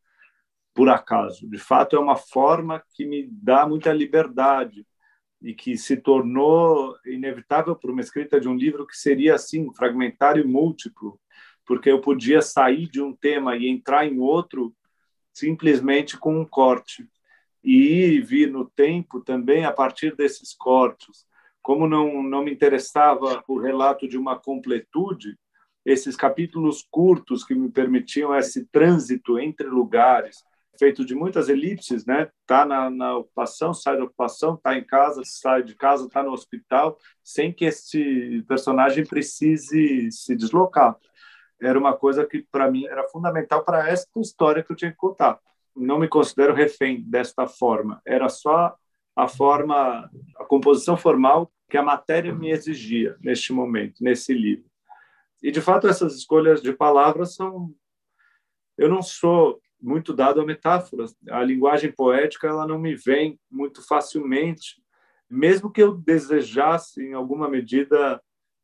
por 0.75 0.91
acaso. 0.91 1.49
De 1.49 1.59
fato, 1.59 1.97
é 1.97 1.99
uma 1.99 2.17
forma 2.17 2.83
que 2.95 3.07
me 3.07 3.27
dá 3.31 3.67
muita 3.67 3.93
liberdade 3.93 4.87
e 5.41 5.55
que 5.55 5.77
se 5.77 5.97
tornou 5.97 6.95
inevitável 7.07 7.75
por 7.75 7.91
uma 7.91 8.01
escrita 8.01 8.39
de 8.39 8.49
um 8.49 8.55
livro 8.55 8.87
que 8.87 8.97
seria 8.97 9.35
assim 9.35 9.73
fragmentário 9.73 10.45
e 10.45 10.47
múltiplo, 10.47 11.19
porque 11.67 11.91
eu 11.91 12.01
podia 12.01 12.41
sair 12.41 12.89
de 12.89 13.03
um 13.03 13.13
tema 13.13 13.57
e 13.57 13.69
entrar 13.69 14.07
em 14.07 14.19
outro 14.19 14.75
simplesmente 15.33 16.17
com 16.17 16.41
um 16.41 16.45
corte 16.45 17.07
e 17.63 18.25
ir 18.31 18.51
no 18.51 18.65
tempo 18.65 19.21
também 19.21 19.65
a 19.65 19.73
partir 19.73 20.15
desses 20.15 20.55
cortes. 20.55 21.27
Como 21.61 21.89
não 21.89 22.23
não 22.23 22.45
me 22.45 22.53
interessava 22.53 23.43
o 23.49 23.59
relato 23.59 24.09
de 24.09 24.17
uma 24.17 24.39
completude, 24.39 25.37
esses 25.85 26.17
capítulos 26.17 26.87
curtos 26.91 27.45
que 27.45 27.55
me 27.55 27.71
permitiam 27.71 28.35
esse 28.35 28.65
trânsito 28.67 29.39
entre 29.39 29.67
lugares, 29.67 30.37
feito 30.79 31.05
de 31.05 31.15
muitas 31.15 31.49
elipses, 31.49 32.05
né? 32.05 32.29
Tá 32.47 32.65
na, 32.65 32.91
na 32.91 33.17
ocupação, 33.17 33.75
sai 33.75 33.97
da 33.97 34.05
ocupação, 34.05 34.57
tá 34.57 34.77
em 34.77 34.85
casa, 34.85 35.23
sai 35.25 35.63
de 35.63 35.75
casa, 35.75 36.09
tá 36.09 36.23
no 36.23 36.33
hospital, 36.33 36.99
sem 37.23 37.53
que 37.53 37.65
esse 37.65 38.45
personagem 38.47 39.05
precise 39.05 40.11
se 40.11 40.37
deslocar. 40.37 40.97
Era 41.61 41.79
uma 41.79 41.97
coisa 41.97 42.27
que 42.27 42.47
para 42.51 42.71
mim 42.71 42.87
era 42.87 43.09
fundamental 43.09 43.65
para 43.65 43.89
esta 43.89 44.21
história 44.21 44.63
que 44.63 44.73
eu 44.73 44.77
tinha 44.77 44.91
que 44.91 44.97
contar. 44.97 45.39
Não 45.75 45.99
me 45.99 46.09
considero 46.09 46.55
refém 46.55 47.03
desta 47.03 47.47
forma. 47.47 48.01
Era 48.05 48.29
só 48.29 48.77
a 49.15 49.27
forma, 49.27 50.11
a 50.37 50.45
composição 50.45 50.97
formal 50.97 51.51
que 51.69 51.77
a 51.77 51.83
matéria 51.83 52.35
me 52.35 52.51
exigia 52.51 53.17
neste 53.21 53.53
momento, 53.53 54.03
nesse 54.03 54.33
livro. 54.33 54.67
E 55.43 55.51
de 55.51 55.61
fato 55.61 55.89
essas 55.89 56.15
escolhas 56.15 56.63
de 56.63 56.73
palavras 56.73 57.35
são 57.35 57.75
eu 58.77 58.89
não 58.91 59.01
sou 59.01 59.61
muito 59.81 60.13
dado 60.13 60.41
a 60.41 60.45
metáforas. 60.45 61.17
A 61.31 61.43
linguagem 61.43 61.91
poética 61.93 62.47
ela 62.47 62.67
não 62.67 62.79
me 62.79 62.95
vem 62.95 63.39
muito 63.51 63.87
facilmente, 63.87 64.83
mesmo 65.29 65.71
que 65.71 65.83
eu 65.83 65.95
desejasse 65.95 67.03
em 67.03 67.15
alguma 67.15 67.49
medida 67.49 68.21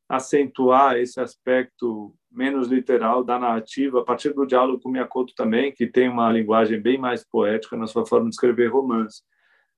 acentuar 0.09 0.97
esse 0.97 1.19
aspecto 1.21 2.15
menos 2.33 2.69
literal 2.69 3.23
da 3.23 3.39
narrativa 3.39 4.01
a 4.01 4.05
partir 4.05 4.33
do 4.33 4.47
diálogo 4.47 4.81
com 4.81 4.89
Miyakoto 4.89 5.35
também, 5.35 5.73
que 5.73 5.87
tem 5.87 6.09
uma 6.09 6.31
linguagem 6.33 6.81
bem 6.81 6.99
mais 6.99 7.25
poética 7.25 7.77
na 7.77 7.87
sua 7.87 8.07
forma 8.07 8.29
de 8.29 8.35
escrever 8.35 8.69
romance. 8.69 9.23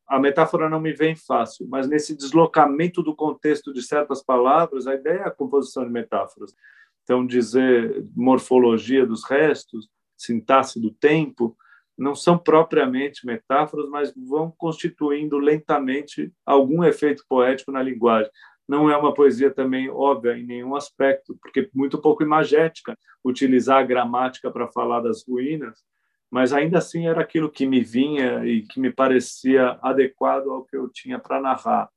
A 0.06 0.18
metáfora 0.18 0.68
não 0.68 0.80
me 0.80 0.92
vem 0.92 1.16
fácil, 1.16 1.66
mas 1.68 1.88
nesse 1.88 2.14
deslocamento 2.16 3.02
do 3.02 3.14
contexto 3.14 3.72
de 3.72 3.82
certas 3.82 4.22
palavras, 4.22 4.86
a 4.86 4.94
ideia 4.94 5.20
é 5.20 5.26
a 5.26 5.30
composição 5.30 5.84
de 5.84 5.90
metáforas. 5.90 6.54
Então, 7.02 7.26
dizer 7.26 8.04
morfologia 8.14 9.06
dos 9.06 9.24
restos, 9.24 9.88
sintaxe 10.16 10.80
do 10.80 10.90
tempo, 10.90 11.56
não 11.96 12.14
são 12.14 12.36
propriamente 12.36 13.26
metáforas, 13.26 13.88
mas 13.88 14.12
vão 14.16 14.52
constituindo 14.56 15.38
lentamente 15.38 16.32
algum 16.44 16.82
efeito 16.82 17.24
poético 17.28 17.70
na 17.70 17.82
linguagem. 17.82 18.30
Não 18.66 18.90
é 18.90 18.96
uma 18.96 19.12
poesia 19.12 19.50
também 19.50 19.90
óbvia 19.90 20.38
em 20.38 20.44
nenhum 20.44 20.74
aspecto, 20.74 21.36
porque 21.40 21.68
muito 21.74 22.00
pouco 22.00 22.22
imagética 22.22 22.96
utilizar 23.24 23.78
a 23.78 23.82
gramática 23.82 24.50
para 24.50 24.68
falar 24.68 25.00
das 25.00 25.24
ruínas, 25.26 25.84
mas 26.30 26.52
ainda 26.52 26.78
assim 26.78 27.06
era 27.06 27.20
aquilo 27.20 27.50
que 27.50 27.66
me 27.66 27.80
vinha 27.80 28.44
e 28.44 28.62
que 28.62 28.80
me 28.80 28.92
parecia 28.92 29.78
adequado 29.82 30.50
ao 30.50 30.64
que 30.64 30.76
eu 30.76 30.88
tinha 30.88 31.18
para 31.18 31.40
narrar. 31.40 31.88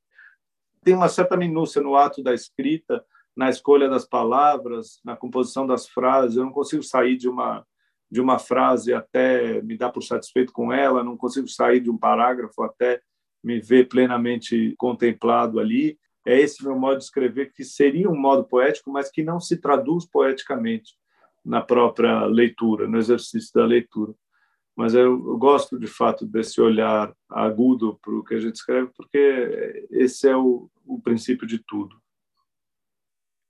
Tem 0.84 0.94
uma 0.94 1.10
certa 1.10 1.36
minúcia 1.36 1.82
no 1.82 1.96
ato 1.96 2.22
da 2.22 2.34
escrita, 2.34 3.04
na 3.36 3.50
escolha 3.50 3.90
das 3.90 4.06
palavras, 4.06 5.00
na 5.04 5.16
composição 5.16 5.66
das 5.66 5.88
frases. 5.88 6.38
Eu 6.38 6.46
não 6.46 6.52
consigo 6.52 6.84
sair 6.84 7.18
de 7.18 7.30
uma 7.30 7.66
de 8.10 8.22
uma 8.22 8.40
frase 8.40 8.94
até 8.94 9.62
me 9.62 9.78
dar 9.78 9.92
por 9.92 10.02
satisfeito 10.02 10.54
com 10.54 10.72
ela, 10.72 11.04
não 11.04 11.18
consigo 11.18 11.48
sair 11.48 11.82
de 11.82 11.90
um 11.90 11.98
parágrafo 11.98 12.64
até 12.64 13.02
me 13.44 13.60
ver 13.60 13.88
plenamente 13.90 14.74
contemplado 14.78 15.60
ali. 15.60 16.00
É 16.28 16.40
esse 16.40 16.64
meu 16.64 16.78
modo 16.78 16.98
de 16.98 17.06
escrever, 17.06 17.54
que 17.54 17.64
seria 17.64 18.10
um 18.10 18.20
modo 18.20 18.44
poético, 18.44 18.92
mas 18.92 19.10
que 19.10 19.24
não 19.24 19.40
se 19.40 19.58
traduz 19.58 20.06
poeticamente 20.06 20.94
na 21.44 21.62
própria 21.62 22.26
leitura, 22.26 22.88
no 22.88 22.98
exercício 22.98 23.52
da 23.54 23.66
leitura. 23.66 24.14
Mas 24.76 24.94
eu, 24.94 25.18
gosto, 25.38 25.80
de 25.80 25.88
fato, 25.88 26.26
desse 26.26 26.60
olhar 26.60 27.16
agudo 27.30 27.98
para 28.02 28.14
o 28.14 28.24
que 28.24 28.36
a 28.36 28.40
gente 28.40 28.56
escreve, 28.56 28.92
porque 28.96 29.88
esse 29.90 30.28
é 30.28 30.36
o, 30.36 30.70
o 30.86 31.02
princípio 31.02 31.48
de 31.48 31.60
tudo 31.60 31.96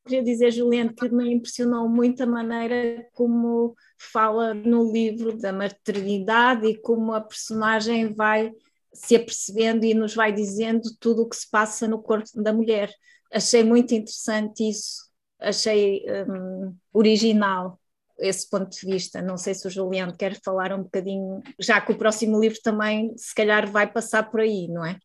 queria 0.08 0.24
dizer, 0.24 0.52
Juliane, 0.52 0.94
que 0.94 1.10
me 1.10 1.34
impressionou 1.34 1.88
muito 1.90 2.24
a 2.24 2.26
maneira 2.26 3.06
como 3.14 3.76
fala 3.98 4.54
no 4.54 4.92
livro 4.92 5.38
da 5.38 5.52
maternidade 5.52 6.66
e 6.66 6.78
como 6.78 7.14
a 7.14 7.22
personagem 7.22 8.14
vai 8.14 8.54
se 8.98 9.16
apercebendo 9.16 9.86
e 9.86 9.94
nos 9.94 10.16
vai 10.16 10.34
dizendo 10.34 10.90
tudo 11.00 11.22
o 11.22 11.30
que 11.30 11.36
se 11.36 11.50
passa 11.50 11.88
no 11.88 12.02
corpo 12.02 12.30
da 12.42 12.52
mulher. 12.52 12.92
Achei 13.32 13.64
muito 13.64 13.94
interessante 13.94 14.68
isso, 14.68 15.10
achei 15.40 16.04
um, 16.28 16.76
original 16.92 17.80
esse 18.18 18.50
ponto 18.50 18.70
de 18.70 18.86
vista. 18.86 19.22
Não 19.22 19.38
sei 19.38 19.54
se 19.54 19.68
o 19.68 19.70
Juliano 19.70 20.16
quer 20.18 20.40
falar 20.44 20.74
um 20.74 20.82
bocadinho, 20.82 21.42
já 21.60 21.80
que 21.80 21.92
o 21.92 21.98
próximo 21.98 22.40
livro 22.40 22.58
também 22.64 23.16
se 23.16 23.36
calhar 23.36 23.70
vai 23.70 23.86
passar 23.86 24.24
por 24.32 24.40
aí, 24.40 24.68
não 24.68 24.84
é? 24.84 24.98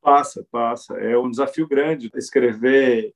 Passa, 0.00 0.46
passa. 0.52 0.94
É 0.94 1.18
um 1.18 1.28
desafio 1.28 1.66
grande 1.66 2.08
escrever 2.14 3.12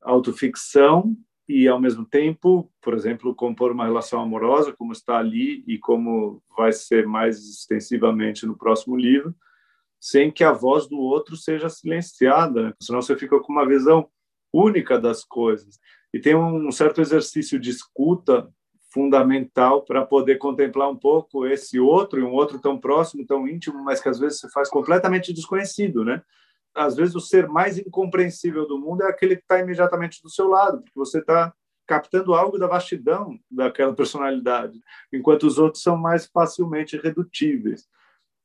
autoficção 0.00 1.14
e, 1.46 1.68
ao 1.68 1.78
mesmo 1.78 2.06
tempo, 2.06 2.72
por 2.80 2.94
exemplo, 2.94 3.34
compor 3.34 3.72
uma 3.72 3.84
relação 3.84 4.22
amorosa, 4.22 4.72
como 4.72 4.92
está 4.92 5.18
ali 5.18 5.62
e 5.66 5.76
como 5.76 6.42
vai 6.56 6.72
ser 6.72 7.06
mais 7.06 7.38
extensivamente 7.38 8.46
no 8.46 8.56
próximo 8.56 8.96
livro, 8.96 9.34
sem 10.00 10.30
que 10.30 10.42
a 10.42 10.52
voz 10.52 10.88
do 10.88 10.98
outro 10.98 11.36
seja 11.36 11.68
silenciada, 11.68 12.62
né? 12.62 12.74
senão 12.82 13.02
você 13.02 13.16
fica 13.16 13.38
com 13.38 13.52
uma 13.52 13.66
visão 13.66 14.08
única 14.52 14.98
das 14.98 15.24
coisas. 15.24 15.78
E 16.12 16.18
tem 16.18 16.34
um 16.34 16.72
certo 16.72 17.00
exercício 17.00 17.60
de 17.60 17.70
escuta 17.70 18.48
fundamental 18.92 19.84
para 19.84 20.04
poder 20.04 20.38
contemplar 20.38 20.90
um 20.90 20.96
pouco 20.96 21.46
esse 21.46 21.78
outro 21.78 22.18
e 22.18 22.24
um 22.24 22.32
outro 22.32 22.58
tão 22.58 22.78
próximo, 22.78 23.24
tão 23.24 23.46
íntimo, 23.46 23.84
mas 23.84 24.00
que 24.00 24.08
às 24.08 24.18
vezes 24.18 24.40
se 24.40 24.50
faz 24.50 24.68
completamente 24.68 25.32
desconhecido, 25.32 26.04
né? 26.04 26.22
às 26.74 26.96
vezes 26.96 27.14
o 27.14 27.20
ser 27.20 27.48
mais 27.48 27.78
incompreensível 27.78 28.66
do 28.66 28.78
mundo 28.78 29.02
é 29.02 29.08
aquele 29.08 29.36
que 29.36 29.42
está 29.42 29.58
imediatamente 29.58 30.22
do 30.22 30.30
seu 30.30 30.48
lado, 30.48 30.82
porque 30.82 30.98
você 30.98 31.18
está 31.18 31.52
captando 31.86 32.34
algo 32.34 32.58
da 32.58 32.68
vastidão 32.68 33.38
daquela 33.50 33.92
personalidade, 33.92 34.80
enquanto 35.12 35.44
os 35.44 35.58
outros 35.58 35.82
são 35.82 35.96
mais 35.96 36.26
facilmente 36.26 36.96
redutíveis. 36.96 37.88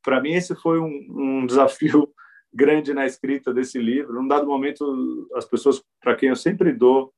Para 0.05 0.21
mim 0.21 0.33
esse 0.33 0.55
foi 0.55 0.79
um, 0.79 1.07
um 1.09 1.45
desafio 1.45 2.07
grande 2.53 2.93
na 2.93 3.05
escrita 3.05 3.53
desse 3.53 3.79
livro. 3.79 4.13
Num 4.13 4.27
dado 4.27 4.45
momento, 4.45 5.27
as 5.35 5.45
pessoas 5.45 5.83
para 5.99 6.15
quem 6.15 6.29
eu 6.29 6.35
sempre 6.35 6.71
dou 6.71 7.11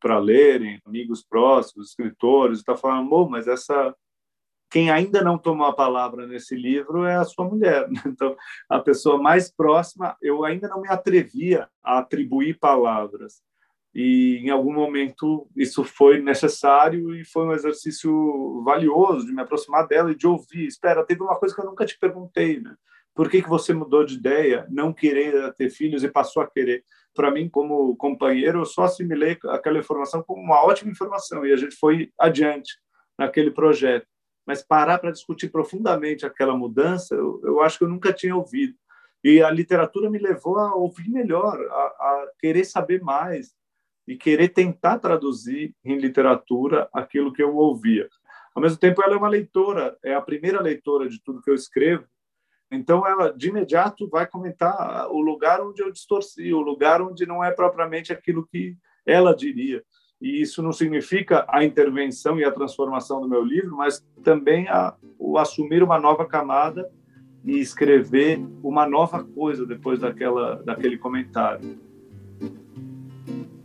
para 0.00 0.18
lerem, 0.18 0.82
amigos 0.84 1.24
próximos, 1.24 1.90
escritores, 1.90 2.58
está 2.58 2.76
falando, 2.76 3.30
mas 3.30 3.48
essa 3.48 3.94
quem 4.70 4.90
ainda 4.90 5.22
não 5.22 5.38
tomou 5.38 5.68
a 5.68 5.72
palavra 5.72 6.26
nesse 6.26 6.56
livro 6.56 7.04
é 7.04 7.14
a 7.14 7.24
sua 7.24 7.44
mulher. 7.44 7.88
Então, 8.04 8.36
a 8.68 8.80
pessoa 8.80 9.16
mais 9.16 9.48
próxima, 9.48 10.16
eu 10.20 10.44
ainda 10.44 10.66
não 10.66 10.80
me 10.80 10.88
atrevia 10.88 11.68
a 11.80 11.98
atribuir 11.98 12.58
palavras. 12.58 13.40
E 13.94 14.38
em 14.42 14.50
algum 14.50 14.72
momento 14.72 15.48
isso 15.56 15.84
foi 15.84 16.20
necessário 16.20 17.14
e 17.14 17.24
foi 17.24 17.44
um 17.44 17.52
exercício 17.52 18.62
valioso 18.64 19.26
de 19.26 19.32
me 19.32 19.40
aproximar 19.40 19.86
dela 19.86 20.10
e 20.10 20.16
de 20.16 20.26
ouvir. 20.26 20.66
Espera, 20.66 21.04
teve 21.04 21.22
uma 21.22 21.36
coisa 21.36 21.54
que 21.54 21.60
eu 21.60 21.66
nunca 21.66 21.86
te 21.86 21.98
perguntei, 21.98 22.60
né? 22.60 22.74
Por 23.14 23.30
que, 23.30 23.40
que 23.40 23.48
você 23.48 23.72
mudou 23.72 24.04
de 24.04 24.16
ideia, 24.16 24.66
não 24.68 24.92
querer 24.92 25.54
ter 25.54 25.70
filhos 25.70 26.02
e 26.02 26.08
passou 26.08 26.42
a 26.42 26.50
querer? 26.50 26.82
Para 27.14 27.30
mim, 27.30 27.48
como 27.48 27.94
companheiro, 27.96 28.58
eu 28.58 28.64
só 28.64 28.82
assimilei 28.82 29.38
aquela 29.44 29.78
informação 29.78 30.20
como 30.24 30.42
uma 30.42 30.64
ótima 30.64 30.90
informação 30.90 31.46
e 31.46 31.52
a 31.52 31.56
gente 31.56 31.76
foi 31.76 32.10
adiante 32.18 32.72
naquele 33.16 33.52
projeto 33.52 34.08
mas 34.46 34.62
parar 34.62 34.98
para 34.98 35.10
discutir 35.10 35.48
profundamente 35.48 36.26
aquela 36.26 36.56
mudança, 36.56 37.14
eu, 37.14 37.40
eu, 37.44 37.60
acho 37.62 37.78
que 37.78 37.84
eu 37.84 37.88
nunca 37.88 38.12
tinha 38.12 38.36
ouvido. 38.36 38.74
E 39.22 39.42
a 39.42 39.50
literatura 39.50 40.10
me 40.10 40.18
levou 40.18 40.58
a 40.58 40.74
ouvir 40.74 41.08
melhor, 41.08 41.58
a, 41.70 41.82
a 41.82 42.28
querer 42.38 42.64
saber 42.64 43.02
mais 43.02 43.54
e 44.06 44.16
querer 44.16 44.48
tentar 44.48 44.98
traduzir 44.98 45.74
em 45.84 45.96
literatura 45.98 46.88
aquilo 46.92 47.32
que 47.32 47.42
eu 47.42 47.56
ouvia. 47.56 48.08
Ao 48.54 48.62
mesmo 48.62 48.78
tempo, 48.78 49.02
ela 49.02 49.14
é 49.14 49.16
uma 49.16 49.28
leitora, 49.28 49.96
é 50.04 50.14
a 50.14 50.22
primeira 50.22 50.60
leitora 50.60 51.08
de 51.08 51.22
tudo 51.22 51.42
que 51.42 51.50
eu 51.50 51.54
escrevo, 51.54 52.04
então 52.70 53.06
ela 53.06 53.32
de 53.32 53.48
imediato 53.48 54.08
vai 54.08 54.26
comentar 54.26 55.08
o 55.10 55.20
lugar 55.20 55.60
onde 55.60 55.82
eu 55.82 55.92
distorci, 55.92 56.52
o 56.52 56.60
lugar 56.60 57.00
onde 57.02 57.26
não 57.26 57.42
é 57.42 57.50
propriamente 57.50 58.12
aquilo 58.12 58.46
que 58.46 58.76
ela 59.06 59.34
diria 59.34 59.82
e 60.24 60.40
isso 60.40 60.62
não 60.62 60.72
significa 60.72 61.44
a 61.46 61.62
intervenção 61.62 62.38
e 62.38 62.44
a 62.44 62.50
transformação 62.50 63.20
do 63.20 63.28
meu 63.28 63.44
livro, 63.44 63.76
mas 63.76 64.02
também 64.22 64.66
a, 64.68 64.94
o 65.18 65.36
assumir 65.36 65.82
uma 65.82 66.00
nova 66.00 66.24
camada 66.24 66.90
e 67.44 67.58
escrever 67.58 68.40
uma 68.62 68.88
nova 68.88 69.22
coisa 69.22 69.66
depois 69.66 70.00
daquela, 70.00 70.62
daquele 70.62 70.96
comentário. 70.96 71.78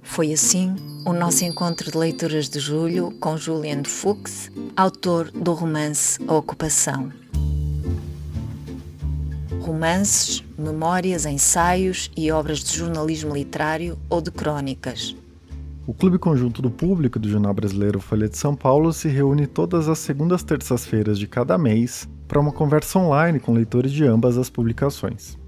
Foi 0.09 0.33
assim 0.33 0.75
o 1.05 1.13
nosso 1.13 1.45
encontro 1.45 1.91
de 1.91 1.97
leituras 1.97 2.49
de 2.49 2.59
julho 2.59 3.11
com 3.19 3.37
Julian 3.37 3.83
Fuchs, 3.85 4.51
autor 4.75 5.31
do 5.31 5.53
romance 5.53 6.19
A 6.27 6.33
Ocupação. 6.33 7.11
romances, 9.61 10.43
memórias, 10.57 11.27
ensaios 11.27 12.09
e 12.17 12.31
obras 12.31 12.57
de 12.59 12.75
jornalismo 12.75 13.35
literário 13.35 13.99
ou 14.09 14.19
de 14.19 14.31
crônicas. 14.31 15.15
O 15.85 15.93
Clube 15.93 16.17
Conjunto 16.17 16.59
do 16.59 16.71
Público 16.71 17.19
do 17.19 17.29
Jornal 17.29 17.53
Brasileiro 17.53 17.99
Folha 17.99 18.27
de 18.27 18.35
São 18.35 18.55
Paulo 18.55 18.91
se 18.91 19.07
reúne 19.07 19.45
todas 19.45 19.87
as 19.87 19.99
segundas 19.99 20.41
terças-feiras 20.41 21.19
de 21.19 21.27
cada 21.27 21.55
mês 21.55 22.09
para 22.27 22.39
uma 22.39 22.51
conversa 22.51 22.97
online 22.97 23.39
com 23.39 23.53
leitores 23.53 23.91
de 23.91 24.05
ambas 24.05 24.39
as 24.39 24.49
publicações. 24.49 25.38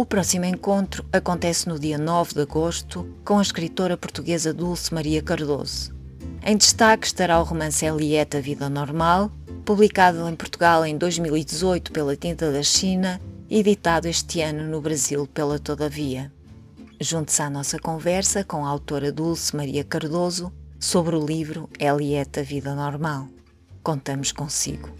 O 0.00 0.06
próximo 0.06 0.46
encontro 0.46 1.04
acontece 1.12 1.68
no 1.68 1.78
dia 1.78 1.98
9 1.98 2.32
de 2.32 2.40
agosto 2.40 3.06
com 3.22 3.38
a 3.38 3.42
escritora 3.42 3.98
portuguesa 3.98 4.50
Dulce 4.50 4.94
Maria 4.94 5.20
Cardoso. 5.20 5.94
Em 6.42 6.56
destaque 6.56 7.06
estará 7.06 7.38
o 7.38 7.44
romance 7.44 7.84
Eliette 7.84 8.38
A 8.38 8.40
Vida 8.40 8.70
Normal, 8.70 9.30
publicado 9.62 10.26
em 10.26 10.34
Portugal 10.34 10.86
em 10.86 10.96
2018 10.96 11.92
pela 11.92 12.16
Tinta 12.16 12.50
da 12.50 12.62
China 12.62 13.20
e 13.46 13.58
editado 13.58 14.08
este 14.08 14.40
ano 14.40 14.62
no 14.70 14.80
Brasil 14.80 15.26
pela 15.26 15.58
Todavia. 15.58 16.32
Junte-se 16.98 17.42
à 17.42 17.50
nossa 17.50 17.78
conversa 17.78 18.42
com 18.42 18.64
a 18.64 18.70
autora 18.70 19.12
Dulce 19.12 19.54
Maria 19.54 19.84
Cardoso 19.84 20.50
sobre 20.78 21.14
o 21.14 21.26
livro 21.26 21.68
Eliette 21.78 22.40
A 22.40 22.42
Vida 22.42 22.74
Normal. 22.74 23.28
Contamos 23.82 24.32
consigo. 24.32 24.99